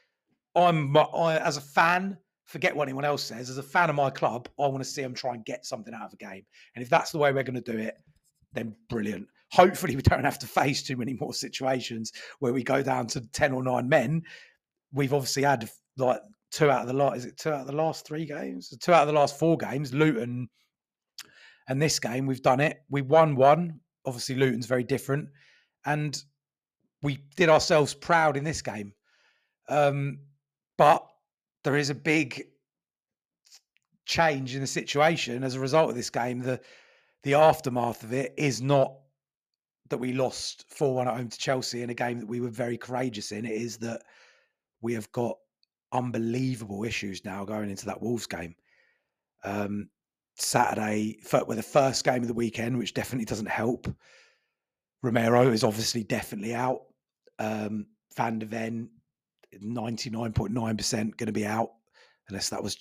I'm, 0.55 0.97
I, 0.97 1.37
as 1.37 1.57
a 1.57 1.61
fan, 1.61 2.17
forget 2.45 2.75
what 2.75 2.87
anyone 2.87 3.05
else 3.05 3.21
says. 3.21 3.51
As 3.51 3.59
a 3.59 3.63
fan 3.63 3.91
of 3.91 3.95
my 3.95 4.09
club, 4.09 4.49
I 4.59 4.65
want 4.65 4.83
to 4.83 4.89
see 4.89 5.03
them 5.03 5.13
try 5.13 5.35
and 5.35 5.45
get 5.45 5.67
something 5.67 5.93
out 5.93 6.07
of 6.07 6.13
a 6.13 6.17
game. 6.17 6.43
And 6.73 6.81
if 6.81 6.89
that's 6.89 7.11
the 7.11 7.19
way 7.19 7.31
we're 7.31 7.43
going 7.43 7.61
to 7.61 7.71
do 7.71 7.77
it, 7.77 7.93
then 8.53 8.75
brilliant. 8.89 9.27
Hopefully, 9.51 9.95
we 9.95 10.01
don't 10.01 10.23
have 10.23 10.39
to 10.39 10.47
face 10.47 10.81
too 10.81 10.97
many 10.97 11.13
more 11.13 11.31
situations 11.31 12.11
where 12.39 12.53
we 12.53 12.63
go 12.63 12.81
down 12.81 13.05
to 13.05 13.21
10 13.21 13.53
or 13.53 13.63
nine 13.63 13.87
men. 13.87 14.23
We've 14.93 15.13
obviously 15.13 15.43
had 15.43 15.69
like 15.95 16.21
two 16.49 16.71
out 16.71 16.81
of 16.81 16.87
the 16.87 16.93
last, 16.93 17.17
is 17.17 17.25
it 17.25 17.37
two 17.37 17.51
out 17.51 17.61
of 17.61 17.67
the 17.67 17.75
last 17.75 18.07
three 18.07 18.25
games? 18.25 18.75
Two 18.81 18.93
out 18.93 19.03
of 19.03 19.07
the 19.07 19.13
last 19.13 19.37
four 19.37 19.57
games, 19.57 19.93
Luton 19.93 20.49
and 21.67 21.79
this 21.79 21.99
game, 21.99 22.25
we've 22.25 22.41
done 22.41 22.59
it. 22.59 22.83
We 22.89 23.01
won 23.01 23.35
one. 23.35 23.79
Obviously, 24.05 24.35
Luton's 24.35 24.65
very 24.65 24.83
different. 24.83 25.29
And 25.85 26.21
we 27.01 27.19
did 27.35 27.49
ourselves 27.49 27.93
proud 27.93 28.37
in 28.37 28.43
this 28.43 28.61
game. 28.61 28.93
Um, 29.69 30.19
but 30.77 31.07
there 31.63 31.75
is 31.75 31.89
a 31.89 31.95
big 31.95 32.47
change 34.05 34.55
in 34.55 34.61
the 34.61 34.67
situation 34.67 35.43
as 35.43 35.55
a 35.55 35.59
result 35.59 35.89
of 35.89 35.95
this 35.95 36.09
game. 36.09 36.39
The 36.39 36.59
the 37.23 37.33
aftermath 37.33 38.03
of 38.03 38.13
it 38.13 38.35
is 38.37 38.61
not 38.61 38.93
that 39.89 39.97
we 39.97 40.13
lost 40.13 40.65
4 40.69 40.93
1 40.93 41.07
at 41.07 41.15
home 41.15 41.29
to 41.29 41.37
Chelsea 41.37 41.81
in 41.81 41.89
a 41.89 41.95
game 41.95 42.19
that 42.19 42.27
we 42.27 42.39
were 42.39 42.49
very 42.49 42.77
courageous 42.77 43.31
in. 43.31 43.45
It 43.45 43.53
is 43.53 43.77
that 43.77 44.03
we 44.81 44.93
have 44.93 45.11
got 45.11 45.37
unbelievable 45.91 46.83
issues 46.83 47.25
now 47.25 47.43
going 47.45 47.69
into 47.69 47.85
that 47.87 48.01
Wolves 48.01 48.27
game. 48.27 48.55
Um, 49.43 49.89
Saturday, 50.35 51.17
with 51.47 51.57
the 51.57 51.63
first 51.63 52.03
game 52.03 52.21
of 52.21 52.27
the 52.27 52.33
weekend, 52.33 52.77
which 52.77 52.93
definitely 52.93 53.25
doesn't 53.25 53.47
help. 53.47 53.87
Romero 55.05 55.51
is 55.51 55.63
obviously 55.63 56.03
definitely 56.03 56.55
out. 56.55 56.81
Um, 57.37 57.85
Van 58.17 58.39
de 58.39 58.45
Ven 58.45 58.89
99.9% 59.63 61.17
going 61.17 61.27
to 61.27 61.31
be 61.31 61.45
out 61.45 61.69
unless 62.29 62.49
that 62.49 62.63
was 62.63 62.77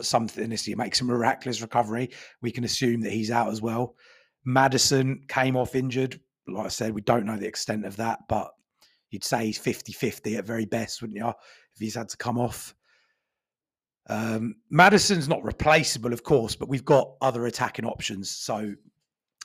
something 0.00 0.44
unless 0.44 0.64
he 0.64 0.74
makes 0.74 1.00
a 1.00 1.04
miraculous 1.04 1.60
recovery. 1.60 2.10
We 2.40 2.52
can 2.52 2.64
assume 2.64 3.00
that 3.02 3.12
he's 3.12 3.30
out 3.30 3.48
as 3.48 3.60
well. 3.60 3.96
Maddison 4.44 5.22
came 5.28 5.56
off 5.56 5.74
injured. 5.74 6.20
Like 6.48 6.66
i 6.66 6.68
said 6.68 6.94
we 6.94 7.00
don't 7.00 7.26
know 7.26 7.36
the 7.36 7.48
extent 7.48 7.84
of 7.84 7.96
that 7.96 8.20
but 8.28 8.52
you'd 9.10 9.24
say 9.24 9.46
he's 9.46 9.58
50-50 9.58 10.38
at 10.38 10.44
very 10.44 10.64
best 10.64 11.02
wouldn't 11.02 11.18
you 11.18 11.26
if 11.28 11.34
he's 11.78 11.96
had 11.96 12.08
to 12.10 12.16
come 12.16 12.38
off. 12.38 12.74
Um, 14.08 14.54
maddison's 14.70 15.28
not 15.28 15.42
replaceable 15.42 16.12
of 16.12 16.22
course 16.22 16.54
but 16.54 16.68
we've 16.68 16.84
got 16.84 17.14
other 17.20 17.46
attacking 17.46 17.84
options 17.84 18.30
so 18.30 18.72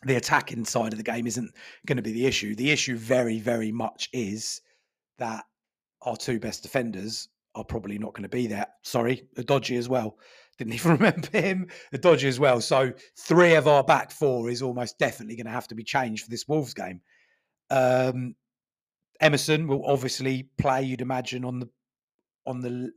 the 0.05 0.15
attacking 0.15 0.65
side 0.65 0.93
of 0.93 0.97
the 0.97 1.03
game 1.03 1.27
isn't 1.27 1.51
going 1.85 1.97
to 1.97 2.01
be 2.01 2.11
the 2.11 2.25
issue 2.25 2.55
the 2.55 2.71
issue 2.71 2.97
very 2.97 3.39
very 3.39 3.71
much 3.71 4.09
is 4.13 4.61
that 5.19 5.45
our 6.01 6.17
two 6.17 6.39
best 6.39 6.63
defenders 6.63 7.29
are 7.55 7.63
probably 7.63 7.97
not 7.97 8.13
going 8.13 8.23
to 8.23 8.29
be 8.29 8.47
there. 8.47 8.67
Sorry, 8.81 9.27
Udogie 9.37 9.77
as 9.77 9.89
well. 9.89 10.17
Didn't 10.57 10.73
even 10.73 10.93
remember 10.93 11.29
him. 11.31 11.67
Udogie 11.93 12.27
as 12.27 12.39
well. 12.39 12.61
So 12.61 12.91
three 13.17 13.55
of 13.55 13.67
our 13.67 13.83
back 13.83 14.11
four 14.11 14.49
is 14.49 14.61
almost 14.61 14.99
definitely 14.99 15.35
going 15.35 15.45
to 15.45 15.51
have 15.51 15.67
to 15.69 15.75
be 15.75 15.83
changed 15.83 16.23
for 16.23 16.29
this 16.29 16.47
Wolves 16.47 16.73
game. 16.73 17.01
Um, 17.69 18.35
Emerson 19.19 19.67
will 19.67 19.85
obviously 19.85 20.49
play. 20.57 20.83
You'd 20.83 21.01
imagine 21.01 21.45
on 21.45 21.59
the 21.59 21.69
on 22.45 22.59
the 22.59 22.91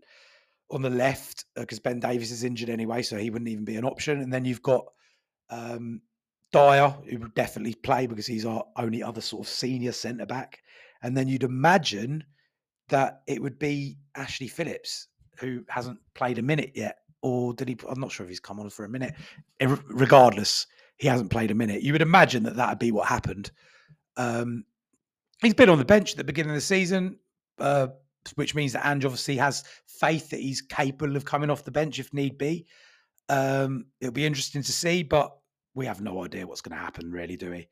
on 0.70 0.82
the 0.82 0.90
left 0.90 1.44
because 1.54 1.78
uh, 1.78 1.82
Ben 1.84 2.00
Davies 2.00 2.32
is 2.32 2.44
injured 2.44 2.70
anyway, 2.70 3.02
so 3.02 3.16
he 3.16 3.30
wouldn't 3.30 3.50
even 3.50 3.64
be 3.64 3.76
an 3.76 3.84
option. 3.84 4.20
And 4.20 4.32
then 4.32 4.44
you've 4.44 4.62
got 4.62 4.84
um, 5.50 6.00
Dier, 6.54 6.94
who 7.10 7.18
would 7.18 7.34
definitely 7.34 7.74
play 7.74 8.06
because 8.06 8.26
he's 8.26 8.46
our 8.46 8.64
only 8.76 9.02
other 9.02 9.20
sort 9.20 9.44
of 9.44 9.48
senior 9.48 9.90
centre 9.90 10.24
back. 10.24 10.62
And 11.02 11.16
then 11.16 11.26
you'd 11.26 11.42
imagine 11.42 12.22
that 12.90 13.22
it 13.26 13.42
would 13.42 13.58
be 13.58 13.98
Ashley 14.14 14.46
Phillips, 14.46 15.08
who 15.40 15.64
hasn't 15.68 15.98
played 16.14 16.38
a 16.38 16.42
minute 16.42 16.70
yet. 16.76 16.98
Or 17.22 17.54
did 17.54 17.68
he? 17.68 17.76
I'm 17.88 17.98
not 17.98 18.12
sure 18.12 18.24
if 18.24 18.30
he's 18.30 18.38
come 18.38 18.60
on 18.60 18.70
for 18.70 18.84
a 18.84 18.88
minute. 18.88 19.14
Regardless, 19.60 20.66
he 20.98 21.08
hasn't 21.08 21.30
played 21.30 21.50
a 21.50 21.54
minute. 21.54 21.82
You 21.82 21.92
would 21.92 22.02
imagine 22.02 22.44
that 22.44 22.56
that 22.56 22.68
would 22.68 22.78
be 22.78 22.92
what 22.92 23.08
happened. 23.08 23.50
Um, 24.16 24.64
he's 25.42 25.54
been 25.54 25.70
on 25.70 25.78
the 25.78 25.84
bench 25.84 26.12
at 26.12 26.18
the 26.18 26.24
beginning 26.24 26.50
of 26.50 26.56
the 26.56 26.60
season, 26.60 27.18
uh, 27.58 27.88
which 28.36 28.54
means 28.54 28.74
that 28.74 28.86
Ange 28.86 29.06
obviously 29.06 29.36
has 29.38 29.64
faith 29.86 30.30
that 30.30 30.40
he's 30.40 30.60
capable 30.60 31.16
of 31.16 31.24
coming 31.24 31.50
off 31.50 31.64
the 31.64 31.72
bench 31.72 31.98
if 31.98 32.14
need 32.14 32.38
be. 32.38 32.66
Um, 33.28 33.86
it'll 34.00 34.12
be 34.12 34.26
interesting 34.26 34.62
to 34.62 34.72
see, 34.72 35.02
but 35.02 35.34
we 35.74 35.86
have 35.86 36.00
no 36.00 36.24
idea 36.24 36.46
what's 36.46 36.60
going 36.60 36.76
to 36.76 36.82
happen, 36.82 37.10
really, 37.10 37.36
do 37.36 37.50
we? 37.50 37.68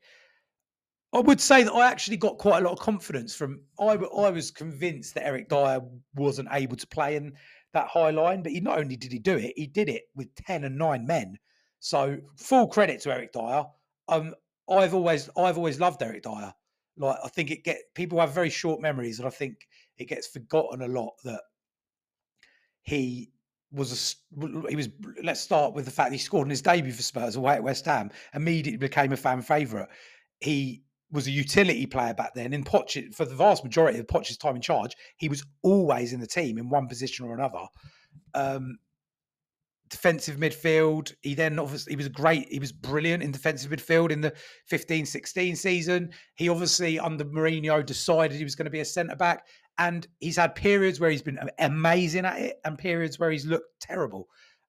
I 1.13 1.19
would 1.19 1.39
say 1.39 1.63
that 1.63 1.71
I 1.71 1.87
actually 1.87 2.17
got 2.17 2.39
quite 2.39 2.61
a 2.61 2.65
lot 2.65 2.73
of 2.73 2.79
confidence 2.79 3.35
from. 3.35 3.61
I, 3.79 3.93
I 3.93 4.29
was 4.29 4.49
convinced 4.49 5.13
that 5.13 5.25
Eric 5.25 5.47
Dier 5.47 5.81
wasn't 6.15 6.49
able 6.51 6.75
to 6.75 6.87
play 6.87 7.15
in 7.15 7.33
that 7.73 7.87
high 7.87 8.09
line, 8.09 8.41
but 8.41 8.51
he 8.51 8.59
not 8.59 8.79
only 8.79 8.95
did 8.95 9.11
he 9.11 9.19
do 9.19 9.37
it, 9.37 9.53
he 9.55 9.67
did 9.67 9.89
it 9.89 10.03
with 10.15 10.33
ten 10.35 10.63
and 10.63 10.77
nine 10.77 11.05
men. 11.05 11.37
So 11.79 12.17
full 12.37 12.67
credit 12.67 13.01
to 13.01 13.13
Eric 13.13 13.31
Dier. 13.31 13.65
Um, 14.07 14.33
I've 14.69 14.93
always 14.95 15.29
I've 15.37 15.57
always 15.57 15.79
loved 15.79 16.01
Eric 16.01 16.23
Dier. 16.23 16.53
Like 16.97 17.17
I 17.23 17.27
think 17.27 17.51
it 17.51 17.63
get 17.63 17.77
people 17.93 18.19
have 18.19 18.33
very 18.33 18.49
short 18.49 18.81
memories, 18.81 19.19
and 19.19 19.27
I 19.27 19.31
think 19.31 19.67
it 19.97 20.05
gets 20.05 20.27
forgotten 20.27 20.81
a 20.81 20.87
lot 20.87 21.13
that 21.25 21.41
he 22.81 23.32
was 23.73 24.17
a 24.37 24.69
he 24.69 24.75
was. 24.75 24.89
Let's 25.23 25.41
start 25.41 25.73
with 25.73 25.85
the 25.85 25.91
fact 25.91 26.11
he 26.11 26.17
scored 26.17 26.45
in 26.45 26.51
his 26.51 26.61
debut 26.61 26.93
for 26.93 27.01
Spurs 27.01 27.35
away 27.35 27.55
at 27.55 27.63
West 27.63 27.85
Ham. 27.85 28.11
Immediately 28.33 28.77
became 28.77 29.11
a 29.11 29.17
fan 29.17 29.41
favourite. 29.41 29.89
He 30.39 30.83
was 31.11 31.27
a 31.27 31.31
utility 31.31 31.85
player 31.85 32.13
back 32.13 32.33
then. 32.33 32.53
In 32.53 32.63
Poch, 32.63 33.13
for 33.13 33.25
the 33.25 33.35
vast 33.35 33.63
majority 33.63 33.99
of 33.99 34.07
Poch's 34.07 34.37
time 34.37 34.55
in 34.55 34.61
charge, 34.61 34.95
he 35.17 35.29
was 35.29 35.43
always 35.61 36.13
in 36.13 36.19
the 36.19 36.27
team 36.27 36.57
in 36.57 36.69
one 36.69 36.87
position 36.87 37.25
or 37.25 37.33
another. 37.33 37.65
Um, 38.33 38.77
defensive 39.93 40.37
midfield. 40.37 41.13
He 41.21 41.35
then 41.35 41.59
obviously 41.59 41.91
he 41.91 41.97
was 41.97 42.09
great. 42.09 42.47
He 42.49 42.59
was 42.59 42.71
brilliant 42.71 43.21
in 43.21 43.31
defensive 43.31 43.71
midfield 43.71 44.09
in 44.09 44.21
the 44.21 44.33
15-16 44.71 45.55
season. 45.55 46.09
He 46.33 46.49
obviously 46.49 46.99
under 46.99 47.23
Mourinho 47.25 47.85
decided 47.85 48.35
he 48.35 48.43
was 48.43 48.55
going 48.55 48.65
to 48.65 48.71
be 48.71 48.79
a 48.79 48.85
centre 48.85 49.15
back, 49.15 49.45
and 49.77 50.07
he's 50.19 50.37
had 50.37 50.55
periods 50.55 50.99
where 50.99 51.09
he's 51.09 51.21
been 51.21 51.39
amazing 51.59 52.25
at 52.25 52.39
it, 52.39 52.59
and 52.65 52.77
periods 52.77 53.19
where 53.19 53.31
he's 53.31 53.45
looked 53.45 53.79
terrible. 53.79 54.27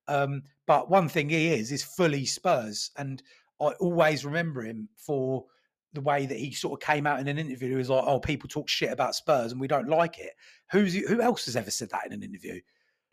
Um, 0.09 0.43
but 0.67 0.91
one 0.91 1.09
thing 1.09 1.29
he 1.29 1.49
is 1.49 1.73
is 1.73 1.83
fully 1.83 2.25
Spurs, 2.25 2.91
and 2.97 3.23
I 3.61 3.69
always 3.81 4.25
remember 4.25 4.63
him 4.63 4.89
for 4.97 5.45
the 5.93 6.01
way 6.01 6.27
that 6.27 6.39
he 6.39 6.53
sort 6.53 6.83
of 6.83 6.87
came 6.87 7.07
out 7.07 7.21
in 7.21 7.29
an 7.29 7.39
interview. 7.39 7.71
He 7.71 7.75
was 7.77 7.91
like, 7.91 8.05
"Oh, 8.07 8.21
people 8.21 8.49
talk 8.49 8.69
shit 8.69 8.93
about 8.93 9.15
Spurs 9.15 9.53
and 9.53 9.61
we 9.61 9.69
don't 9.69 9.89
like 9.89 10.19
it." 10.19 10.33
Who's 10.73 10.95
who 10.95 11.21
else 11.21 11.47
has 11.47 11.57
ever 11.57 11.71
said 11.71 11.91
that 11.91 12.07
in 12.07 12.13
an 12.13 12.23
interview? 12.23 12.61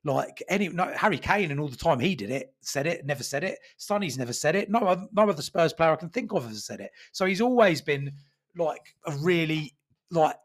Like 0.03 0.41
any 0.49 0.67
no, 0.69 0.91
Harry 0.95 1.19
Kane 1.19 1.51
and 1.51 1.59
all 1.59 1.67
the 1.67 1.77
time 1.77 1.99
he 1.99 2.15
did 2.15 2.31
it, 2.31 2.53
said 2.61 2.87
it, 2.87 3.05
never 3.05 3.23
said 3.23 3.43
it. 3.43 3.59
Sonny's 3.77 4.17
never 4.17 4.33
said 4.33 4.55
it. 4.55 4.69
No, 4.69 5.07
no 5.13 5.29
other 5.29 5.41
Spurs 5.43 5.73
player 5.73 5.91
I 5.91 5.95
can 5.95 6.09
think 6.09 6.33
of 6.33 6.47
has 6.47 6.65
said 6.65 6.79
it. 6.79 6.91
So 7.11 7.25
he's 7.25 7.41
always 7.41 7.81
been 7.81 8.11
like 8.57 8.95
a 9.05 9.11
really 9.17 9.75
like 10.09 10.35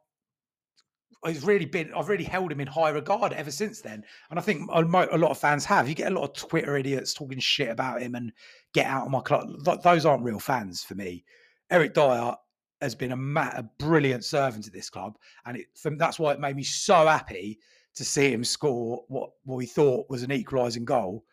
he's 1.24 1.44
really 1.44 1.64
been 1.64 1.92
I've 1.94 2.08
really 2.08 2.24
held 2.24 2.52
him 2.52 2.60
in 2.60 2.66
high 2.66 2.90
regard 2.90 3.32
ever 3.32 3.50
since 3.50 3.80
then. 3.80 4.04
And 4.30 4.38
I 4.38 4.42
think 4.42 4.68
a 4.72 4.80
lot 4.82 5.30
of 5.30 5.38
fans 5.38 5.64
have. 5.64 5.88
You 5.88 5.94
get 5.94 6.12
a 6.12 6.14
lot 6.14 6.24
of 6.24 6.48
Twitter 6.48 6.76
idiots 6.76 7.14
talking 7.14 7.38
shit 7.38 7.68
about 7.68 8.02
him 8.02 8.14
and 8.14 8.32
get 8.74 8.86
out 8.86 9.06
of 9.06 9.10
my 9.10 9.20
club. 9.20 9.48
Those 9.82 10.06
aren't 10.06 10.24
real 10.24 10.38
fans 10.38 10.82
for 10.82 10.94
me. 10.94 11.24
Eric 11.70 11.94
Dier 11.94 12.34
has 12.80 12.94
been 12.94 13.12
a, 13.12 13.40
a 13.40 13.68
brilliant 13.78 14.24
servant 14.24 14.64
to 14.64 14.70
this 14.70 14.90
club, 14.90 15.16
and 15.46 15.56
it, 15.56 15.66
from, 15.74 15.96
that's 15.96 16.18
why 16.18 16.32
it 16.32 16.40
made 16.40 16.56
me 16.56 16.62
so 16.62 17.06
happy 17.06 17.58
to 17.94 18.04
see 18.04 18.30
him 18.32 18.44
score 18.44 19.02
what 19.08 19.30
what 19.44 19.56
we 19.56 19.66
thought 19.66 20.08
was 20.10 20.22
an 20.22 20.32
equalising 20.32 20.84
goal. 20.84 21.24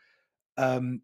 Um, 0.58 1.02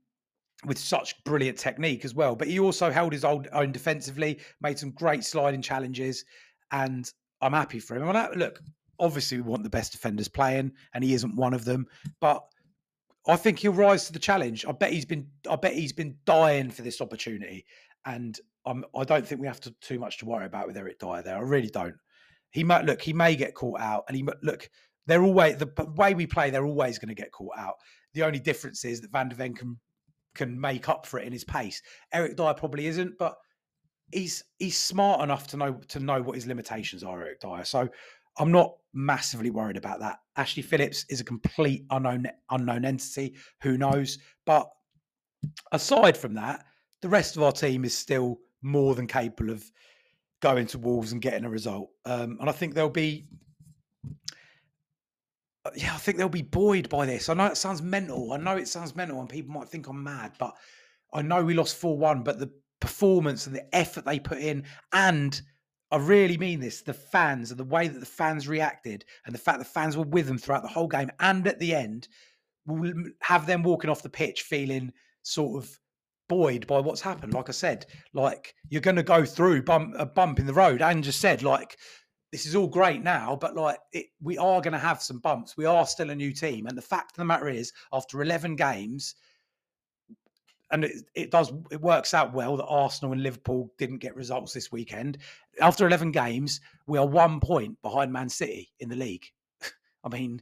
with 0.66 0.78
such 0.78 1.24
brilliant 1.24 1.58
technique 1.58 2.04
as 2.04 2.14
well. 2.14 2.36
But 2.36 2.50
he 2.50 2.60
also 2.60 2.92
held 2.92 3.14
his 3.14 3.24
own 3.24 3.72
defensively, 3.72 4.40
made 4.62 4.78
some 4.78 4.92
great 4.92 5.24
sliding 5.24 5.62
challenges, 5.62 6.26
and 6.72 7.10
I'm 7.42 7.54
happy 7.54 7.80
for 7.80 7.96
him. 7.96 8.10
I, 8.10 8.30
look, 8.32 8.60
obviously 9.00 9.38
we 9.38 9.50
want 9.50 9.64
the 9.64 9.70
best 9.70 9.92
defenders 9.92 10.28
playing, 10.28 10.74
and 10.94 11.04
he 11.04 11.14
isn't 11.14 11.36
one 11.36 11.54
of 11.54 11.66
them. 11.66 11.88
But 12.20 12.44
I 13.28 13.36
think 13.36 13.60
he'll 13.60 13.74
rise 13.74 14.06
to 14.08 14.14
the 14.14 14.20
challenge. 14.20 14.66
I 14.66 14.72
bet 14.72 14.92
he's 14.92 15.06
been. 15.06 15.28
I 15.50 15.56
bet 15.56 15.74
he's 15.74 15.94
been 15.94 16.18
dying 16.26 16.70
for 16.70 16.82
this 16.82 17.02
opportunity, 17.02 17.66
and 18.06 18.40
I'm. 18.66 18.86
I 18.96 19.04
don't 19.04 19.26
think 19.26 19.42
we 19.42 19.48
have 19.48 19.62
to 19.62 19.72
too 19.82 20.00
much 20.00 20.18
to 20.20 20.26
worry 20.26 20.46
about 20.46 20.68
with 20.68 20.78
Eric 20.78 21.00
Dier 21.00 21.22
there. 21.24 21.38
I 21.38 21.42
really 21.42 21.70
don't. 21.70 21.96
He 22.52 22.64
might 22.64 22.86
look. 22.86 23.02
He 23.02 23.14
may 23.14 23.36
get 23.36 23.56
caught 23.56 23.80
out, 23.80 24.06
and 24.08 24.18
he 24.18 24.24
might 24.24 24.42
look. 24.44 24.70
They're 25.06 25.24
always 25.24 25.58
the 25.58 25.70
way 25.96 26.14
we 26.14 26.28
play. 26.28 26.50
They're 26.50 26.66
always 26.66 27.00
going 27.00 27.10
to 27.10 27.16
get 27.16 27.32
caught 27.32 27.58
out. 27.58 27.76
The 28.14 28.24
only 28.24 28.40
difference 28.40 28.86
is 28.86 29.02
that 29.02 29.12
Van 29.12 29.30
de 29.30 29.36
Ven 29.36 29.54
can 29.54 29.78
can 30.36 30.60
make 30.60 30.88
up 30.88 31.06
for 31.06 31.20
it 31.20 31.26
in 31.26 31.34
his 31.34 31.44
pace. 31.44 31.82
Eric 32.14 32.36
Dier 32.36 32.54
probably 32.54 32.88
isn't, 32.88 33.18
but 33.18 33.36
he's 34.12 34.44
he's 34.58 34.78
smart 34.78 35.22
enough 35.22 35.48
to 35.48 35.58
know 35.58 35.74
to 35.90 36.00
know 36.00 36.22
what 36.22 36.36
his 36.36 36.48
limitations 36.48 37.04
are, 37.04 37.22
Eric 37.22 37.42
Dier. 37.42 37.66
So 37.66 37.90
I'm 38.38 38.52
not 38.52 38.76
massively 38.94 39.50
worried 39.50 39.78
about 39.78 40.00
that. 40.00 40.20
Ashley 40.36 40.64
Phillips 40.64 41.06
is 41.10 41.20
a 41.20 41.26
complete 41.26 41.86
unknown 41.90 42.28
unknown 42.50 42.86
entity. 42.86 43.36
Who 43.62 43.78
knows? 43.78 44.18
But 44.46 44.70
aside 45.72 46.18
from 46.18 46.34
that, 46.36 46.66
the 47.02 47.10
rest 47.10 47.38
of 47.38 47.44
our 47.44 47.52
team 47.52 47.86
is 47.86 47.98
still 47.98 48.40
more 48.62 48.96
than 48.96 49.08
capable 49.08 49.52
of 49.52 49.70
going 50.42 50.68
to 50.68 50.78
Wolves 50.78 51.12
and 51.12 51.22
getting 51.22 51.46
a 51.46 51.50
result. 51.50 51.90
Um, 52.06 52.38
and 52.40 52.50
I 52.50 52.54
think 52.54 52.74
they'll 52.74 52.90
be 52.90 53.26
uh, 55.66 55.72
yeah, 55.76 55.94
I 55.94 55.98
think 55.98 56.18
they'll 56.18 56.30
be 56.30 56.42
buoyed 56.42 56.88
by 56.90 57.06
this. 57.06 57.28
I 57.28 57.34
know 57.34 57.48
it 57.48 57.58
sounds 57.58 57.82
mental. 57.82 58.32
I 58.32 58.38
know 58.38 58.56
it 58.56 58.68
sounds 58.68 58.96
mental, 58.96 59.20
and 59.20 59.28
people 59.28 59.54
might 59.54 59.68
think 59.68 59.88
I'm 59.88 60.02
mad, 60.04 60.34
but 60.40 60.56
I 61.14 61.22
know 61.22 61.44
we 61.44 61.54
lost 61.54 61.76
4 61.78 61.98
1, 61.98 62.24
but 62.24 62.40
the 62.40 62.52
performance 62.80 63.48
and 63.48 63.56
the 63.56 63.76
effort 63.76 64.06
they 64.06 64.20
put 64.20 64.40
in, 64.40 64.64
and 64.94 65.42
I 65.92 65.98
really 65.98 66.38
mean 66.38 66.60
this 66.60 66.82
the 66.82 66.94
fans 66.94 67.52
and 67.52 67.60
the 67.60 67.64
way 67.64 67.88
that 67.88 68.00
the 68.00 68.06
fans 68.06 68.48
reacted, 68.48 69.06
and 69.26 69.34
the 69.34 69.40
fact 69.40 69.60
the 69.60 69.66
fans 69.66 69.98
were 69.98 70.04
with 70.04 70.28
them 70.28 70.38
throughout 70.38 70.62
the 70.62 70.70
whole 70.70 70.88
game 70.88 71.10
and 71.20 71.48
at 71.48 71.60
the 71.60 71.74
end, 71.74 72.08
will 72.68 72.94
have 73.22 73.46
them 73.46 73.64
walking 73.64 73.90
off 73.90 74.04
the 74.04 74.10
pitch 74.10 74.44
feeling 74.44 74.92
sort 75.24 75.64
of 75.64 75.80
buoyed 76.28 76.68
by 76.68 76.80
what's 76.80 77.02
happened. 77.02 77.34
Like 77.34 77.50
I 77.50 77.54
said, 77.54 77.88
like 78.14 78.54
you're 78.70 78.82
going 78.82 78.96
to 78.98 79.04
go 79.04 79.26
through 79.26 79.64
bump, 79.64 79.96
a 79.98 80.06
bump 80.06 80.40
in 80.40 80.46
the 80.46 80.54
road, 80.54 80.82
and 80.82 81.04
just 81.04 81.20
said, 81.20 81.42
like, 81.42 81.78
this 82.32 82.46
is 82.46 82.56
all 82.56 82.68
great 82.68 83.02
now, 83.02 83.36
but 83.36 83.56
like 83.56 83.80
it, 83.92 84.06
we 84.22 84.38
are 84.38 84.62
going 84.62 84.74
to 84.74 84.78
have 84.78 85.02
some 85.02 85.18
bumps. 85.18 85.58
We 85.58 85.66
are 85.66 85.88
still 85.88 86.12
a 86.12 86.16
new 86.16 86.32
team, 86.32 86.68
and 86.68 86.78
the 86.78 86.84
fact 86.84 87.14
of 87.14 87.18
the 87.18 87.26
matter 87.26 87.50
is, 87.50 87.74
after 87.92 88.22
eleven 88.22 88.56
games, 88.56 89.16
and 90.72 90.86
it, 90.86 90.94
it 91.16 91.32
does 91.32 91.52
it 91.72 91.82
works 91.82 92.14
out 92.14 92.34
well 92.34 92.58
that 92.58 92.66
Arsenal 92.66 93.14
and 93.14 93.24
Liverpool 93.24 93.72
didn't 93.78 93.98
get 93.98 94.16
results 94.16 94.54
this 94.54 94.72
weekend. 94.72 95.18
After 95.62 95.88
eleven 95.88 96.12
games, 96.12 96.62
we 96.88 96.98
are 96.98 97.08
one 97.08 97.40
point 97.40 97.82
behind 97.82 98.12
Man 98.12 98.30
City 98.30 98.72
in 98.80 98.90
the 98.90 98.96
league. 98.96 99.26
I 100.04 100.10
mean, 100.10 100.42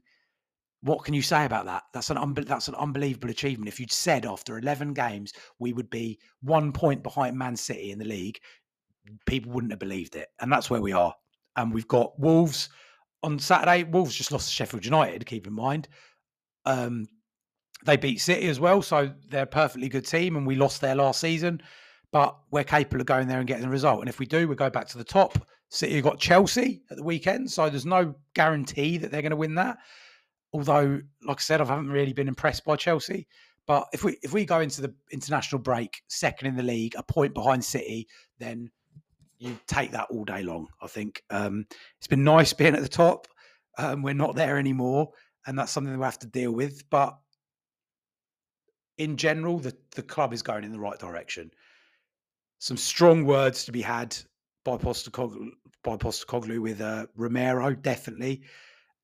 what 0.81 1.03
can 1.03 1.13
you 1.13 1.21
say 1.21 1.45
about 1.45 1.65
that? 1.65 1.83
That's 1.93 2.09
an 2.09 2.17
unbe- 2.17 2.47
that's 2.47 2.67
an 2.67 2.75
unbelievable 2.75 3.29
achievement. 3.29 3.69
If 3.69 3.79
you'd 3.79 3.91
said 3.91 4.25
after 4.25 4.57
eleven 4.57 4.93
games 4.93 5.33
we 5.59 5.73
would 5.73 5.89
be 5.89 6.19
one 6.41 6.71
point 6.71 7.03
behind 7.03 7.37
Man 7.37 7.55
City 7.55 7.91
in 7.91 7.99
the 7.99 8.05
league, 8.05 8.39
people 9.25 9.51
wouldn't 9.51 9.71
have 9.71 9.79
believed 9.79 10.15
it, 10.15 10.29
and 10.39 10.51
that's 10.51 10.69
where 10.69 10.81
we 10.81 10.93
are 10.93 11.13
and 11.57 11.73
we've 11.73 11.87
got 11.87 12.17
Wolves 12.17 12.69
on 13.23 13.37
Saturday. 13.37 13.83
Wolves 13.83 14.15
just 14.15 14.31
lost 14.31 14.47
to 14.47 14.55
Sheffield 14.55 14.85
United. 14.85 15.25
Keep 15.25 15.47
in 15.47 15.53
mind, 15.53 15.89
um, 16.65 17.07
they 17.85 17.97
beat 17.97 18.19
City 18.19 18.47
as 18.47 18.59
well, 18.59 18.81
so 18.81 19.11
they're 19.29 19.43
a 19.43 19.47
perfectly 19.47 19.89
good 19.89 20.05
team, 20.05 20.35
and 20.35 20.45
we 20.45 20.55
lost 20.55 20.81
there 20.81 20.95
last 20.95 21.21
season. 21.21 21.61
But 22.11 22.37
we're 22.51 22.63
capable 22.63 23.01
of 23.01 23.07
going 23.07 23.27
there 23.27 23.39
and 23.39 23.47
getting 23.47 23.63
the 23.63 23.69
result. 23.69 23.99
And 23.99 24.09
if 24.09 24.19
we 24.19 24.25
do, 24.25 24.47
we 24.47 24.55
go 24.55 24.69
back 24.69 24.87
to 24.89 24.97
the 24.97 25.03
top. 25.03 25.37
City 25.69 26.01
got 26.01 26.19
Chelsea 26.19 26.81
at 26.89 26.97
the 26.97 27.03
weekend, 27.03 27.51
so 27.51 27.69
there's 27.69 27.85
no 27.85 28.15
guarantee 28.33 28.97
that 28.97 29.11
they're 29.11 29.21
going 29.21 29.31
to 29.31 29.35
win 29.35 29.55
that. 29.55 29.77
Although, 30.53 31.01
like 31.23 31.39
I 31.39 31.41
said, 31.41 31.59
I 31.59 31.65
haven't 31.65 31.91
really 31.91 32.13
been 32.13 32.29
impressed 32.29 32.63
by 32.63 32.77
Chelsea. 32.77 33.27
But 33.65 33.87
if 33.91 34.03
we 34.05 34.17
if 34.23 34.31
we 34.31 34.45
go 34.45 34.61
into 34.61 34.81
the 34.81 34.93
international 35.11 35.61
break 35.61 36.01
second 36.07 36.47
in 36.47 36.55
the 36.55 36.63
league, 36.63 36.95
a 36.97 37.03
point 37.03 37.33
behind 37.33 37.63
City, 37.63 38.07
then 38.39 38.71
you 39.39 39.59
take 39.67 39.91
that 39.91 40.07
all 40.09 40.23
day 40.23 40.41
long. 40.41 40.67
I 40.81 40.87
think 40.87 41.21
um, 41.29 41.65
it's 41.97 42.07
been 42.07 42.23
nice 42.23 42.53
being 42.53 42.75
at 42.75 42.81
the 42.81 42.87
top. 42.87 43.27
Um, 43.77 44.01
we're 44.01 44.13
not 44.13 44.35
there 44.35 44.57
anymore, 44.57 45.09
and 45.45 45.59
that's 45.59 45.71
something 45.71 45.95
we 45.95 46.03
have 46.05 46.19
to 46.19 46.27
deal 46.27 46.53
with. 46.53 46.89
But 46.89 47.17
in 48.97 49.17
general, 49.17 49.59
the 49.59 49.75
the 49.95 50.03
club 50.03 50.33
is 50.33 50.41
going 50.41 50.63
in 50.63 50.71
the 50.71 50.79
right 50.79 50.99
direction. 50.99 51.51
Some 52.59 52.77
strong 52.77 53.25
words 53.25 53.65
to 53.65 53.71
be 53.71 53.81
had 53.81 54.15
by 54.65 54.77
Postecoglou, 54.77 55.49
by 55.83 55.97
Postecoglou 55.97 56.59
with 56.59 56.81
uh, 56.81 57.05
Romero, 57.15 57.73
definitely, 57.73 58.41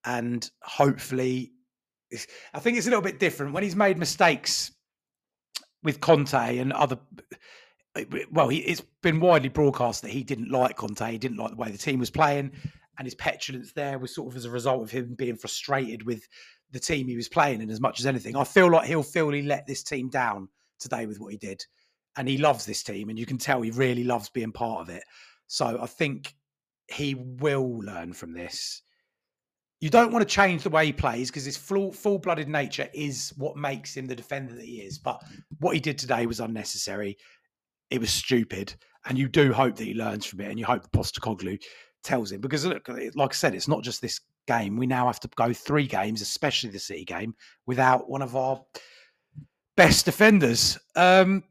and 0.05 0.49
hopefully, 0.61 1.51
I 2.53 2.59
think 2.59 2.77
it's 2.77 2.87
a 2.87 2.89
little 2.89 3.03
bit 3.03 3.19
different 3.19 3.53
when 3.53 3.63
he's 3.63 3.75
made 3.75 3.97
mistakes 3.97 4.71
with 5.83 5.99
Conte 5.99 6.57
and 6.57 6.73
other 6.73 6.97
well, 8.31 8.49
he, 8.49 8.57
it's 8.59 8.81
been 9.01 9.19
widely 9.19 9.49
broadcast 9.49 10.01
that 10.01 10.11
he 10.11 10.23
didn't 10.23 10.49
like 10.49 10.77
Conte. 10.77 11.11
He 11.11 11.17
didn't 11.17 11.37
like 11.37 11.51
the 11.51 11.57
way 11.57 11.69
the 11.69 11.77
team 11.77 11.99
was 11.99 12.09
playing, 12.09 12.51
and 12.97 13.05
his 13.05 13.15
petulance 13.15 13.73
there 13.73 13.97
was 13.97 14.13
sort 14.13 14.31
of 14.31 14.37
as 14.37 14.45
a 14.45 14.51
result 14.51 14.81
of 14.81 14.91
him 14.91 15.15
being 15.15 15.35
frustrated 15.35 16.03
with 16.03 16.27
the 16.71 16.79
team 16.79 17.07
he 17.07 17.15
was 17.15 17.29
playing 17.29 17.61
in 17.61 17.69
as 17.69 17.81
much 17.81 17.99
as 17.99 18.05
anything. 18.05 18.35
I 18.35 18.43
feel 18.43 18.69
like 18.69 18.87
he'll 18.87 19.03
feel 19.03 19.29
he 19.29 19.41
let 19.41 19.67
this 19.67 19.83
team 19.83 20.09
down 20.09 20.49
today 20.79 21.05
with 21.05 21.19
what 21.19 21.31
he 21.31 21.37
did, 21.37 21.63
and 22.17 22.27
he 22.27 22.37
loves 22.37 22.65
this 22.65 22.83
team, 22.83 23.09
and 23.09 23.17
you 23.17 23.25
can 23.25 23.37
tell 23.37 23.61
he 23.61 23.71
really 23.71 24.03
loves 24.03 24.29
being 24.29 24.51
part 24.51 24.81
of 24.81 24.89
it. 24.89 25.03
So 25.47 25.79
I 25.81 25.85
think 25.85 26.33
he 26.87 27.15
will 27.15 27.79
learn 27.79 28.13
from 28.13 28.33
this. 28.33 28.81
You 29.79 29.89
don't 29.89 30.13
want 30.13 30.27
to 30.27 30.33
change 30.33 30.63
the 30.63 30.69
way 30.69 30.85
he 30.85 30.93
plays 30.93 31.29
because 31.29 31.43
his 31.43 31.57
full 31.57 32.19
blooded 32.19 32.47
nature 32.47 32.89
is 32.93 33.33
what 33.37 33.57
makes 33.57 33.95
him 33.95 34.05
the 34.05 34.15
defender 34.15 34.55
that 34.55 34.63
he 34.63 34.77
is. 34.77 34.97
But 34.97 35.21
what 35.59 35.73
he 35.73 35.81
did 35.81 35.97
today 35.97 36.25
was 36.25 36.39
unnecessary 36.39 37.17
it 37.93 37.99
was 37.99 38.11
stupid. 38.11 38.73
And 39.05 39.17
you 39.19 39.27
do 39.27 39.53
hope 39.53 39.75
that 39.75 39.83
he 39.83 39.93
learns 39.93 40.25
from 40.25 40.41
it, 40.41 40.49
and 40.49 40.57
you 40.57 40.65
hope 40.65 40.89
Postecoglou 40.91 41.61
tells 42.03 42.31
him 42.31 42.41
because 42.41 42.65
look, 42.65 42.87
like 42.87 43.31
I 43.31 43.33
said, 43.33 43.55
it's 43.55 43.67
not 43.67 43.83
just 43.83 44.01
this 44.01 44.19
game. 44.47 44.77
We 44.77 44.87
now 44.87 45.07
have 45.07 45.19
to 45.21 45.29
go 45.35 45.53
three 45.53 45.87
games, 45.87 46.21
especially 46.21 46.69
the 46.69 46.79
City 46.79 47.05
game, 47.05 47.35
without 47.65 48.09
one 48.09 48.21
of 48.21 48.35
our 48.35 48.61
best 49.75 50.05
defenders. 50.05 50.77
Um, 50.95 51.43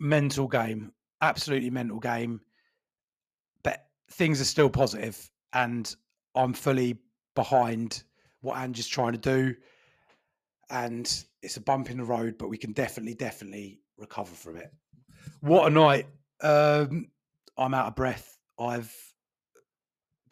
mental 0.00 0.48
game, 0.48 0.92
absolutely 1.20 1.70
mental 1.70 1.98
game. 1.98 2.40
But 3.62 3.86
things 4.10 4.40
are 4.40 4.44
still 4.44 4.70
positive, 4.70 5.30
and 5.52 5.94
I'm 6.34 6.52
fully 6.52 6.98
behind 7.34 8.02
what 8.40 8.58
Ange 8.58 8.78
is 8.78 8.88
trying 8.88 9.12
to 9.12 9.18
do. 9.18 9.54
And 10.70 11.24
it's 11.42 11.56
a 11.56 11.60
bump 11.60 11.90
in 11.90 11.98
the 11.98 12.04
road, 12.04 12.36
but 12.38 12.48
we 12.48 12.56
can 12.56 12.72
definitely, 12.72 13.14
definitely 13.14 13.80
recover 13.98 14.34
from 14.34 14.56
it. 14.56 14.72
What 15.40 15.66
a 15.66 15.70
night. 15.70 16.06
Um, 16.40 17.08
I'm 17.58 17.74
out 17.74 17.88
of 17.88 17.94
breath. 17.94 18.36
I've 18.58 18.94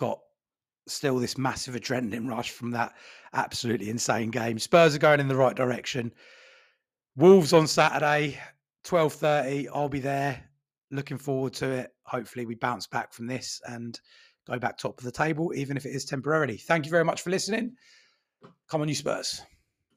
got 0.00 0.18
still 0.88 1.18
this 1.18 1.36
massive 1.36 1.74
adrenaline 1.74 2.26
rush 2.26 2.50
from 2.50 2.70
that 2.70 2.94
absolutely 3.34 3.90
insane 3.90 4.30
game. 4.30 4.58
Spurs 4.58 4.94
are 4.94 4.98
going 4.98 5.20
in 5.20 5.28
the 5.28 5.36
right 5.36 5.54
direction. 5.54 6.10
Wolves 7.16 7.52
on 7.52 7.66
Saturday, 7.66 8.40
12:30. 8.84 9.68
I'll 9.74 9.90
be 9.90 10.00
there. 10.00 10.42
Looking 10.90 11.18
forward 11.18 11.52
to 11.54 11.70
it. 11.70 11.94
Hopefully 12.04 12.46
we 12.46 12.54
bounce 12.54 12.86
back 12.86 13.12
from 13.12 13.26
this 13.26 13.60
and 13.68 14.00
go 14.48 14.58
back 14.58 14.78
top 14.78 14.98
of 14.98 15.04
the 15.04 15.12
table 15.12 15.52
even 15.54 15.76
if 15.76 15.84
it 15.84 15.94
is 15.94 16.06
temporarily. 16.06 16.56
Thank 16.56 16.86
you 16.86 16.90
very 16.90 17.04
much 17.04 17.20
for 17.20 17.28
listening. 17.28 17.76
Come 18.68 18.80
on 18.80 18.88
you 18.88 18.94
Spurs. 18.94 19.42